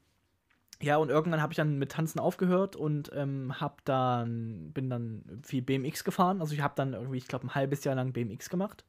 [0.82, 5.42] ja, und irgendwann habe ich dann mit Tanzen aufgehört und ähm, hab dann, bin dann
[5.44, 6.42] viel BMX gefahren.
[6.42, 8.86] Also ich habe dann irgendwie, ich glaube, ein halbes Jahr lang BMX gemacht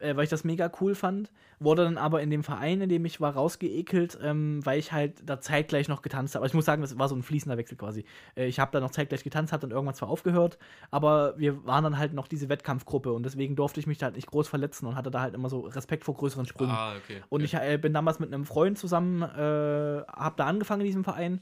[0.00, 1.30] äh, weil ich das mega cool fand.
[1.58, 5.22] Wurde dann aber in dem Verein, in dem ich war, rausgeekelt, ähm, weil ich halt
[5.24, 6.42] da zeitgleich noch getanzt habe.
[6.42, 8.04] Also ich muss sagen, das war so ein fließender Wechsel quasi.
[8.34, 10.58] Äh, ich habe da noch zeitgleich getanzt, habe dann irgendwann zwar aufgehört,
[10.90, 14.16] aber wir waren dann halt noch diese Wettkampfgruppe und deswegen durfte ich mich da halt
[14.16, 16.74] nicht groß verletzen und hatte da halt immer so Respekt vor größeren Sprüngen.
[16.74, 17.22] Ah, okay.
[17.28, 21.04] Und ich äh, bin damals mit einem Freund zusammen, äh, habe da angefangen in diesem
[21.04, 21.40] Verein.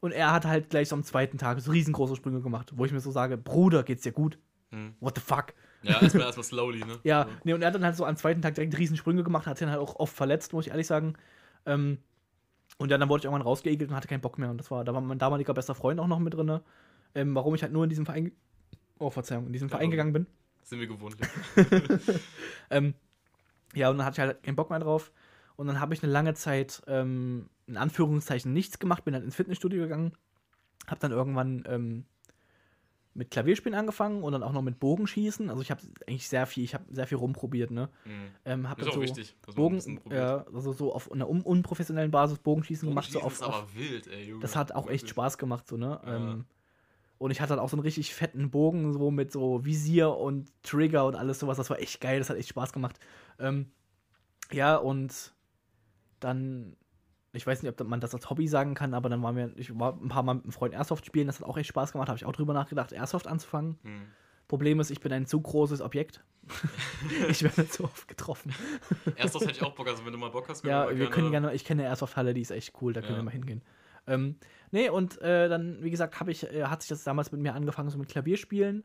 [0.00, 2.92] Und er hat halt gleich so am zweiten Tag so riesengroße Sprünge gemacht, wo ich
[2.92, 4.38] mir so sage, Bruder, geht's dir gut?
[4.70, 4.94] Hm.
[5.00, 5.54] What the fuck?
[5.82, 6.98] Ja, erstmal erstmal slowly, ne?
[7.04, 7.30] Ja, So.
[7.44, 9.66] nee, und er hat dann halt so am zweiten Tag direkt Riesensprünge gemacht, hat sich
[9.66, 11.14] dann halt auch oft verletzt, muss ich ehrlich sagen.
[11.66, 11.98] Ähm,
[12.78, 14.50] und dann, dann wurde ich irgendwann rausgeekelt und hatte keinen Bock mehr.
[14.50, 16.60] Und das war, da war mein damaliger bester Freund auch noch mit drin.
[17.14, 18.32] Ähm, warum ich halt nur in diesem Verein,
[18.98, 20.26] oh Verzeihung, in diesem Ja, Verein gegangen bin.
[20.62, 21.16] Sind wir gewohnt.
[21.20, 21.98] Ja.
[22.70, 22.94] Ähm,
[23.74, 25.12] ja, und dann hatte ich halt keinen Bock mehr drauf.
[25.56, 29.34] Und dann habe ich eine lange Zeit, ähm, in Anführungszeichen, nichts gemacht, bin dann ins
[29.36, 30.12] Fitnessstudio gegangen,
[30.86, 32.04] habe dann irgendwann ähm,
[33.18, 35.50] mit Klavierspielen angefangen und dann auch noch mit Bogenschießen.
[35.50, 37.90] Also ich habe eigentlich sehr viel, ich habe sehr viel rumprobiert, ne?
[38.04, 38.10] Mhm.
[38.44, 42.38] Ähm, hab Ist auch so wichtig, Bogen, ja, also so auf einer un unprofessionellen Basis
[42.38, 44.40] Bogenschießen gemacht, so Bogenschießen auf, ist auf aber wild, ey, Junge.
[44.40, 45.10] das hat auch echt Wirklich.
[45.10, 46.00] Spaß gemacht, so, ne?
[46.06, 46.16] Ja.
[46.16, 46.44] Ähm,
[47.18, 50.52] und ich hatte dann auch so einen richtig fetten Bogen, so mit so Visier und
[50.62, 51.56] Trigger und alles sowas.
[51.56, 53.00] Das war echt geil, das hat echt Spaß gemacht.
[53.40, 53.72] Ähm,
[54.52, 55.34] ja, und
[56.20, 56.76] dann,
[57.38, 59.76] ich weiß nicht, ob man das als Hobby sagen kann, aber dann waren wir, ich
[59.78, 62.08] war ein paar Mal mit einem Freund Airsoft spielen, das hat auch echt Spaß gemacht,
[62.08, 63.78] habe ich auch drüber nachgedacht, Airsoft anzufangen.
[63.82, 64.02] Mhm.
[64.48, 66.24] Problem ist, ich bin ein zu großes Objekt.
[67.28, 68.54] ich werde zu oft getroffen.
[69.16, 71.30] Das hätte ich auch Bock, also wenn du mal Bock hast, Ja, mal wir können
[71.30, 73.18] gerne, ich kenne eine Airsoft-Halle, die ist echt cool, da können Ja.
[73.18, 73.62] wir mal hingehen.
[74.06, 74.36] Ähm,
[74.70, 77.54] nee, und äh, dann, wie gesagt, habe ich, äh, hat sich das damals mit mir
[77.54, 78.84] angefangen, so mit Klavierspielen.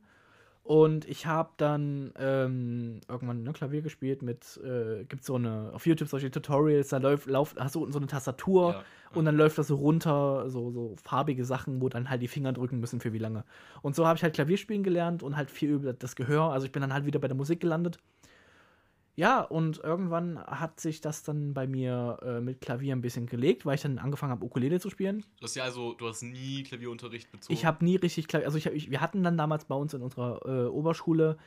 [0.63, 5.85] Und ich habe dann ähm, irgendwann ne, Klavier gespielt mit, äh, gibt so eine, auf
[5.85, 8.83] YouTube solche Tutorials, da läuft, lauf, hast du unten so eine Tastatur Ja,
[9.13, 12.53] und dann läuft das so runter, so, so farbige Sachen, wo dann halt die Finger
[12.53, 13.43] drücken müssen für wie lange.
[13.81, 16.51] Und so habe ich halt Klavierspielen gelernt und halt viel über das Gehör.
[16.51, 17.99] Also ich bin dann halt wieder bei der Musik gelandet.
[19.15, 23.65] Ja, und irgendwann hat sich das dann bei mir äh, mit Klavier ein bisschen gelegt,
[23.65, 25.23] weil ich dann angefangen habe, Ukulele zu spielen.
[25.39, 27.53] Du hast ja also, du hast nie Klavierunterricht bezogen.
[27.53, 29.93] Ich habe nie richtig Klavier, also ich hab, ich, wir hatten dann damals bei uns
[29.93, 31.37] in unserer äh, Oberschule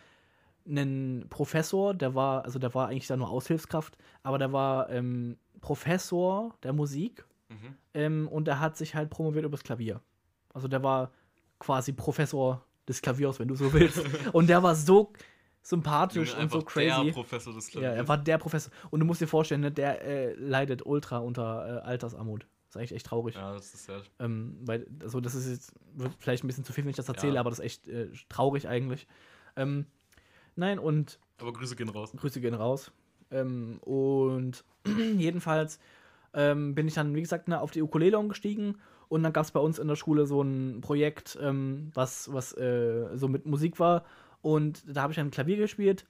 [0.68, 5.36] einen Professor, der war, also der war eigentlich da nur Aushilfskraft, aber der war ähm,
[5.60, 7.76] Professor der Musik Mhm.
[7.94, 10.00] ähm, und der hat sich halt promoviert übers Klavier.
[10.52, 11.12] Also der war
[11.60, 14.02] quasi Professor des Klaviers, wenn du so willst.
[14.32, 15.12] und der war so
[15.66, 17.06] sympathisch und so crazy.
[17.06, 18.72] Der Professor des Ja, er war der Professor.
[18.90, 22.42] Und du musst dir vorstellen, ne, der äh, leidet ultra unter äh, Altersarmut.
[22.42, 23.34] Das ist eigentlich echt traurig.
[23.34, 24.00] Ja, das ist ja.
[24.20, 27.08] Ähm, weil, also das ist jetzt, wird vielleicht ein bisschen zu viel, wenn ich das
[27.08, 27.40] erzähle, Ja.
[27.40, 29.08] aber das ist echt äh, traurig eigentlich.
[29.56, 29.86] Ähm,
[30.54, 32.12] nein, und Aber Grüße gehen raus.
[32.16, 32.92] Grüße gehen raus.
[33.32, 34.64] Ähm, und
[35.16, 35.80] jedenfalls
[36.32, 38.78] ähm, bin ich dann, wie gesagt, ne, auf die Ukulele umgestiegen.
[39.08, 42.52] Und dann gab es bei uns in der Schule so ein Projekt, ähm, was, was
[42.56, 44.04] äh, so mit Musik war.
[44.46, 46.06] Und da habe ich dann Klavier gespielt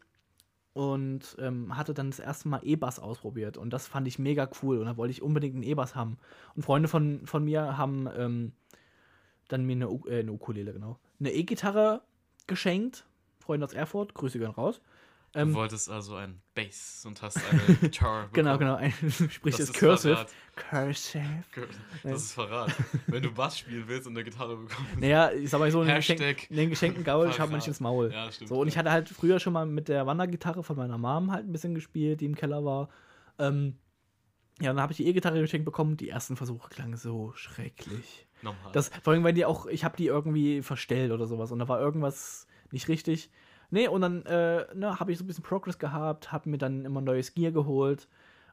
[0.74, 3.56] und ähm, hatte dann das erste Mal E-Bass ausprobiert.
[3.56, 4.76] Und das fand ich mega cool.
[4.76, 6.18] Und da wollte ich unbedingt einen E-Bass haben.
[6.54, 8.52] Und Freunde von, von mir haben ähm,
[9.48, 12.02] dann mir eine, äh, eine Ukulele, genau, eine E-Gitarre
[12.46, 13.06] geschenkt.
[13.38, 14.82] Freunde aus Erfurt, Grüße gehen raus.
[15.32, 18.58] Du Ähm, wolltest also ein Bass und hast eine Guitar Genau, bekommen.
[18.58, 18.74] genau.
[18.76, 18.92] Ein,
[19.30, 20.14] sprich, Das ist Cursive.
[20.14, 20.32] Verrat.
[20.56, 21.44] Cursive.
[22.02, 22.72] Das ist Verrat.
[23.06, 24.96] Wenn du Bass spielen willst und eine Gitarre bekommst.
[24.98, 28.10] Naja, ich sag mal so, einen, Geschenk, einen geschenkten Gaul schaut man nicht ins Maul.
[28.12, 28.48] Ja, stimmt.
[28.48, 31.46] So, und ich hatte halt früher schon mal mit der Wandergitarre von meiner Mom halt
[31.46, 32.88] ein bisschen gespielt, die im Keller war.
[33.38, 33.76] Ähm,
[34.62, 35.98] ja, dann habe ich die E-Gitarre geschenkt bekommen.
[35.98, 38.26] Die ersten Versuche klangen so schrecklich.
[38.40, 38.72] Normal.
[38.72, 41.68] Das, vor allem, weil die auch, ich habe die irgendwie verstellt oder sowas und da
[41.68, 43.30] war irgendwas nicht richtig.
[43.70, 46.84] Nee, und dann äh, ne, habe ich so ein bisschen Progress gehabt, habe mir dann
[46.84, 48.08] immer neues Gear geholt,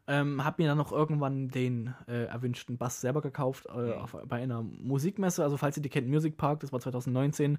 [0.08, 3.92] ähm, habe mir dann noch irgendwann den äh, erwünschten Bass selber gekauft äh, Mhm.
[3.94, 5.44] auf, bei einer Musikmesse.
[5.44, 7.58] Also, falls ihr die kennt, Music Park, das war 2019.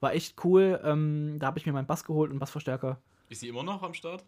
[0.00, 0.80] War echt cool.
[0.84, 2.98] Ähm, da habe ich mir meinen Bass geholt und Bassverstärker.
[3.28, 4.24] ist sie immer noch am Start?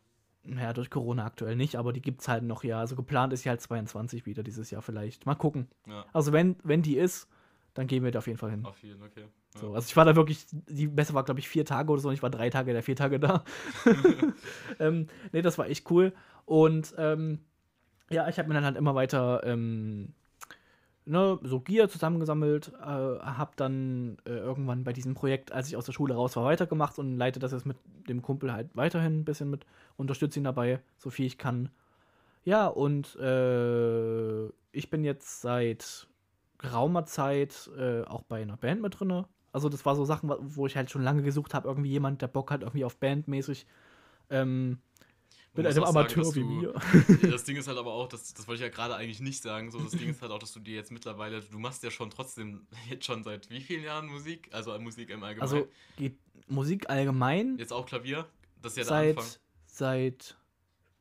[0.46, 2.78] Naja, durch Corona aktuell nicht, aber die gibt es halt noch, ja.
[2.78, 5.24] Also geplant ist sie halt 22 wieder dieses Jahr vielleicht.
[5.26, 5.68] Mal gucken.
[5.86, 7.28] Ja, Also, wenn, wenn die ist,
[7.74, 8.64] dann gehen wir da auf jeden Fall hin.
[8.64, 9.24] auf jeden, okay.
[9.56, 12.08] So, also ich war da wirklich, die Messe war, glaube ich, vier Tage oder so
[12.08, 13.44] und ich war drei Tage der vier Tage da.
[14.80, 16.12] ähm, nee, das war echt cool.
[16.44, 17.38] Und ähm,
[18.10, 20.12] ja, ich habe mir dann halt immer weiter ähm,
[21.06, 25.86] ne, so Gear zusammengesammelt, äh, habe dann äh, irgendwann bei diesem Projekt, als ich aus
[25.86, 27.76] der Schule raus war, weitergemacht und leite das jetzt mit
[28.08, 31.70] dem Kumpel halt weiterhin ein bisschen mit, unterstütze ihn dabei, so viel ich kann.
[32.44, 36.08] Ja, und äh, ich bin jetzt seit
[36.58, 39.26] geraumer Zeit äh, auch bei einer Band mit drinne.
[39.54, 42.26] Also das war so Sachen, wo ich halt schon lange gesucht habe, irgendwie jemand, der
[42.28, 43.66] Bock hat, irgendwie auf Bandmäßig.
[44.30, 44.78] Ähm,
[45.54, 46.74] Mit einem sagen, Amateur dass wie du- mir.
[47.30, 49.70] Das Ding ist halt aber auch, das, das wollte ich ja gerade eigentlich nicht sagen,
[49.70, 52.10] so das Ding ist halt auch, dass du dir jetzt mittlerweile, du machst ja schon
[52.10, 54.48] trotzdem jetzt schon seit wie vielen Jahren Musik?
[54.52, 55.40] Also Musik im Allgemeinen.
[55.42, 58.26] Also geht Musik allgemein jetzt auch Klavier?
[58.60, 59.32] Das ist ja der seit, Anfang.
[59.66, 60.36] seit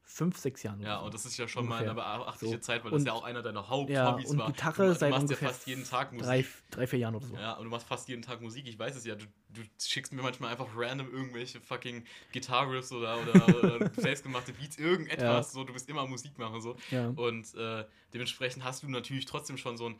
[0.05, 0.81] fünf, sechs Jahren.
[0.81, 1.05] Ja, so.
[1.05, 2.17] und das ist ja schon mal eine Ungefähr.
[2.19, 2.59] beachtliche So.
[2.59, 4.47] Zeit, weil das Und- ja auch einer deiner ja, Haupthobbys und war.
[4.51, 6.27] Gitarre du, du machst ungefähr ja fast jeden Tag Musik.
[6.27, 7.35] drei, drei, vier Jahren oder so.
[7.35, 8.67] Ja, und du machst fast jeden Tag Musik.
[8.67, 9.15] Ich weiß es ja.
[9.15, 13.47] Du, du schickst mir manchmal einfach random irgendwelche fucking Gitarriffs oder, oder,
[13.77, 15.51] oder selbstgemachte Beats, irgendetwas.
[15.53, 16.61] So, du bist immer Musik machen.
[16.61, 16.75] So.
[16.91, 17.07] Ja.
[17.15, 19.99] Und äh, dementsprechend hast du natürlich trotzdem schon so ein.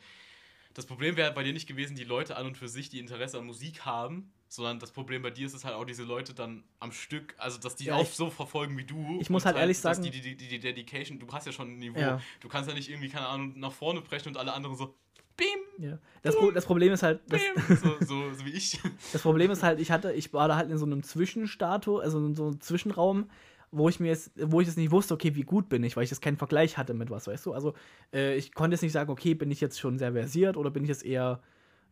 [0.74, 3.38] Das Problem wäre bei dir nicht gewesen, die Leute an und für sich, die Interesse
[3.38, 6.64] an Musik haben, sondern das Problem bei dir ist es halt auch, diese Leute dann
[6.80, 9.18] am Stück, also dass die Ja, auch so verfolgen wie du.
[9.20, 11.70] ich muss und halt ehrlich sagen- Die, die, die, die Dedication, du hast ja schon
[11.74, 12.00] ein Niveau.
[12.00, 12.22] Ja.
[12.40, 14.96] Du kannst ja nicht irgendwie, keine Ahnung, nach vorne brechen und alle anderen so.
[15.36, 15.48] Bim,
[15.90, 15.98] Ja.
[16.22, 18.80] Das, Pro das Problem ist halt, das, bim, so, so, so wie ich.
[19.12, 22.20] das Problem ist halt, ich hatte, ich war da halt in so einem Zwischenstatus, also
[22.20, 23.30] in so einem Zwischenraum,
[23.74, 26.04] wo ich mir jetzt, wo ich jetzt nicht wusste, okay, wie gut bin ich, weil
[26.04, 27.54] ich jetzt keinen Vergleich hatte mit was, weißt du?
[27.54, 27.74] Also
[28.14, 30.84] äh, ich konnte jetzt nicht sagen, okay, bin ich jetzt schon sehr versiert oder bin
[30.84, 31.42] ich jetzt eher,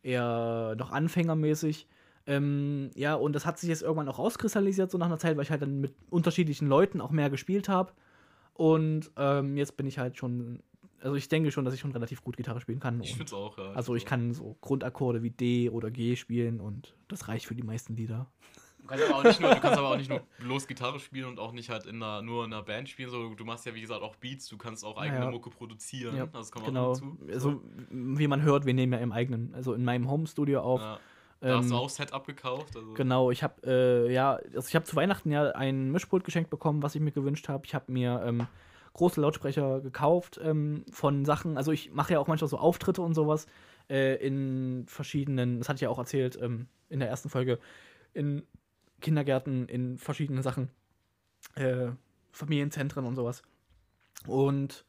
[0.03, 1.87] eher noch anfängermäßig.
[2.27, 5.43] Ähm, ja, und das hat sich jetzt irgendwann auch rauskristallisiert, so nach einer Zeit, weil
[5.43, 7.93] ich halt dann mit unterschiedlichen Leuten auch mehr gespielt habe.
[8.53, 10.61] Und ähm, jetzt bin ich halt schon,
[10.99, 13.01] also ich denke schon, dass ich schon relativ gut Gitarre spielen kann.
[13.01, 13.71] Ich find's auch, ja.
[13.71, 17.63] also ich kann so Grundakkorde wie D oder G spielen und das reicht für die
[17.63, 18.27] meisten Lieder.
[18.91, 21.25] Du kannst aber auch nicht nur, du kannst aber auch nicht nur bloß Gitarre spielen
[21.27, 23.09] und auch nicht halt in einer, nur in einer Band spielen.
[23.09, 25.31] So, du machst ja, wie gesagt, auch Beats, du kannst auch eigene Ja.
[25.31, 26.15] Mucke produzieren.
[26.15, 26.91] Ja, das kommt genau.
[26.91, 27.17] auch dazu.
[27.31, 30.81] Also wie man hört, wir nehmen ja im eigenen, also in meinem Home-Studio auf.
[30.81, 30.99] Ja.
[31.39, 32.75] Da hast Ähm, du auch Setup gekauft.
[32.75, 32.93] Also.
[32.93, 36.83] Genau, ich habe äh, ja, also ich habe zu Weihnachten ja ein Mischpult geschenkt bekommen,
[36.83, 37.65] was ich mir gewünscht habe.
[37.65, 38.45] Ich habe mir ähm,
[38.93, 41.57] große Lautsprecher gekauft ähm, von Sachen.
[41.57, 43.47] Also ich mache ja auch manchmal so Auftritte und sowas
[43.89, 45.57] äh, in verschiedenen.
[45.59, 47.57] Das hatte ich ja auch erzählt ähm, in der ersten Folge
[48.13, 48.43] in
[49.01, 50.69] Kindergärten, in verschiedenen Sachen,
[51.55, 51.87] äh,
[52.31, 53.41] Familienzentren und sowas.
[54.27, 54.85] Und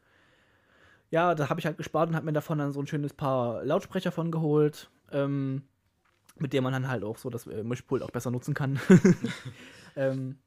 [1.10, 3.64] ja, da habe ich halt gespart und habe mir davon dann so ein schönes paar
[3.64, 4.90] Lautsprecher von geholt.
[5.10, 5.62] Ähm,
[6.38, 8.80] mit dem man dann halt auch so das äh, Mischpult auch besser nutzen kann.
[9.96, 10.38] ähm,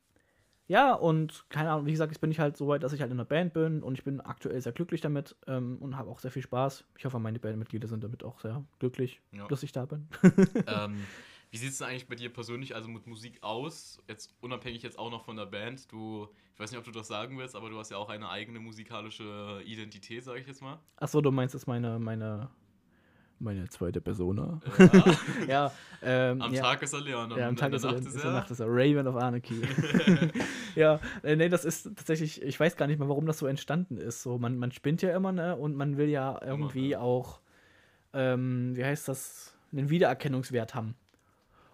[0.67, 3.11] ja, und keine Ahnung, wie gesagt, jetzt bin ich halt so weit, dass ich halt
[3.11, 6.17] in einer Band bin und ich bin aktuell sehr glücklich damit ähm, und habe auch
[6.19, 6.85] sehr viel Spaß.
[6.97, 9.47] Ich hoffe, meine Bandmitglieder sind damit auch sehr glücklich, Ja.
[9.47, 10.07] dass ich da bin.
[10.65, 11.05] ähm,
[11.55, 14.03] wie sieht es denn eigentlich bei dir persönlich also mit Musik aus?
[14.09, 15.89] Jetzt unabhängig jetzt auch noch von der Band.
[15.89, 18.27] Du, ich weiß nicht, ob du das sagen willst, aber du hast ja auch eine
[18.27, 20.79] eigene musikalische Identität, sage ich jetzt mal.
[20.97, 22.49] Achso, du meinst, das ist meine, meine,
[23.39, 24.59] meine zweite Persona.
[24.77, 25.13] Ja.
[25.47, 25.71] ja,
[26.03, 26.61] ähm, Am ja.
[26.61, 28.67] Tag ist er Leon, Ja, am Tag ist er, Nacht ist er Nacht ist er
[28.67, 29.61] Raven of Anarchy.
[30.75, 33.95] ja, äh, nee, das ist tatsächlich, ich weiß gar nicht mal, warum das so entstanden
[33.95, 34.23] ist.
[34.23, 35.55] So, man, man spinnt ja immer, ne?
[35.55, 36.99] Und man will ja irgendwie ja.
[36.99, 37.39] auch,
[38.11, 40.95] ähm, wie heißt das, einen Wiedererkennungswert haben.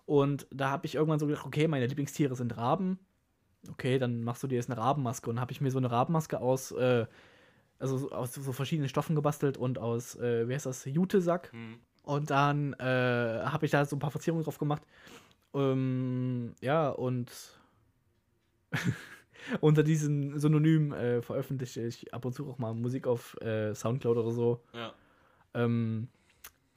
[0.06, 3.00] Und da habe ich irgendwann so gedacht, okay, meine Lieblingstiere sind Raben.
[3.70, 5.30] Okay, dann machst du dir jetzt eine Rabenmaske.
[5.30, 7.06] Und habe ich mir so eine Rabenmaske aus, äh,
[7.80, 11.52] also so- aus so verschiedenen Stoffen gebastelt und aus, äh, wie heißt das, Jutesack.
[11.54, 11.80] Hm.
[12.04, 14.82] Und dann äh, habe ich da so ein paar Verzierungen drauf gemacht.
[15.54, 17.32] Ähm, ja, und
[19.62, 24.18] unter diesem Synonym äh, veröffentliche ich ab und zu auch mal Musik auf äh, Soundcloud
[24.18, 24.64] oder so.
[24.74, 24.94] Ja.
[25.54, 26.08] Ähm,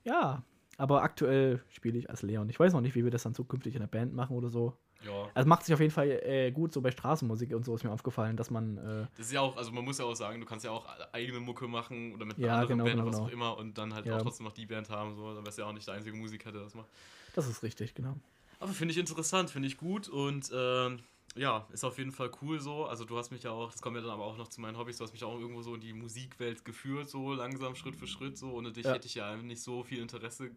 [0.05, 0.43] ja,
[0.79, 2.49] aber aktuell spiele ich als Leon.
[2.49, 4.77] Ich weiß noch nicht, wie wir das dann zukünftig in der Band machen oder so.
[5.05, 5.29] ja.
[5.35, 7.91] Also macht sich auf jeden Fall äh, gut, so bei Straßenmusik und so ist mir
[7.93, 8.79] aufgefallen, dass man.
[8.79, 10.87] Äh, Das ist ja auch, also man muss ja auch sagen, du kannst ja auch
[11.13, 13.29] eigene Mucke machen oder mit einer Ja, anderen genau, Band genau, oder was genau.
[13.29, 14.17] auch immer und dann halt Ja.
[14.17, 15.15] auch trotzdem noch die Band haben.
[15.15, 15.35] So.
[15.35, 16.89] Dann wärst du ja auch nicht der einzige Musiker, der das macht.
[17.35, 18.17] das ist richtig, genau.
[18.61, 21.01] Aber finde ich interessant, finde ich gut und ähm,
[21.37, 22.87] ja, ist auf jeden Fall cool so.
[22.87, 24.79] Also du hast mich ja auch, das kommt ja dann aber auch noch zu meinen
[24.79, 28.07] Hobbys, du hast mich auch irgendwo so in die Musikwelt geführt, so langsam, Schritt für
[28.07, 28.53] Schritt so.
[28.53, 28.95] Ohne dich Ja.
[28.95, 30.51] hätte ich ja nicht so viel Interesse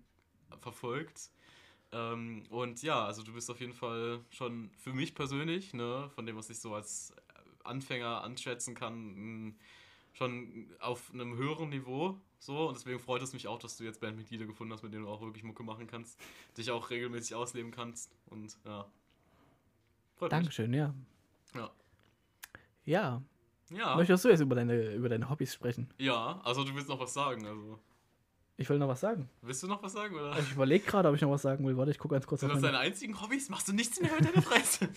[0.60, 1.32] verfolgt.
[1.92, 6.26] Ähm, und ja, also du bist auf jeden Fall schon für mich persönlich, ne, von
[6.26, 7.14] dem, was ich so als
[7.64, 9.58] Anfänger anschätzen kann,
[10.14, 12.20] schon auf einem höheren Niveau.
[12.40, 15.06] So, und deswegen freut es mich auch, dass du jetzt Bandmitglieder gefunden hast, mit denen
[15.06, 16.20] du auch wirklich Mucke machen kannst,
[16.58, 18.12] dich auch regelmäßig ausleben kannst.
[18.28, 18.86] Und ja.
[20.18, 20.88] Freut Dankeschön, ja.
[20.88, 21.56] mich.
[21.56, 21.72] Ja.
[22.86, 23.22] Ja.
[23.70, 23.96] Ja.
[23.96, 25.90] Möchtest du jetzt über deine, über deine Hobbys sprechen?
[25.98, 27.80] ja, also du willst noch was sagen, also.
[28.60, 29.30] Ich will noch was sagen.
[29.44, 30.36] Willst du noch was sagen, oder?
[30.40, 31.78] Ich überlege gerade, ob ich noch was sagen will.
[31.78, 33.50] Warte, ich gucke ganz kurz Sind das deine einzigen Hobbys?
[33.50, 34.90] Machst du nichts mehr mit deiner Freizeit?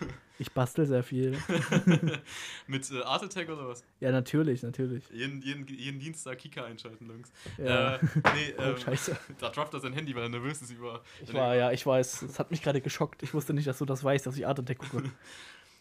[0.42, 1.38] Ich bastel sehr viel.
[2.66, 3.84] mit äh, Art Attack oder was?
[4.00, 5.04] Ja, natürlich, natürlich.
[5.12, 7.30] Jeden, jeden, jeden Dienstag Kika einschalten, Jungs.
[7.58, 7.94] Ja.
[7.94, 7.98] Äh,
[8.34, 9.16] nee, Oh, ähm, scheiße.
[9.38, 11.00] Da droppt er sein Handy, weil er nervös ist über.
[11.22, 12.22] Ich war, ja, ich weiß.
[12.22, 13.22] Es hat mich gerade geschockt.
[13.22, 15.04] Ich wusste nicht, dass du das weißt, dass ich Art Attack gucke.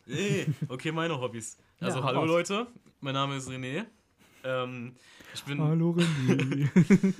[0.06, 1.58] Nee, okay, meine Hobbys.
[1.80, 2.28] Also, Ja, hallo raus.
[2.30, 2.68] Leute,
[3.00, 3.86] mein Name ist René.
[4.44, 4.94] Ähm,
[5.34, 5.62] ich bin.
[5.62, 6.68] Hallo René.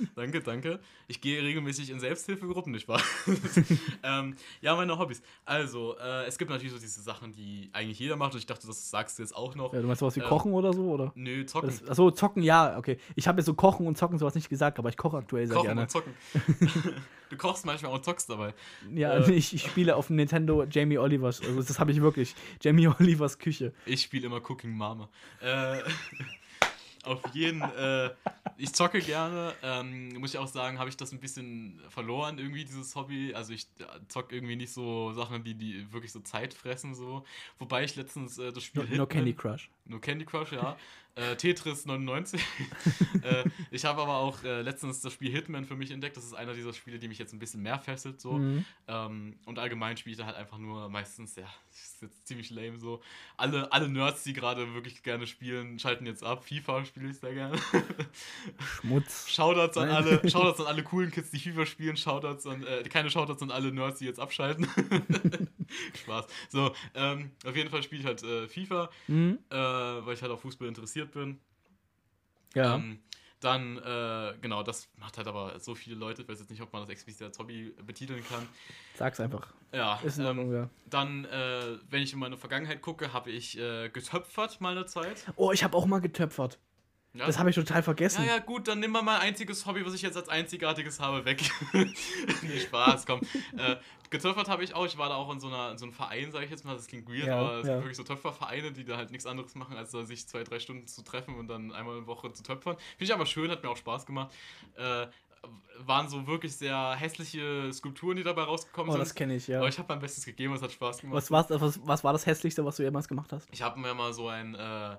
[0.14, 0.80] Danke, danke.
[1.08, 3.00] Ich gehe regelmäßig in Selbsthilfegruppen, nicht wahr?
[4.02, 5.22] ähm, ja, meine Hobbys.
[5.46, 8.66] Also, äh, es gibt natürlich so diese Sachen, die eigentlich jeder macht und ich dachte,
[8.66, 9.72] das sagst du jetzt auch noch.
[9.72, 11.12] ja, du meinst sowas wie Ähm, Kochen oder so, oder?
[11.14, 11.70] Nö, zocken.
[11.70, 12.98] Das, achso, zocken, ja, okay.
[13.14, 15.56] Ich habe jetzt so Kochen und Zocken sowas nicht gesagt, aber ich koche aktuell sehr
[15.56, 15.80] Kochen gerne.
[15.82, 16.12] und zocken.
[17.30, 18.52] du kochst manchmal auch zockst dabei.
[18.94, 19.32] Ja, Äh.
[19.32, 22.34] ich, ich spiele auf dem Nintendo Jamie Olivers, also das habe ich wirklich.
[22.60, 23.72] Jamie Olivers Küche.
[23.86, 25.08] Ich spiele immer Cooking Mama.
[25.40, 25.78] Äh,
[27.02, 28.10] auf jeden, äh,
[28.56, 29.54] ich zocke gerne.
[29.62, 33.34] Ähm, muss ich auch sagen, habe ich das ein bisschen verloren, irgendwie, dieses Hobby.
[33.34, 37.24] Also ich äh, zocke irgendwie nicht so Sachen, die, die wirklich so Zeit fressen, so.
[37.58, 39.70] Wobei ich letztens äh, das Spiel No, no Candy Crush.
[39.84, 40.76] Nur Candy Crush, ja.
[41.14, 42.40] Äh, Tetris 99.
[43.22, 46.16] äh, ich habe aber auch äh, letztens das Spiel Hitman für mich entdeckt.
[46.16, 48.20] Das ist einer dieser Spiele, die mich jetzt ein bisschen mehr fesselt.
[48.20, 48.32] So.
[48.38, 48.64] Mhm.
[48.88, 52.50] Ähm, und allgemein spiele ich da halt einfach nur meistens, ja, das ist jetzt ziemlich
[52.50, 53.02] lame so.
[53.36, 56.44] Alle, alle Nerds, die gerade wirklich gerne spielen, schalten jetzt ab.
[56.44, 57.58] FIFA spiele ich sehr gerne.
[58.80, 59.28] Schmutz.
[59.32, 63.10] Shoutouts an alle, Shoutouts an alle coolen Kids, die FIFA spielen, Shoutouts an, äh, keine
[63.10, 64.66] Shoutouts an alle Nerds, die jetzt abschalten.
[66.02, 66.26] Spaß.
[66.48, 69.38] So, ähm, auf jeden Fall spiele ich halt äh, FIFA, Mhm.
[69.50, 71.40] äh, weil ich halt auf Fußball interessiert bin.
[72.54, 72.76] Ja.
[72.76, 73.00] Ähm,
[73.40, 76.72] dann, äh, genau, das macht halt aber so viele Leute, ich weiß jetzt nicht, ob
[76.72, 78.46] man das explizit als Hobby betiteln kann.
[78.94, 79.52] Sag's einfach.
[79.72, 80.70] Ja, Ist in ähm, Ordnung, ja.
[80.88, 85.24] dann, äh, wenn ich in meine Vergangenheit gucke, habe ich äh, getöpfert mal eine Zeit.
[85.36, 86.60] Oh, ich habe auch mal getöpfert.
[87.14, 88.24] Ja, Das habe ich total vergessen.
[88.24, 91.24] ja, ja, gut, dann nimm mal mein einziges Hobby, was ich jetzt als einzigartiges habe,
[91.26, 91.42] weg.
[91.74, 93.20] nee, Spaß, komm.
[93.56, 93.76] Äh,
[94.08, 94.86] getöpfert habe ich auch.
[94.86, 96.74] Ich war da auch in so, einer, in so einem Verein, sage ich jetzt mal.
[96.74, 97.74] Das klingt weird, Ja, aber es ja.
[97.74, 100.86] sind wirklich so Töpfervereine, die da halt nichts anderes machen, als sich zwei, drei Stunden
[100.86, 102.76] zu treffen und dann einmal in der Woche zu töpfern.
[102.96, 104.32] Finde ich aber schön, hat mir auch Spaß gemacht.
[104.76, 105.06] Äh,
[105.78, 109.00] waren so wirklich sehr hässliche Skulpturen, die dabei rausgekommen Oh, sind.
[109.00, 109.58] das kenne ich, ja.
[109.58, 111.16] Aber ich habe mein Bestes gegeben, es hat Spaß gemacht.
[111.30, 113.48] Was, was, was war das Hässlichste, was du jemals gemacht hast?
[113.50, 114.98] Ich habe mir mal so ein, äh, ja,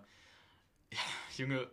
[1.37, 1.67] Junge,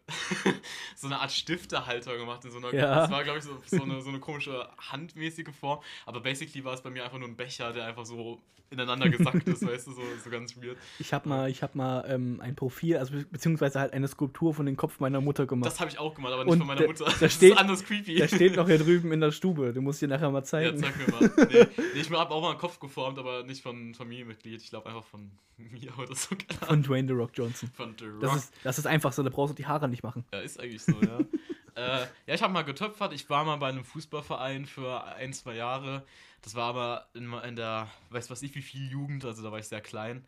[0.96, 2.44] so eine Art Stiftehalter gemacht.
[2.44, 2.94] In so einer, Ja.
[3.02, 5.80] Das war, glaube ich, so, so, eine, so eine komische handmäßige Form.
[6.06, 8.40] Aber basically war es bei mir einfach nur ein Becher, der einfach so
[8.72, 10.76] ineinander gesackt ist, weißt du, so, so ganz weird.
[11.00, 14.54] Ich habe mal, ich hab mal ähm, ein Profil, also be- beziehungsweise halt eine Skulptur
[14.54, 15.66] von dem Kopf meiner Mutter gemacht.
[15.68, 17.04] Das habe ich auch gemacht, aber nicht Und von meiner da- Mutter.
[17.06, 18.14] da das steht- ist anders creepy.
[18.14, 19.72] Der steht noch hier drüben in der Stube.
[19.72, 20.78] Du musst dir nachher mal Ja, zeigen.
[20.78, 21.32] zeig mir mal.
[21.50, 24.62] Nee, nee ich habe auch mal einen Kopf geformt, aber nicht von Familienmitglied.
[24.62, 26.36] Ich glaube einfach von mir oder so.
[26.64, 27.70] Von Dwayne The Rock Johnson.
[27.74, 28.20] Von The Rock.
[28.20, 30.24] Das ist, das ist einfach so, da brauchst du die Haare nicht machen.
[30.32, 31.18] Ja, ist eigentlich so, ja.
[31.74, 33.12] äh, ja, ich habe mal getöpfert.
[33.12, 36.04] Ich war mal bei einem Fußballverein für ein, zwei Jahre.
[36.42, 39.58] Das war aber in, in der, weiß was ich, wie viel Jugend, also da war
[39.58, 40.24] ich sehr klein.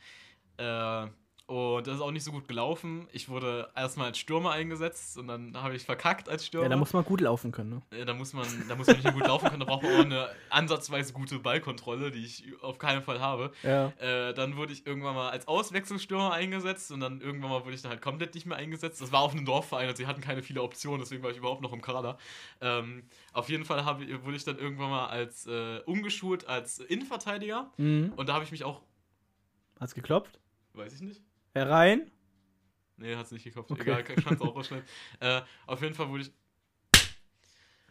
[0.59, 1.07] Äh,
[1.47, 3.09] und das ist auch nicht so gut gelaufen.
[3.13, 6.65] Ich wurde erstmal als Stürmer eingesetzt und dann habe ich verkackt als Stürmer.
[6.65, 7.83] Ja, da muss man gut laufen können, ne?
[7.99, 9.93] Ja, da muss man, da muss man nicht nur gut laufen können, da braucht man
[9.97, 13.53] auch eine ansatzweise gute Ballkontrolle, die ich auf keinen Fall habe.
[13.63, 13.89] Ja.
[13.99, 17.83] Äh, dann wurde ich irgendwann mal als Auswechselstürmer eingesetzt und dann irgendwann mal wurde ich
[17.83, 19.01] dann halt komplett nicht mehr eingesetzt.
[19.01, 21.61] Das war auf einem Dorfverein, also sie hatten keine viele Optionen, deswegen war ich überhaupt
[21.63, 22.19] noch im Kader.
[22.61, 23.03] Ähm,
[23.33, 28.13] auf jeden Fall ich- wurde ich dann irgendwann mal als äh, umgeschult als Innenverteidiger Mhm.
[28.17, 28.81] und da habe ich mich auch,
[29.81, 30.39] Hat's geklopft?
[30.75, 31.21] weiß ich nicht.
[31.55, 32.11] Herein?
[32.97, 33.71] Nee, hat's nicht gekauft.
[33.71, 33.83] Okay.
[33.83, 34.87] Egal, kann es auch rausschneiden.
[35.21, 36.33] äh, auf jeden Fall wurde ich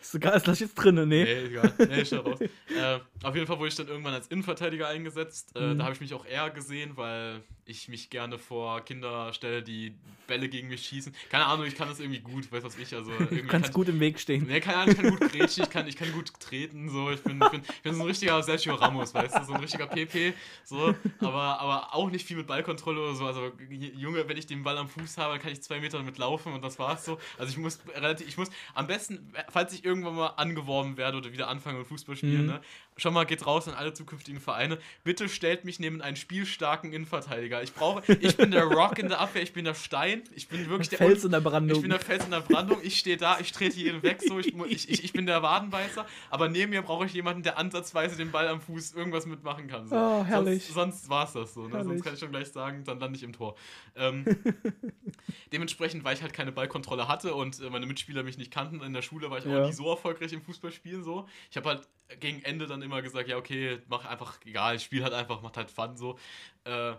[0.02, 1.06] Ist sogar ist das jetzt drin, ne?
[1.06, 1.72] Nee, egal.
[1.78, 2.40] Nee, schon raus.
[2.42, 5.56] äh, auf jeden Fall wurde ich dann irgendwann als Innenverteidiger eingesetzt.
[5.56, 5.78] Äh, Mhm.
[5.78, 9.94] Da habe ich mich auch eher gesehen, weil ich mich gerne vor Kinder stelle, die
[10.28, 11.14] Bälle gegen mich schießen.
[11.30, 12.94] Keine Ahnung, ich kann das irgendwie gut, weiß was ich.
[12.96, 14.46] Also Du kannst kann, gut im Weg stehen.
[14.48, 17.12] Nee, keine Ahnung, ich kann gut grätschen, ich kann, ich kann gut treten, so.
[17.12, 19.62] Ich bin, ich bin, ich bin so ein richtiger Sergio Ramos, weißt du, so ein
[19.62, 20.34] richtiger PP,
[20.66, 20.96] so.
[21.20, 23.26] Aber, aber auch nicht viel mit Ballkontrolle oder so.
[23.26, 26.54] Also, Junge, wenn ich den Ball am Fuß habe, kann ich zwei Meter damit laufen
[26.54, 27.20] und das war's so.
[27.38, 31.32] Also, ich muss relativ, ich muss am besten, falls ich irgendwann mal angeworben werde oder
[31.32, 32.48] wieder anfange mit Fußball spielen, Mhm.
[32.48, 32.62] ne,
[33.02, 34.78] schon mal geht raus an alle zukünftigen Vereine.
[35.04, 37.64] Bitte stellt mich neben einen spielstarken Innenverteidiger.
[37.64, 40.70] Ich brauche, ich bin der Rock in der Abwehr, ich bin der Stein, ich bin
[40.70, 41.78] wirklich der Fels in der Brandung.
[41.78, 44.40] ich bin der Fels in der Brandung, ich stehe da, ich trete jeden weg, so,
[44.40, 48.32] ich, ich, ich, bin der Wadenbeißer, aber neben mir brauche ich jemanden, der ansatzweise den
[48.32, 49.88] Ball am Fuß irgendwas mitmachen kann.
[49.88, 49.96] So.
[49.96, 50.66] Oh, herrlich.
[50.66, 51.84] Sonst, sonst war es das so, ne?
[51.84, 53.56] sonst kann ich schon gleich sagen, dann lande ich im Tor.
[53.96, 54.26] Ähm,
[55.52, 58.94] dementsprechend, weil ich halt keine Ballkontrolle hatte und äh, meine Mitspieler mich nicht kannten, in
[58.94, 59.64] der Schule war ich Ja.
[59.64, 61.28] auch nie so erfolgreich im Fußballspielen so.
[61.50, 61.88] Ich habe halt
[62.20, 65.56] gegen Ende dann immer gesagt, ja okay, mach einfach, egal, ich spiele halt einfach, macht
[65.56, 66.20] halt Fun so.
[66.66, 66.94] Äh,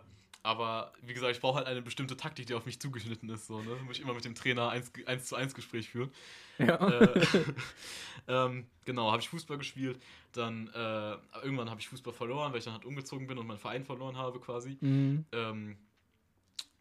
[0.44, 3.46] aber wie gesagt, ich brauche halt eine bestimmte Taktik, die auf mich zugeschnitten ist.
[3.46, 3.76] So, ne?
[3.84, 6.10] Muss ich immer mit dem Trainer 1, 1 zu 1 Gespräch führen.
[6.58, 6.88] Ja.
[6.88, 7.26] äh,
[8.28, 10.02] ähm, genau, habe ich Fußball gespielt.
[10.32, 11.12] Dann äh,
[11.44, 14.16] irgendwann habe ich Fußball verloren, weil ich dann halt umgezogen bin und meinen Verein verloren
[14.16, 14.78] habe quasi.
[14.80, 15.24] Mhm.
[15.30, 15.76] Ähm,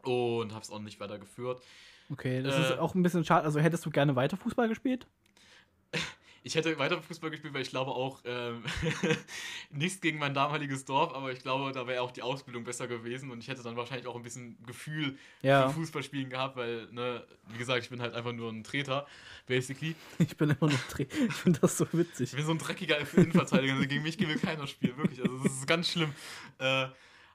[0.03, 1.61] und habe es auch nicht weitergeführt.
[2.11, 3.45] Okay, das Äh, ist auch ein bisschen schade.
[3.45, 5.05] Also hättest du gerne weiter Fußball gespielt?
[6.43, 8.63] ich hätte weiter Fußball gespielt, weil ich glaube auch, ähm,
[9.71, 13.31] nichts gegen mein damaliges Dorf, aber ich glaube, da wäre auch die Ausbildung besser gewesen
[13.31, 15.67] und ich hätte dann wahrscheinlich auch ein bisschen Gefühl Ja.
[15.69, 19.05] für Fußballspielen gehabt, weil, ne, wie gesagt, ich bin halt einfach nur ein Treter,
[19.47, 19.95] basically.
[20.19, 21.05] Ich bin immer noch Dreh.
[21.27, 22.31] Ich finde das so Ich witzig.
[22.31, 25.21] bin so ein dreckiger Innenverteidiger, also gegen mich will keiner spielen, wirklich.
[25.21, 26.13] Also das ist ganz schlimm.
[26.59, 26.87] Äh,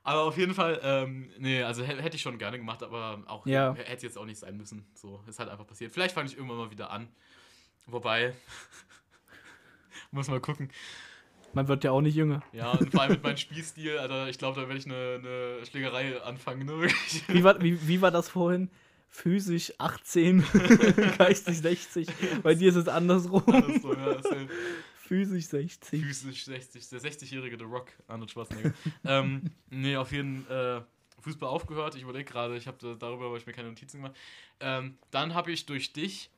[0.02, 3.44] aber auf jeden Fall, ähm, nee, also hä- hätte ich schon gerne gemacht, aber auch
[3.46, 3.74] Ja.
[3.74, 4.86] hätte jetzt auch nicht sein müssen.
[4.94, 5.92] So, ist halt einfach passiert.
[5.92, 7.08] Vielleicht fange ich irgendwann mal wieder an.
[7.86, 8.34] Wobei,
[10.10, 10.70] muss mal gucken.
[11.52, 12.42] Man wird ja auch nicht jünger.
[12.52, 15.64] Ja, und vor allem mit meinem Spielstil, Alter, ich glaube, da werde ich eine, eine
[15.66, 16.88] Schlägerei anfangen, ne.
[17.28, 18.70] Wie war, wie, wie war das vorhin?
[19.08, 20.44] Physisch 18,
[21.18, 22.08] geistig 60.
[22.42, 23.42] Bei dir ist es andersrum.
[23.80, 24.20] So, ja,
[24.96, 26.02] Physisch 60.
[26.02, 28.74] physisch 60, der 60-jährige The Rock, Arnold Schwarzenegger.
[29.04, 31.94] ähm, nee, auf jeden Fall äh, Fußball aufgehört.
[31.94, 34.16] Ich überlege gerade, ich habe darüber habe ich mir keine Notizen gemacht.
[34.60, 36.30] Ähm, dann habe ich durch dich,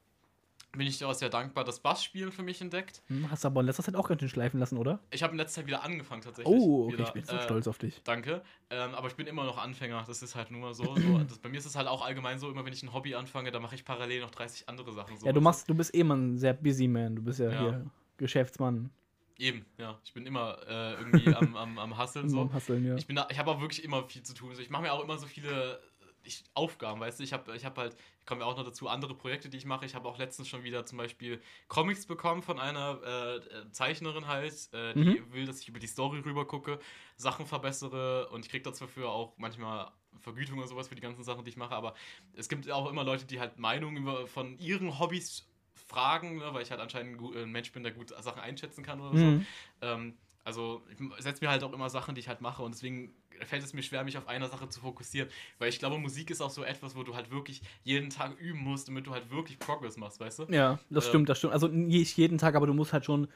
[0.79, 3.03] bin ich dir auch sehr dankbar, das Bassspielen für mich entdeckt.
[3.09, 5.01] Hm, Hast du aber in letzter Zeit auch ganz schön schleifen lassen, oder?
[5.11, 6.55] Ich habe in letzter Zeit wieder angefangen tatsächlich.
[6.57, 8.01] Oh, okay, wieder, ich bin so äh, stolz auf dich.
[8.05, 8.43] Danke.
[8.71, 10.05] Ähm, aber ich bin immer noch Anfänger.
[10.07, 10.97] Das ist halt nur mal so.
[10.97, 13.15] so das, bei mir ist es halt auch allgemein so, immer wenn ich ein Hobby
[13.15, 15.19] anfange, dann mache ich parallel noch 30 andere Sachen.
[15.19, 15.27] So.
[15.27, 17.17] Ja, du machst, du bist eh ein sehr busy man.
[17.17, 17.61] Du bist ja, Ja.
[17.61, 17.87] hier
[18.17, 18.91] Geschäftsmann.
[19.39, 19.97] Eben, ja.
[20.05, 22.41] Ich bin immer äh, irgendwie am, am, am Hasseln so.
[22.41, 22.97] Am Hasseln, ja.
[22.97, 24.51] Ich bin da, ich habe auch wirklich immer viel zu tun.
[24.51, 25.81] Also ich mache mir auch immer so viele
[26.29, 27.25] ich, Aufgaben, weißt du.
[27.25, 27.97] Ich habe ich hab halt,
[28.27, 29.85] kommen wir auch noch dazu, andere Projekte, die ich mache.
[29.87, 34.27] Ich habe auch letztens schon wieder zum Beispiel Comics bekommen von einer äh, äh, Zeichnerin
[34.27, 35.33] halt, äh, die Mhm.
[35.33, 36.79] will, dass ich über die Story rüber gucke,
[37.17, 39.91] Sachen verbessere und ich kriege dafür auch manchmal
[40.21, 41.75] Vergütung oder sowas für die ganzen Sachen, die ich mache.
[41.75, 41.95] Aber
[42.35, 46.71] es gibt auch immer Leute, die halt Meinungen von ihren Hobbys fragen, ne, weil ich
[46.71, 49.27] halt anscheinend ein gu- ein Mensch bin, der gut Sachen einschätzen kann oder so.
[49.27, 49.47] Mhm.
[49.81, 53.15] Ähm, also ich setze mir halt auch immer Sachen, die ich halt mache und deswegen
[53.47, 55.29] fällt es mir schwer, mich auf eine Sache zu fokussieren,
[55.59, 58.61] weil ich glaube, Musik ist auch so etwas, wo du halt wirklich jeden Tag üben
[58.61, 60.45] musst, damit du halt wirklich Progress machst, weißt du?
[60.51, 61.53] Ja, das Ähm, stimmt, das stimmt.
[61.53, 63.29] Also nicht jeden Tag, aber du musst halt schon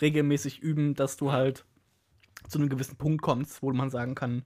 [0.00, 1.64] regelmäßig üben, dass du halt
[2.48, 4.44] zu einem gewissen Punkt kommst, wo man sagen kann,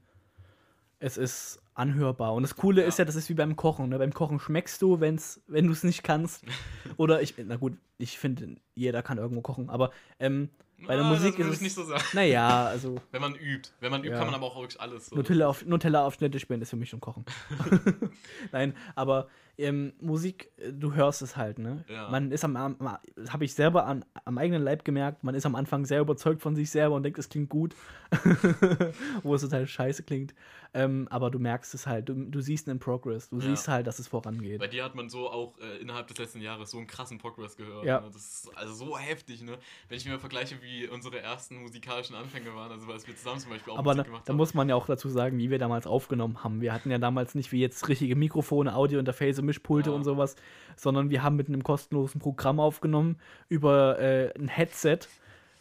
[0.98, 2.34] es ist anhörbar.
[2.34, 3.02] Und das Coole ist Ja.
[3.02, 3.88] ja, das ist wie beim Kochen.
[3.88, 3.98] Ne?
[3.98, 6.44] Beim Kochen schmeckst du, wenn's, wenn du es nicht kannst.
[6.96, 10.50] Oder ich, na gut, ich finde, jeder kann irgendwo kochen, aber ähm,
[10.86, 12.02] bei der Ah, Musik das ist es- nicht so sagen.
[12.12, 13.70] naja, also Wenn man übt.
[13.80, 14.18] Wenn man übt, Ja.
[14.18, 15.06] kann man aber auch wirklich alles.
[15.06, 15.16] So.
[15.16, 16.02] Nutella auf, Nutella
[16.40, 17.24] spielen ist für mich schon Kochen.
[18.52, 19.28] Nein, aber
[19.58, 21.84] ähm, Musik, äh, du hörst es halt, ne?
[21.88, 22.08] Ja.
[22.10, 22.76] Man ist am, am
[23.16, 26.42] das habe ich selber an, am eigenen Leib gemerkt, man ist am Anfang sehr überzeugt
[26.42, 27.74] von sich selber und denkt, es klingt gut,
[29.22, 30.34] wo es total scheiße klingt.
[30.76, 33.42] Ähm, aber du merkst es halt, du, du siehst einen Progress, du Ja.
[33.42, 34.58] siehst halt, dass es vorangeht.
[34.58, 37.56] Bei dir hat man so auch äh, innerhalb des letzten Jahres so einen krassen Progress
[37.56, 37.84] gehört.
[37.84, 38.00] Ja.
[38.00, 38.08] Ne?
[38.12, 39.56] Das ist also so heftig, ne?
[39.88, 43.50] Wenn ich mir vergleiche, wie unsere ersten musikalischen Anfänge waren, also als wir zusammen zum
[43.52, 44.36] Beispiel auch Aber Musik da, gemacht da haben.
[44.36, 46.60] muss man ja auch dazu sagen, wie wir damals aufgenommen haben.
[46.60, 49.96] Wir hatten ja damals nicht wie jetzt richtige Mikrofone, Audiointerface, Mischpulte Ja.
[49.96, 50.36] und sowas,
[50.76, 53.16] sondern wir haben mit einem kostenlosen Programm aufgenommen
[53.48, 55.00] über äh, ein Headset,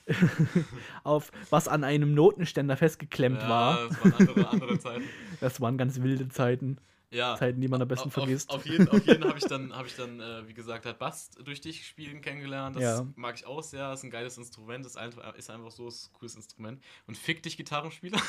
[1.04, 3.88] auf was an einem Notenständer festgeklemmt ja, war.
[3.88, 5.04] das waren andere, andere Zeiten.
[5.40, 6.78] Das waren ganz wilde Zeiten.
[7.12, 7.36] Ja.
[7.36, 8.50] Zeiten, die man am besten auf, vergisst.
[8.50, 11.30] Auf, jeden, auf jeden habe ich dann, hab ich dann äh, wie gesagt, halt Bass
[11.46, 12.76] durch dich spielen kennengelernt.
[12.76, 13.08] Das Ja.
[13.16, 13.94] mag ich auch sehr.
[13.94, 14.84] Ist ein geiles Instrument.
[14.84, 16.82] Ist einfach, ist einfach so ist ein cooles Instrument.
[17.06, 18.20] Und fick dich, Gitarrenspieler.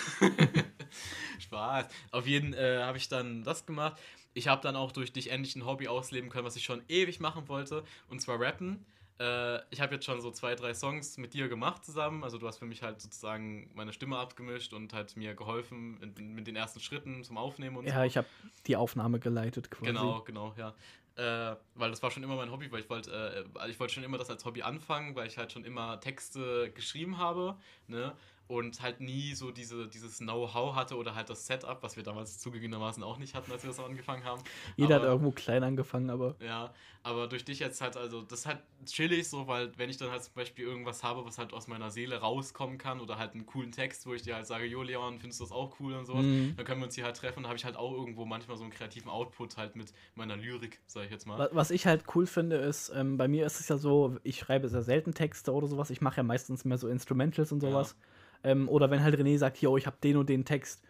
[1.40, 1.86] Spaß.
[2.10, 4.00] Auf jeden äh, habe ich dann das gemacht.
[4.34, 7.20] Ich habe dann auch durch dich endlich ein Hobby ausleben können, was ich schon ewig
[7.20, 7.84] machen wollte.
[8.08, 8.84] Und zwar rappen.
[9.20, 12.24] Äh, ich habe jetzt schon so zwei, drei Songs mit dir gemacht zusammen.
[12.24, 16.18] Also du hast für mich halt sozusagen meine Stimme abgemischt und halt mir geholfen mit,
[16.18, 17.92] mit den ersten Schritten zum Aufnehmen und so.
[17.92, 18.26] Ja, ich habe
[18.66, 19.86] die Aufnahme geleitet quasi.
[19.86, 20.74] Genau, genau, ja.
[21.16, 24.02] Äh, weil das war schon immer mein Hobby, weil ich wollte, äh, ich wollte schon
[24.02, 27.56] immer das als Hobby anfangen, weil ich halt schon immer Texte geschrieben habe,
[27.86, 28.16] ne?
[28.46, 32.38] Und halt nie so diese, dieses Know-how hatte oder halt das Setup, was wir damals
[32.40, 34.42] zugegebenermaßen auch nicht hatten, als wir das angefangen haben.
[34.76, 38.40] Jeder hat Aber- irgendwo klein angefangen, aber ja, aber durch dich jetzt halt, also das
[38.40, 41.54] ist halt chillig so, weil wenn ich dann halt zum Beispiel irgendwas habe, was halt
[41.54, 44.66] aus meiner Seele rauskommen kann oder halt einen coolen Text, wo ich dir halt sage,
[44.66, 46.54] jo Leon, findest du das auch cool und sowas, Mhm.
[46.56, 48.64] dann können wir uns hier halt treffen und habe ich halt auch irgendwo manchmal so
[48.64, 51.38] einen kreativen Output halt mit meiner Lyrik, sag ich jetzt mal.
[51.38, 54.38] Wa- Was ich halt cool finde, ist, ähm, bei mir ist es ja so, ich
[54.38, 55.88] schreibe sehr selten Texte oder sowas.
[55.88, 57.96] Ich mache ja meistens mehr so Instrumentals und sowas.
[58.44, 60.82] Ähm, oder wenn halt René sagt, yo, ich habe den und den Text,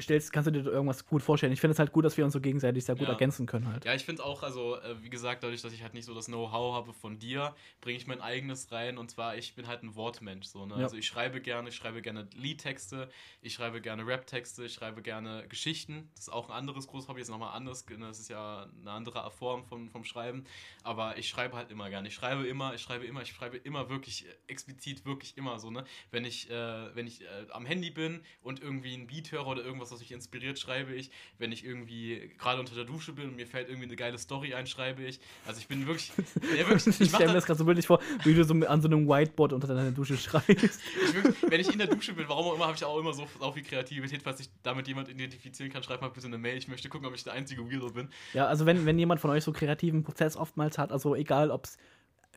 [0.00, 1.52] stellst, kannst du dir irgendwas gut vorstellen.
[1.52, 3.12] Ich finde es halt gut, dass wir uns so gegenseitig sehr gut Ja.
[3.12, 3.84] ergänzen können halt.
[3.84, 6.26] Ja, ich finde auch, also äh, wie gesagt, dadurch, dass ich halt nicht so das
[6.26, 9.94] Know-how habe von dir, bringe ich mein eigenes rein und zwar, ich bin halt ein
[9.94, 10.46] Wortmensch.
[10.46, 10.76] So, ne?
[10.76, 10.84] Ja.
[10.84, 13.08] Also ich schreibe gerne, ich schreibe gerne Liedtexte,
[13.40, 16.10] ich schreibe gerne Rap-Texte, ich schreibe gerne Geschichten.
[16.14, 17.98] Das ist auch ein anderes großes Hobby, ist nochmal anders, ne?
[18.06, 20.44] das ist ja eine andere Form von, vom Schreiben.
[20.84, 22.08] Aber ich schreibe halt immer gerne.
[22.08, 25.70] Ich schreibe immer, ich schreibe immer, ich schreibe immer wirklich äh, explizit, wirklich immer so,
[25.70, 25.84] ne?
[26.10, 29.62] Wenn ich, äh, wenn ich äh, am Handy bin und irgendwie ein Beat höre oder
[29.72, 31.10] irgendwas, was mich inspiriert, schreibe ich.
[31.38, 34.54] Wenn ich irgendwie gerade unter der Dusche bin und mir fällt irgendwie eine geile Story
[34.54, 35.20] ein, schreibe ich.
[35.46, 36.12] Also ich bin wirklich,
[36.56, 38.80] ja, wirklich Ich, ich stelle mir das, gerade so bildlich vor, wie du so an
[38.80, 40.48] so einem Whiteboard unter deiner Dusche schreibst.
[41.04, 43.12] ich wirklich, wenn ich in der Dusche bin, warum auch immer, habe ich auch immer
[43.12, 46.56] so, so viel Kreativität, falls sich damit jemand identifizieren kann, schreib mal bitte eine Mail.
[46.56, 48.08] Ich möchte gucken, ob ich der einzige Weirdo bin.
[48.34, 51.64] Ja, also wenn, wenn jemand von euch so kreativen Prozess oftmals hat, also egal ob
[51.64, 51.78] es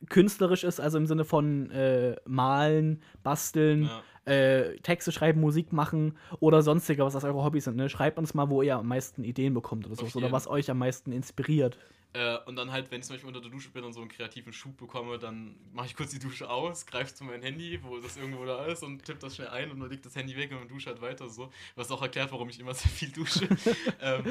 [0.09, 4.03] künstlerisch ist, also im Sinne von äh, malen, basteln, Ja.
[4.25, 7.89] Äh, Texte schreiben, Musik machen oder sonstiger, was das eure Hobbys sind, ne?
[7.89, 10.79] Schreibt uns mal, wo ihr am meisten Ideen bekommt oder so, oder was euch am
[10.79, 11.77] meisten inspiriert.
[12.15, 14.09] Äh, und dann halt, wenn ich zum Beispiel unter der Dusche bin und so einen
[14.09, 17.97] kreativen Schub bekomme, dann mache ich kurz die Dusche aus, greife zu meinem Handy, wo
[17.97, 20.51] das irgendwo da ist und tippe das schnell ein und dann liegt das Handy weg
[20.53, 21.51] und dusche halt weiter so.
[21.75, 23.49] Was auch erklärt, warum ich immer sehr viel dusche.
[24.01, 24.23] ähm,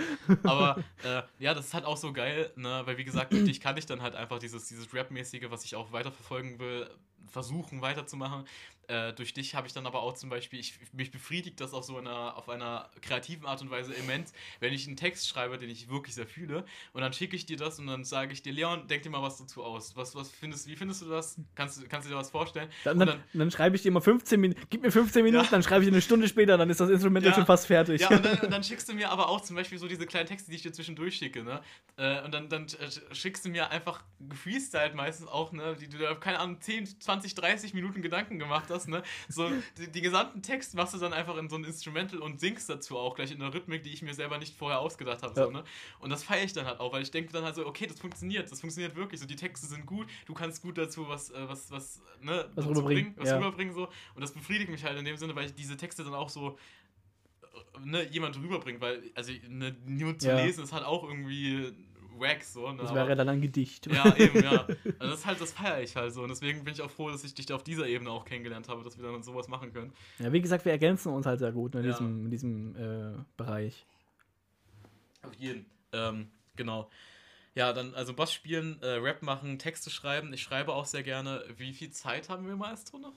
[0.44, 2.80] aber äh, ja, das ist halt auch so geil, ne?
[2.86, 5.76] weil wie gesagt, durch dich kann ich dann halt einfach dieses, dieses Rap-mäßige, was ich
[5.76, 6.88] auch weiterverfolgen will,
[7.26, 8.46] versuchen weiterzumachen.
[8.88, 11.84] Äh, durch dich habe ich dann aber auch zum Beispiel, ich, mich befriedigt das auf
[11.84, 15.70] so einer, auf einer kreativen Art und Weise immens, wenn ich einen Text schreibe, den
[15.70, 18.52] ich wirklich sehr fühle, und dann schicke ich dir das und dann sage ich dir,
[18.52, 19.96] Leon, denk dir mal was dazu aus.
[19.96, 21.36] Was, was findest, wie findest du das?
[21.54, 22.68] Kannst, du- kannst du dir was vorstellen?
[22.84, 25.50] Dann, Und dann, dann schreibe ich dir immer 15 Minuten, gib mir 15 Minuten, Ja.
[25.50, 27.32] dann schreibe ich dir eine Stunde später, dann ist das Instrument Ja.
[27.34, 28.00] schon fast fertig.
[28.02, 30.26] Ja, und dann, und dann schickst du mir aber auch zum Beispiel so diese kleinen
[30.26, 31.60] Texte, die ich dir zwischendurch schicke, ne?
[31.96, 32.66] Äh, und dann, dann
[33.12, 35.76] schickst du mir einfach gefreestylt meistens auch, ne?
[35.80, 39.02] Die du da, keine Ahnung, 10, 20, 30 Minuten Gedanken gemacht hast, ne?
[39.28, 42.68] So, die, die gesamten Text machst du dann einfach in so ein Instrumental und singst
[42.68, 45.46] dazu auch gleich in der Rhythmik, die ich mir selber nicht vorher ausgedacht habe, Ja.
[45.46, 45.64] so, ne?
[46.00, 48.00] Und das feiere ich dann halt auch, weil ich denke dann halt so, okay, das
[48.00, 51.48] funktioniert, das funktioniert wirklich, so die Texte sind gut, du kannst gut dazu was, äh,
[51.48, 52.50] was, was, ne?
[52.54, 53.36] Was rüberbringen, bringen, was ja.
[53.36, 53.88] rüberbringen, so.
[54.14, 56.58] Und das befriedigt mich halt in dem Sinne, weil ich diese Texte dann auch so
[57.84, 60.36] ne, jemand rüberbringt, weil, also ne, nur zu Ja.
[60.36, 61.72] lesen ist halt auch irgendwie
[62.18, 62.70] wack so.
[62.70, 63.86] Ne, Das wäre dann ein Gedicht.
[63.86, 64.66] ja, eben, ja.
[64.98, 66.22] Also das halt, das feiere ich halt so.
[66.22, 68.82] Und deswegen bin ich auch froh, dass ich dich auf dieser Ebene auch kennengelernt habe,
[68.84, 69.92] dass wir dann sowas machen können.
[70.18, 71.92] Ja, wie gesagt, wir ergänzen uns halt sehr gut ne, in Ja.
[71.92, 73.86] diesem, in diesem äh, Bereich.
[75.22, 75.66] Auf jeden.
[75.92, 76.90] Ähm, genau.
[77.54, 80.32] Ja, dann also Bass spielen, äh, Rap machen, Texte schreiben.
[80.32, 81.44] Ich schreibe auch sehr gerne.
[81.56, 83.14] Wie viel Zeit haben wir Maestro noch?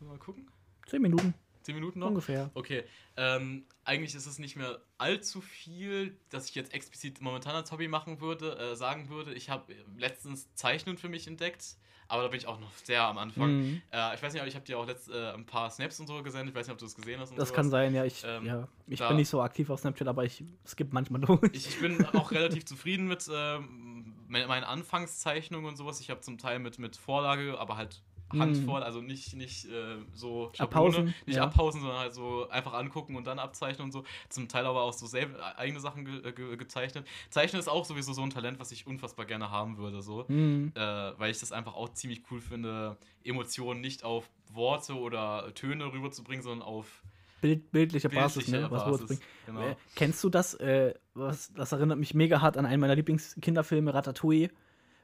[0.00, 0.46] Mal gucken.
[0.86, 1.34] Zehn Minuten
[1.68, 2.06] Zehn Minuten noch?
[2.06, 2.50] ungefähr.
[2.54, 2.82] Okay,
[3.18, 7.88] ähm, eigentlich ist es nicht mehr allzu viel, dass ich jetzt explizit momentan als Hobby
[7.88, 9.34] machen würde, äh, sagen würde.
[9.34, 11.76] Ich habe letztens Zeichnen für mich entdeckt,
[12.08, 13.58] aber da bin ich auch noch sehr am Anfang.
[13.58, 13.82] Mhm.
[13.92, 16.06] Äh, ich weiß nicht, aber ich habe dir auch letzt, äh, ein paar Snaps und
[16.06, 16.54] so gesendet.
[16.54, 17.32] Ich weiß nicht, ob du das gesehen hast.
[17.32, 17.56] Und Das sowas.
[17.56, 18.06] kann sein, ja.
[18.06, 21.52] Ich, Ähm, ja, ich bin nicht so aktiv auf Snapchat, aber ich skippe manchmal durch.
[21.52, 26.00] Ich, ich bin auch relativ zufrieden mit ähm, me- meinen Anfangszeichnungen und sowas.
[26.00, 30.50] Ich habe zum Teil mit, mit Vorlage, aber halt handvoll, also nicht, nicht äh, so
[30.54, 31.44] Schablone, nicht ja.
[31.44, 34.04] abpausen, sondern halt so einfach angucken und dann abzeichnen und so.
[34.28, 37.06] Zum Teil aber auch so selber eigene Sachen ge ge gezeichnet.
[37.30, 40.24] Zeichnen ist auch sowieso so ein Talent, was ich unfassbar gerne haben würde, so.
[40.28, 40.72] Mhm.
[40.74, 45.92] Äh, weil ich das einfach auch ziemlich cool finde, Emotionen nicht auf Worte oder Töne
[45.92, 47.02] rüberzubringen, sondern auf
[47.40, 48.68] Bild, bildliche Basis, ne?
[48.70, 49.20] Was Basis.
[49.46, 49.68] Genau.
[49.68, 50.54] Äh, kennst du das?
[50.54, 54.50] Äh, was, das erinnert mich mega hart an einen meiner Lieblingskinderfilme, Ratatouille.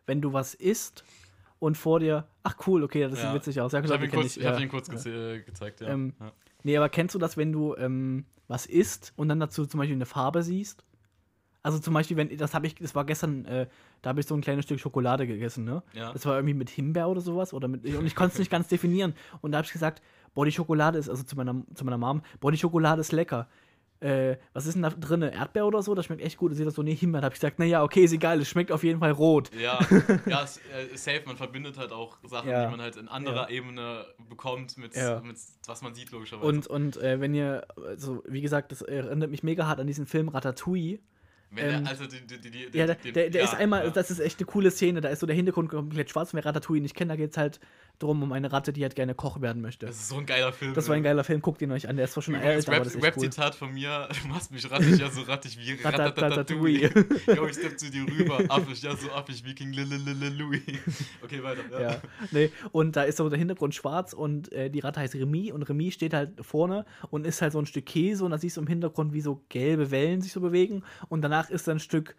[0.07, 1.05] Wenn du was isst
[1.65, 2.27] und vor dir.
[2.43, 3.27] Ach cool, okay, das Ja.
[3.27, 3.73] sieht witzig aus.
[3.73, 4.53] Ja, Ich habe ihn, kurz, ich ja.
[4.53, 5.89] hab ihn kurz geze- gezeigt, ja.
[5.89, 6.33] Ähm, ja.
[6.63, 9.97] Nee, aber kennst du das, wenn du ähm, was isst und dann dazu zum Beispiel
[9.97, 10.85] eine Farbe siehst?
[11.63, 13.67] Also zum Beispiel, wenn, das habe ich, das war gestern, äh,
[14.03, 15.83] da habe ich so ein kleines Stück Schokolade gegessen, ne?
[15.95, 16.13] Ja.
[16.13, 17.55] Das war irgendwie mit Himbeer oder sowas.
[17.55, 19.15] Oder mit, und ich konnte es nicht ganz definieren.
[19.41, 20.03] Und da habe ich gesagt,
[20.35, 23.49] boah, die Schokolade ist, also zu meiner, zu meiner Mom, boah, die Schokolade ist lecker.
[24.05, 25.23] Äh, was ist denn da drin?
[25.23, 25.95] Erdbeer oder so?
[25.95, 26.51] Das schmeckt echt gut.
[26.51, 27.23] Und sie das so, nee, Himbeer.
[27.23, 29.51] Da habe ich gesagt, naja, okay, ist egal, es schmeckt auf jeden Fall rot.
[29.59, 29.79] Ja,
[30.27, 32.65] ja, es, äh, safe, man verbindet halt auch Sachen, Ja.
[32.67, 33.57] die man halt in anderer Ja.
[33.57, 35.21] Ebene bekommt, mit, Ja.
[35.21, 36.47] mit was man sieht, logischerweise.
[36.47, 40.05] Und, und äh, wenn ihr, also wie gesagt, das erinnert mich mega hart an diesen
[40.07, 40.99] Film Ratatouille.
[41.55, 43.91] Wenn ähm, der, also die, die, die, Ja, der, der, der ja, ist einmal, ja.
[43.91, 46.83] das ist echt eine coole Szene, da ist so der Hintergrund komplett schwarz, wer Ratatouille
[46.83, 47.61] nicht kennt, da geht es halt
[47.99, 49.87] drum um eine Ratte, die halt gerne Koch werden möchte.
[49.87, 50.75] Das ist so ein geiler Film.
[50.75, 52.79] Das war ein geiler Film, guckt ihn euch an, der ist zwar schon alt, aber
[52.79, 53.25] das ist echt cool.
[53.25, 55.81] Rap-Zitat von mir, du machst mich rattig, ja so rattig wie.
[55.83, 56.91] Ratatatouille.
[57.35, 60.63] Jo, ich stepp zu dir rüber, affig, ja so affig wie King Louis.
[61.23, 61.63] Okay, weiter.
[61.71, 61.81] Ja.
[61.81, 62.03] Ja,
[62.33, 65.63] nee, und da ist so der Hintergrund schwarz und äh, die Ratte heißt Remy und
[65.63, 68.61] Remy steht halt vorne und ist halt so ein Stück Käse und da siehst du
[68.61, 72.17] im Hintergrund, wie so gelbe Wellen sich so bewegen und danach ist da ein Stück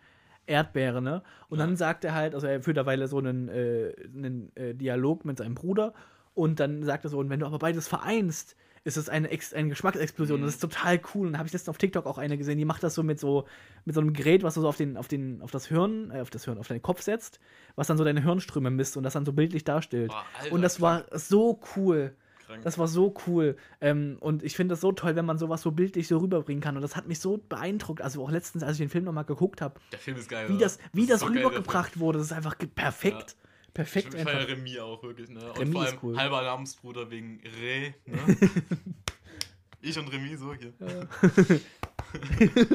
[0.47, 1.23] Erdbeere, ne?
[1.49, 1.65] Und Ja.
[1.65, 5.37] dann sagt er halt, also er führt derweil so einen, äh, einen äh, Dialog mit
[5.37, 5.93] seinem Bruder
[6.33, 9.51] und dann sagt er so, und wenn du aber beides vereinst, ist es eine, Ex
[9.53, 10.39] eine Geschmacksexplosion.
[10.39, 10.45] Mhm.
[10.45, 11.25] Das ist total cool.
[11.25, 13.19] Und da habe ich letztens auf TikTok auch eine gesehen, die macht das so mit
[13.19, 13.45] so,
[13.83, 16.21] mit so einem Gerät, was du so auf, den, auf, den, auf das Hirn, äh,
[16.21, 17.39] auf das Hirn, auf deinen Kopf setzt,
[17.75, 20.11] was dann so deine Hirnströme misst und das dann so bildlich darstellt.
[20.11, 22.15] Boah, Alter, und das war so cool.
[22.45, 22.63] Krank.
[22.63, 23.55] Das war so cool.
[23.81, 26.75] Ähm, und ich finde das so toll, wenn man sowas so bildlich so rüberbringen kann.
[26.75, 28.01] Und das hat mich so beeindruckt.
[28.01, 30.49] Also auch letztens, als ich den Film nochmal geguckt habe, Der Film ist geil.
[30.49, 32.19] wie das, wie das, ist so geil, rübergebracht wurde.
[32.19, 33.35] Das ist einfach perfekt.
[33.73, 34.47] Perfekt Ich feiere.
[34.47, 35.51] Remy auch wirklich, ne?
[35.51, 36.17] Und Remy vor ist allem cool.
[36.17, 38.37] halber Namensbruder wegen Re, ne?
[39.81, 40.73] ich und Remy so hier.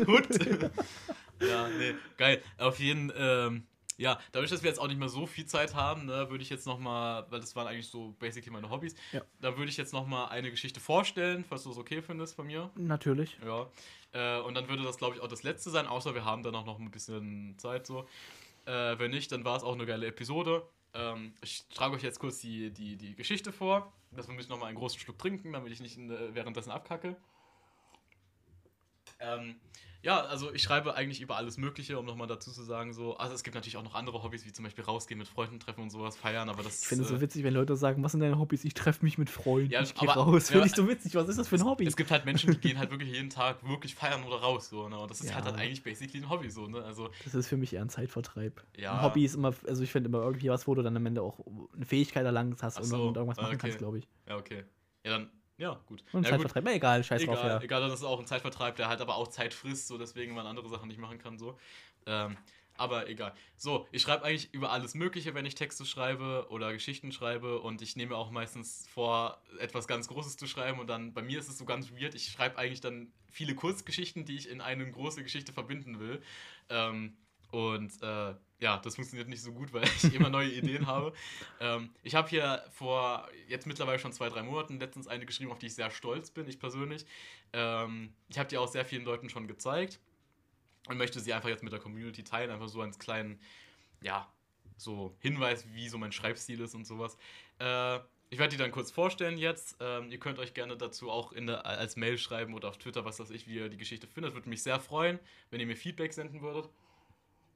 [0.06, 0.28] Hut.
[1.40, 2.42] ja, nee, geil.
[2.58, 3.62] Auf jeden ähm,
[4.00, 6.48] ja, dadurch, dass wir jetzt auch nicht mehr so viel Zeit haben, ne, würde ich
[6.50, 9.20] jetzt nochmal, weil das waren eigentlich so basically meine Hobbys, Ja.
[9.40, 12.70] da würde ich jetzt nochmal eine Geschichte vorstellen, falls du es okay findest von mir.
[12.76, 13.36] Natürlich.
[13.44, 13.66] Ja.
[14.12, 16.54] Äh, und dann würde das, glaube ich, auch das letzte sein, außer wir haben dann
[16.54, 18.08] auch noch ein bisschen Zeit so.
[18.64, 20.62] Äh, wenn nicht, dann war es auch eine geile Episode.
[20.94, 23.92] Ähm, ich trage euch jetzt kurz die, die, die Geschichte vor.
[24.12, 27.16] Das muss ich nochmal einen großen Schluck trinken, damit ich nicht äh, währenddessen abkacke.
[29.20, 29.56] Ähm,
[30.02, 33.34] ja, also ich schreibe eigentlich über alles Mögliche, um nochmal dazu zu sagen, so, also
[33.34, 35.90] es gibt natürlich auch noch andere Hobbys, wie zum Beispiel rausgehen mit Freunden treffen und
[35.90, 38.20] sowas, feiern, aber das Ich finde es äh, so witzig, wenn Leute sagen, was sind
[38.20, 38.64] deine Hobbys?
[38.64, 40.48] Ich treffe mich mit Freunden, Ja, ich gehe raus.
[40.48, 41.14] ja, Finde ich so witzig.
[41.14, 41.86] Was ist das für ein Hobby?
[41.86, 44.88] Es gibt halt Menschen, die gehen halt wirklich jeden Tag wirklich feiern oder raus, so,
[44.88, 44.98] ne?
[44.98, 45.36] Und das ist Ja.
[45.36, 46.82] halt, halt eigentlich basically ein Hobby, so, ne?
[46.82, 48.62] Also, Das ist für mich eher ein Zeitvertreib.
[48.76, 48.94] Ja.
[48.94, 51.22] Ein Hobby ist immer, also ich finde immer irgendwie was, wo du dann am Ende
[51.22, 51.40] auch
[51.74, 53.58] eine Fähigkeit erlangt hast so, und irgendwas machen okay.
[53.58, 54.08] kannst, glaube ich.
[54.26, 54.64] ja, okay.
[55.04, 55.30] Ja, dann,
[55.60, 56.02] ja, gut.
[56.12, 56.40] Und ja, gut.
[56.40, 57.60] Zeitvertreib, na egal, scheiß drauf, Egal, ja.
[57.60, 60.46] egal, das ist auch ein Zeitvertreib, der halt aber auch Zeit frisst, so deswegen man
[60.46, 61.58] andere Sachen nicht machen kann, so.
[62.06, 62.38] Ähm,
[62.78, 63.34] aber egal.
[63.58, 67.82] So, ich schreibe eigentlich über alles Mögliche, wenn ich Texte schreibe oder Geschichten schreibe und
[67.82, 71.50] ich nehme auch meistens vor, etwas ganz Großes zu schreiben und dann, bei mir ist
[71.50, 75.22] es so ganz weird, ich schreibe eigentlich dann viele Kurzgeschichten, die ich in eine große
[75.22, 76.22] Geschichte verbinden will.
[76.70, 77.18] Ähm,
[77.50, 81.12] und äh, ja, das funktioniert nicht so gut, weil ich immer neue Ideen habe.
[81.60, 85.58] Ähm, ich habe hier vor jetzt mittlerweile schon zwei, drei Monaten letztens eine geschrieben, auf
[85.58, 87.06] die ich sehr stolz bin, ich persönlich.
[87.52, 89.98] Ähm, ich habe die auch sehr vielen Leuten schon gezeigt
[90.88, 93.40] und möchte sie einfach jetzt mit der Community teilen, einfach so als kleinen,
[94.02, 94.30] ja,
[94.76, 97.16] so Hinweis, wie so mein Schreibstil ist und sowas.
[97.58, 97.98] Äh,
[98.32, 99.76] ich werde die dann kurz vorstellen jetzt.
[99.80, 103.04] Ähm, ihr könnt euch gerne dazu auch in der, als Mail schreiben oder auf Twitter,
[103.04, 104.34] was weiß ich, wie ihr die Geschichte findet.
[104.34, 105.18] Würde mich sehr freuen,
[105.50, 106.70] wenn ihr mir Feedback senden würdet.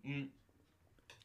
[0.02, 0.24] Mm.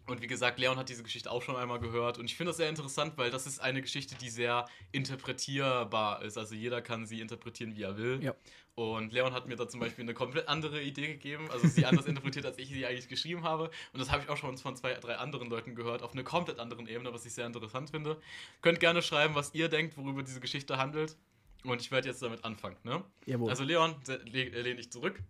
[0.10, 2.18] Und wie gesagt, Leon hat diese Geschichte auch schon einmal gehört.
[2.18, 6.38] Und ich finde das sehr interessant, weil das ist eine Geschichte, die sehr interpretierbar ist.
[6.38, 8.23] Also jeder kann sie interpretieren, wie er will.
[8.23, 8.34] Ja.
[8.76, 12.06] Und Leon hat mir da zum Beispiel eine komplett andere Idee gegeben, also sie anders
[12.07, 13.69] interpretiert, als ich sie eigentlich geschrieben habe.
[13.94, 16.60] Und das habe ich auch schon von zwei, drei anderen Leuten gehört, auf einer komplett
[16.60, 18.18] anderen Ebene, was ich sehr interessant finde.
[18.61, 21.18] Könnt gerne schreiben, was ihr denkt, worüber diese Geschichte handelt.
[21.65, 22.77] Und ich werde jetzt damit anfangen.
[22.84, 23.03] Ne?
[23.26, 23.49] Jawohl.
[23.49, 25.22] Also Leon, se- le lehn dich zurück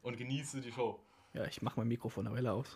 [0.00, 0.98] und genieße die Show.
[1.34, 2.74] ja, ich mache mein Mikrofon eine Weile aus.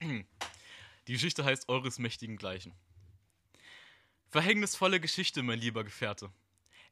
[0.00, 2.72] Die Geschichte heißt Eures mächtigen Gleichen.
[4.28, 6.30] Verhängnisvolle Geschichte, mein lieber Gefährte.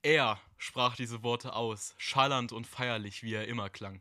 [0.02, 4.00] Er sprach diese Worte aus, schallernd und feierlich, wie er immer klang.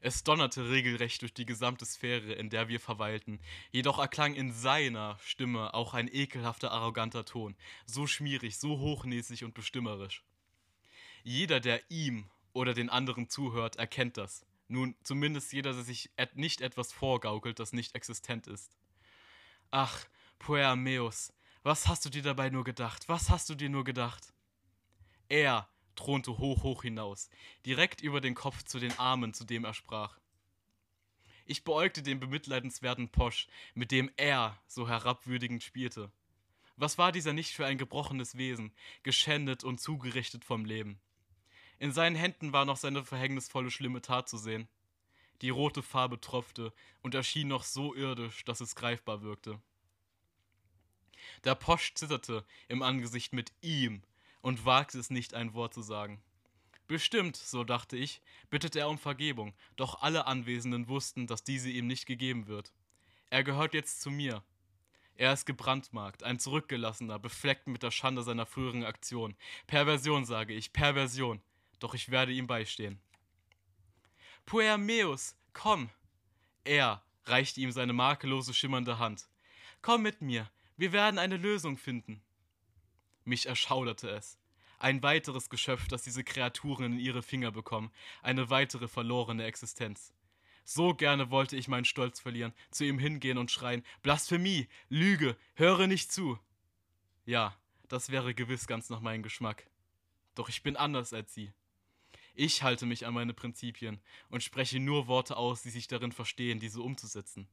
[0.00, 3.40] Es donnerte regelrecht durch die gesamte Sphäre, in der wir verweilten,
[3.72, 7.56] jedoch erklang in seiner Stimme auch ein ekelhafter, arroganter Ton,
[7.86, 10.22] so schmierig, so hochnäsig und bestimmerisch.
[11.24, 14.46] Jeder, der ihm oder den anderen zuhört, erkennt das.
[14.68, 18.76] Nun, zumindest jeder, der sich et nicht etwas vorgaukelt, das nicht existent ist.
[19.70, 20.06] Ach,
[20.38, 21.32] Puermeus,
[21.62, 23.08] was hast du dir dabei nur gedacht?
[23.08, 24.32] Was hast du dir nur gedacht?
[25.28, 27.30] Er thronte hoch, hoch hinaus,
[27.64, 30.18] direkt über den Kopf zu den Armen, zu dem er sprach.
[31.44, 36.10] Ich beäugte den bemitleidenswerten Posch, mit dem er so herabwürdigend spielte.
[36.76, 38.72] Was war dieser nicht für ein gebrochenes Wesen,
[39.02, 41.00] geschändet und zugerichtet vom Leben?
[41.78, 44.68] In seinen Händen war noch seine verhängnisvolle schlimme Tat zu sehen.
[45.42, 46.72] Die rote Farbe tropfte
[47.02, 49.60] und erschien noch so irdisch, dass es greifbar wirkte.
[51.44, 54.02] Der Posch zitterte im Angesicht mit ihm
[54.40, 56.22] und wagte es nicht, ein Wort zu sagen.
[56.88, 61.86] Bestimmt, so dachte ich, bittet er um Vergebung, doch alle Anwesenden wussten, dass diese ihm
[61.88, 62.72] nicht gegeben wird.
[63.28, 64.42] Er gehört jetzt zu mir.
[65.16, 69.34] Er ist gebrandmarkt, ein Zurückgelassener, befleckt mit der Schande seiner früheren Aktion.
[69.66, 71.42] Perversion, sage ich, Perversion.
[71.86, 72.98] Doch ich werde ihm beistehen.
[74.44, 75.88] Puermeus, komm!
[76.64, 79.28] Er reichte ihm seine makellose, schimmernde Hand.
[79.82, 82.24] Komm mit mir, wir werden eine Lösung finden.
[83.24, 84.36] Mich erschauderte es.
[84.80, 90.12] Ein weiteres Geschöpf, das diese Kreaturen in ihre Finger bekommen, eine weitere verlorene Existenz.
[90.64, 95.86] So gerne wollte ich meinen Stolz verlieren, zu ihm hingehen und schreien: Blasphemie, Lüge, höre
[95.86, 96.36] nicht zu!
[97.26, 97.56] Ja,
[97.86, 99.70] das wäre gewiss ganz nach meinem Geschmack.
[100.34, 101.52] Doch ich bin anders als sie.
[102.38, 103.98] Ich halte mich an meine Prinzipien
[104.28, 107.48] und spreche nur Worte aus, die sich darin verstehen, diese umzusetzen.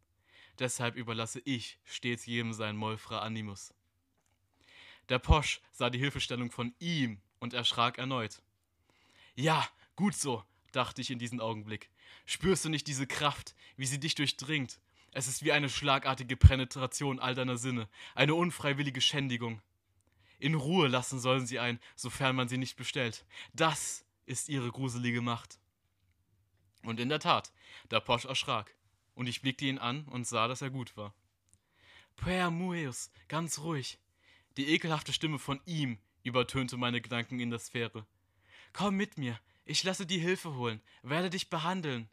[0.59, 3.73] Deshalb überlasse ich stets jedem sein Molfra Animus.
[5.07, 8.41] Der Posch sah die Hilfestellung von ihm und erschrak erneut.
[9.35, 9.65] Ja,
[9.95, 10.43] gut so,
[10.73, 11.89] dachte ich in diesem Augenblick.
[12.25, 14.81] Spürst du nicht diese Kraft, wie sie dich durchdringt?
[15.13, 19.61] Es ist wie eine schlagartige Penetration all deiner Sinne, eine unfreiwillige Schändigung.
[20.39, 23.25] In Ruhe lassen sollen sie ein, sofern man sie nicht bestellt.
[23.53, 25.59] Das ist ihre gruselige Macht.
[26.83, 27.51] Und in der Tat,
[27.91, 28.75] der Posch erschrak,
[29.15, 31.13] und ich blickte ihn an und sah, dass er gut war.
[32.15, 33.99] Per Mueus, ganz ruhig.
[34.57, 38.05] Die ekelhafte Stimme von ihm übertönte meine Gedanken in der Sphäre.
[38.71, 42.09] Komm mit mir, Ich lasse die Hilfe holen, werde dich behandeln.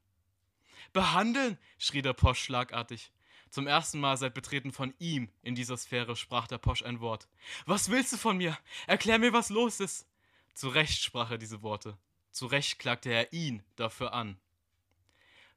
[0.93, 1.59] Behandeln?
[1.79, 3.13] schrie der Posch schlagartig.
[3.51, 7.29] Zum ersten Mal seit Betreten von ihm in dieser Sphäre sprach der Posch ein Wort.
[7.67, 8.57] Was willst du von mir?
[8.87, 10.07] Erklär mir, was los ist.
[10.55, 11.97] Zu Recht sprach er diese Worte.
[12.31, 14.39] Zu Recht klagte er ihn dafür an.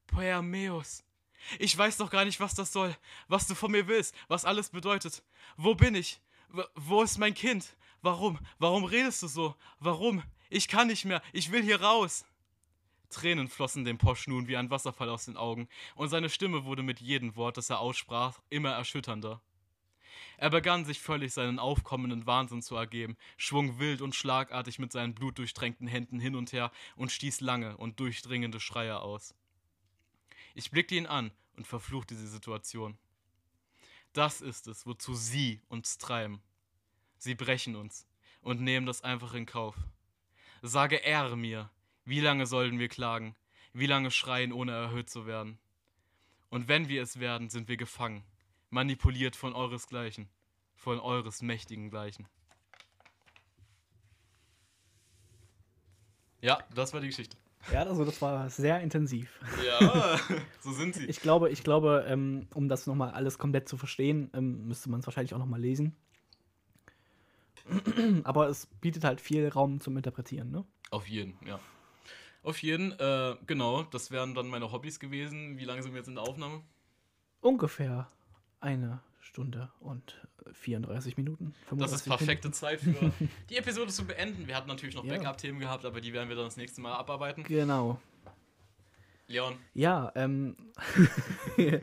[0.08, 1.04] Poemeus,
[1.60, 2.96] ich weiß doch gar nicht, was das soll,
[3.28, 5.24] was du von mir willst, was alles bedeutet.
[5.58, 6.22] Wo bin ich?
[6.50, 7.76] W wo ist mein Kind?
[8.02, 8.40] Warum?
[8.60, 9.56] Warum redest du so?
[9.80, 10.24] Warum?
[10.50, 12.26] Ich kann nicht mehr, ich will hier raus.
[13.10, 16.84] Tränen flossen dem Posch nun wie ein Wasserfall aus den Augen, und seine Stimme wurde
[16.84, 19.42] mit jedem Wort, das er aussprach, immer erschütternder.
[20.38, 25.14] Er begann sich völlig seinen aufkommenden Wahnsinn zu ergeben, schwung wild und schlagartig mit seinen
[25.14, 29.36] blutdurchtränkten Händen hin und her und stieß lange und durchdringende Schreie aus.
[30.56, 32.98] Ich blickte ihn an und verfluchte die Situation.
[34.14, 36.42] Das ist es, wozu sie uns treiben.
[37.18, 38.08] Sie brechen uns
[38.42, 39.76] und nehmen das einfach in Kauf.
[40.62, 41.70] Sage er mir,
[42.06, 43.36] wie lange sollen wir klagen?
[43.74, 45.58] Wie lange schreien, ohne erhöht zu werden?
[46.50, 48.24] Und wenn wir es werden, sind wir gefangen,
[48.74, 50.28] manipuliert von euresgleichen,
[50.76, 52.28] von eures mächtigen Gleichen.
[56.42, 57.38] Ja, das war die Geschichte.
[57.72, 59.40] Ja, also das war sehr intensiv.
[59.66, 60.20] Ja,
[60.60, 61.06] so sind sie.
[61.06, 65.00] Ich glaube, ich glaube, ähm, um das nochmal alles komplett zu verstehen, ähm, müsste man
[65.00, 65.96] es wahrscheinlich auch nochmal lesen.
[68.26, 70.66] Aber es bietet halt viel Raum zum Interpretieren, ne?
[70.92, 71.60] Auf jeden, ja.
[72.42, 75.58] Auf jeden, äh, genau, das wären dann meine Hobbys gewesen.
[75.58, 76.62] Wie lange sind wir jetzt in der Aufnahme?
[77.40, 78.10] Ungefähr
[78.64, 80.20] eine Stunde und
[80.54, 81.54] 34 Minuten.
[81.72, 83.12] Das ist 35 perfekte Zeit für
[83.50, 84.48] die Episode zu beenden.
[84.48, 85.16] Wir hatten natürlich noch Ja.
[85.18, 87.44] Backup-Themen gehabt, aber die werden wir dann das nächste Mal abarbeiten.
[87.44, 87.54] Minuten.
[87.62, 88.00] Genau.
[89.28, 90.56] Leon, Ja, ähm.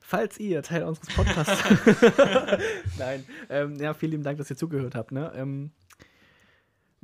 [0.00, 1.64] Falls ihr Teil unseres Podcasts.
[2.98, 5.12] Nein, ähm, ja, vielen lieben Dank, dass ihr zugehört habt.
[5.12, 5.32] Ne?
[5.34, 5.70] Ähm,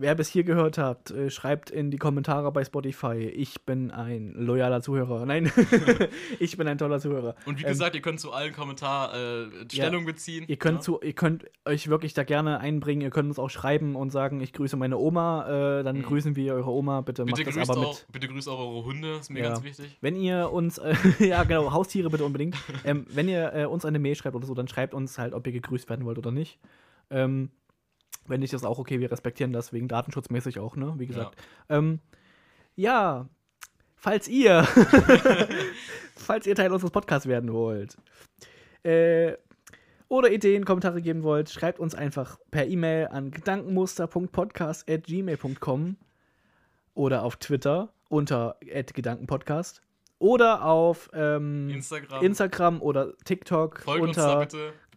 [0.00, 3.16] wer bis hier gehört habt, äh, schreibt in die Kommentare bei Spotify.
[3.28, 5.26] Ich bin ein loyaler Zuhörer.
[5.26, 5.52] Nein,
[6.38, 7.34] ich bin ein toller Zuhörer.
[7.46, 10.44] und wie Ähm, gesagt, ihr könnt zu allen Kommentaren äh, Stellung beziehen.
[10.48, 10.80] Ihr könnt, ja?
[10.82, 13.02] zu, ihr könnt euch wirklich da gerne einbringen.
[13.02, 15.80] Ihr könnt uns auch schreiben und sagen, ich grüße meine Oma.
[15.80, 16.02] Äh, dann Mhm.
[16.02, 17.00] grüßen wir eure Oma.
[17.02, 18.06] Bitte, bitte, macht das aber auch, mit.
[18.12, 19.48] bitte grüßt auch eure Hunde, ist mir Ja.
[19.50, 19.96] ganz wichtig.
[20.00, 22.56] Wenn ihr uns, äh, ja genau, Haustiere bitte unbedingt.
[22.84, 25.46] ähm, wenn ihr äh, uns eine Mail schreibt oder so, dann schreibt uns halt, ob
[25.46, 26.58] ihr gegrüßt werden wollt oder nicht.
[27.10, 27.50] Ähm,
[28.26, 30.94] wenn nicht, ist auch okay, wir respektieren das wegen datenschutzmäßig auch, ne?
[30.98, 31.36] Wie gesagt.
[31.68, 32.00] Ja, ähm,
[32.76, 33.28] ja
[33.96, 34.64] falls ihr,
[36.16, 37.96] falls ihr Teil unseres Podcasts werden wollt,
[38.82, 39.34] äh,
[40.08, 45.96] oder Ideen, Kommentare geben wollt, schreibt uns einfach per E-Mail an gedankenmuster.podcast.gmail.com
[46.94, 49.82] oder auf Twitter unter @gedankenpodcast
[50.18, 52.24] oder auf ähm, Instagram.
[52.24, 54.48] Instagram oder TikTok Folgt unter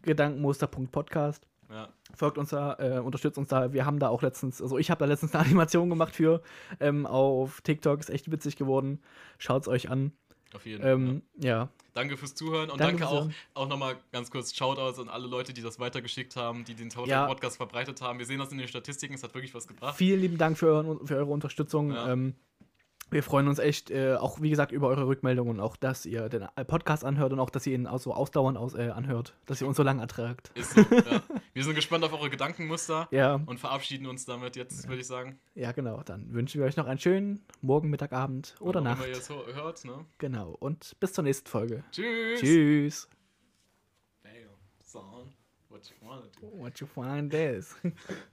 [0.02, 1.46] gedankenmuster.podcast.
[1.74, 1.90] Ja.
[2.16, 3.74] Folgt uns da, äh, unterstützt uns da.
[3.74, 6.42] Wir haben da auch letztens, also ich habe da letztens eine Animation gemacht für
[6.80, 9.02] ähm, auf TikTok, ist echt witzig geworden.
[9.40, 10.12] Schaut's euch an.
[10.54, 10.92] Auf jeden Fall.
[10.92, 11.70] Ähm, ja.
[11.94, 13.36] Danke fürs Zuhören und Danke danke, auch, Zuhören.
[13.56, 17.26] auch nochmal ganz kurz Shoutouts an alle Leute, die das weitergeschickt haben, die den Ja.
[17.26, 18.20] Podcast verbreitet haben.
[18.20, 19.96] Wir sehen das in den Statistiken, es hat wirklich was gebracht.
[19.98, 21.92] Vielen lieben Dank für, euren, für eure Unterstützung.
[21.92, 22.12] Ja.
[22.12, 22.36] Ähm,
[23.14, 26.30] wir freuen uns echt, äh, auch wie gesagt, über eure Rückmeldungen und auch, dass ihr
[26.30, 29.62] den Podcast anhört und auch, dass ihr ihn auch so ausdauernd aus, äh, anhört, dass
[29.62, 30.52] ihr uns so lange ertragt.
[30.56, 31.22] So, ja.
[31.54, 35.40] Wir sind gespannt auf eure Gedankenmuster Ja, und verabschieden uns damit jetzt, würde ich sagen.
[35.56, 36.02] ja, genau.
[36.04, 38.98] Dann wünschen wir euch noch einen schönen Morgen, Mittag, Abend oder auch Nacht.
[39.00, 40.06] immer ihr es hört, ne?
[40.18, 40.56] Genau.
[40.60, 41.84] Und bis zur nächsten Folge.
[41.92, 42.40] Tschüss.
[42.40, 43.10] Tschüss.
[44.24, 44.32] Damn,
[44.84, 45.34] son.
[45.70, 46.52] What you wanna do?
[46.60, 47.76] What you find is.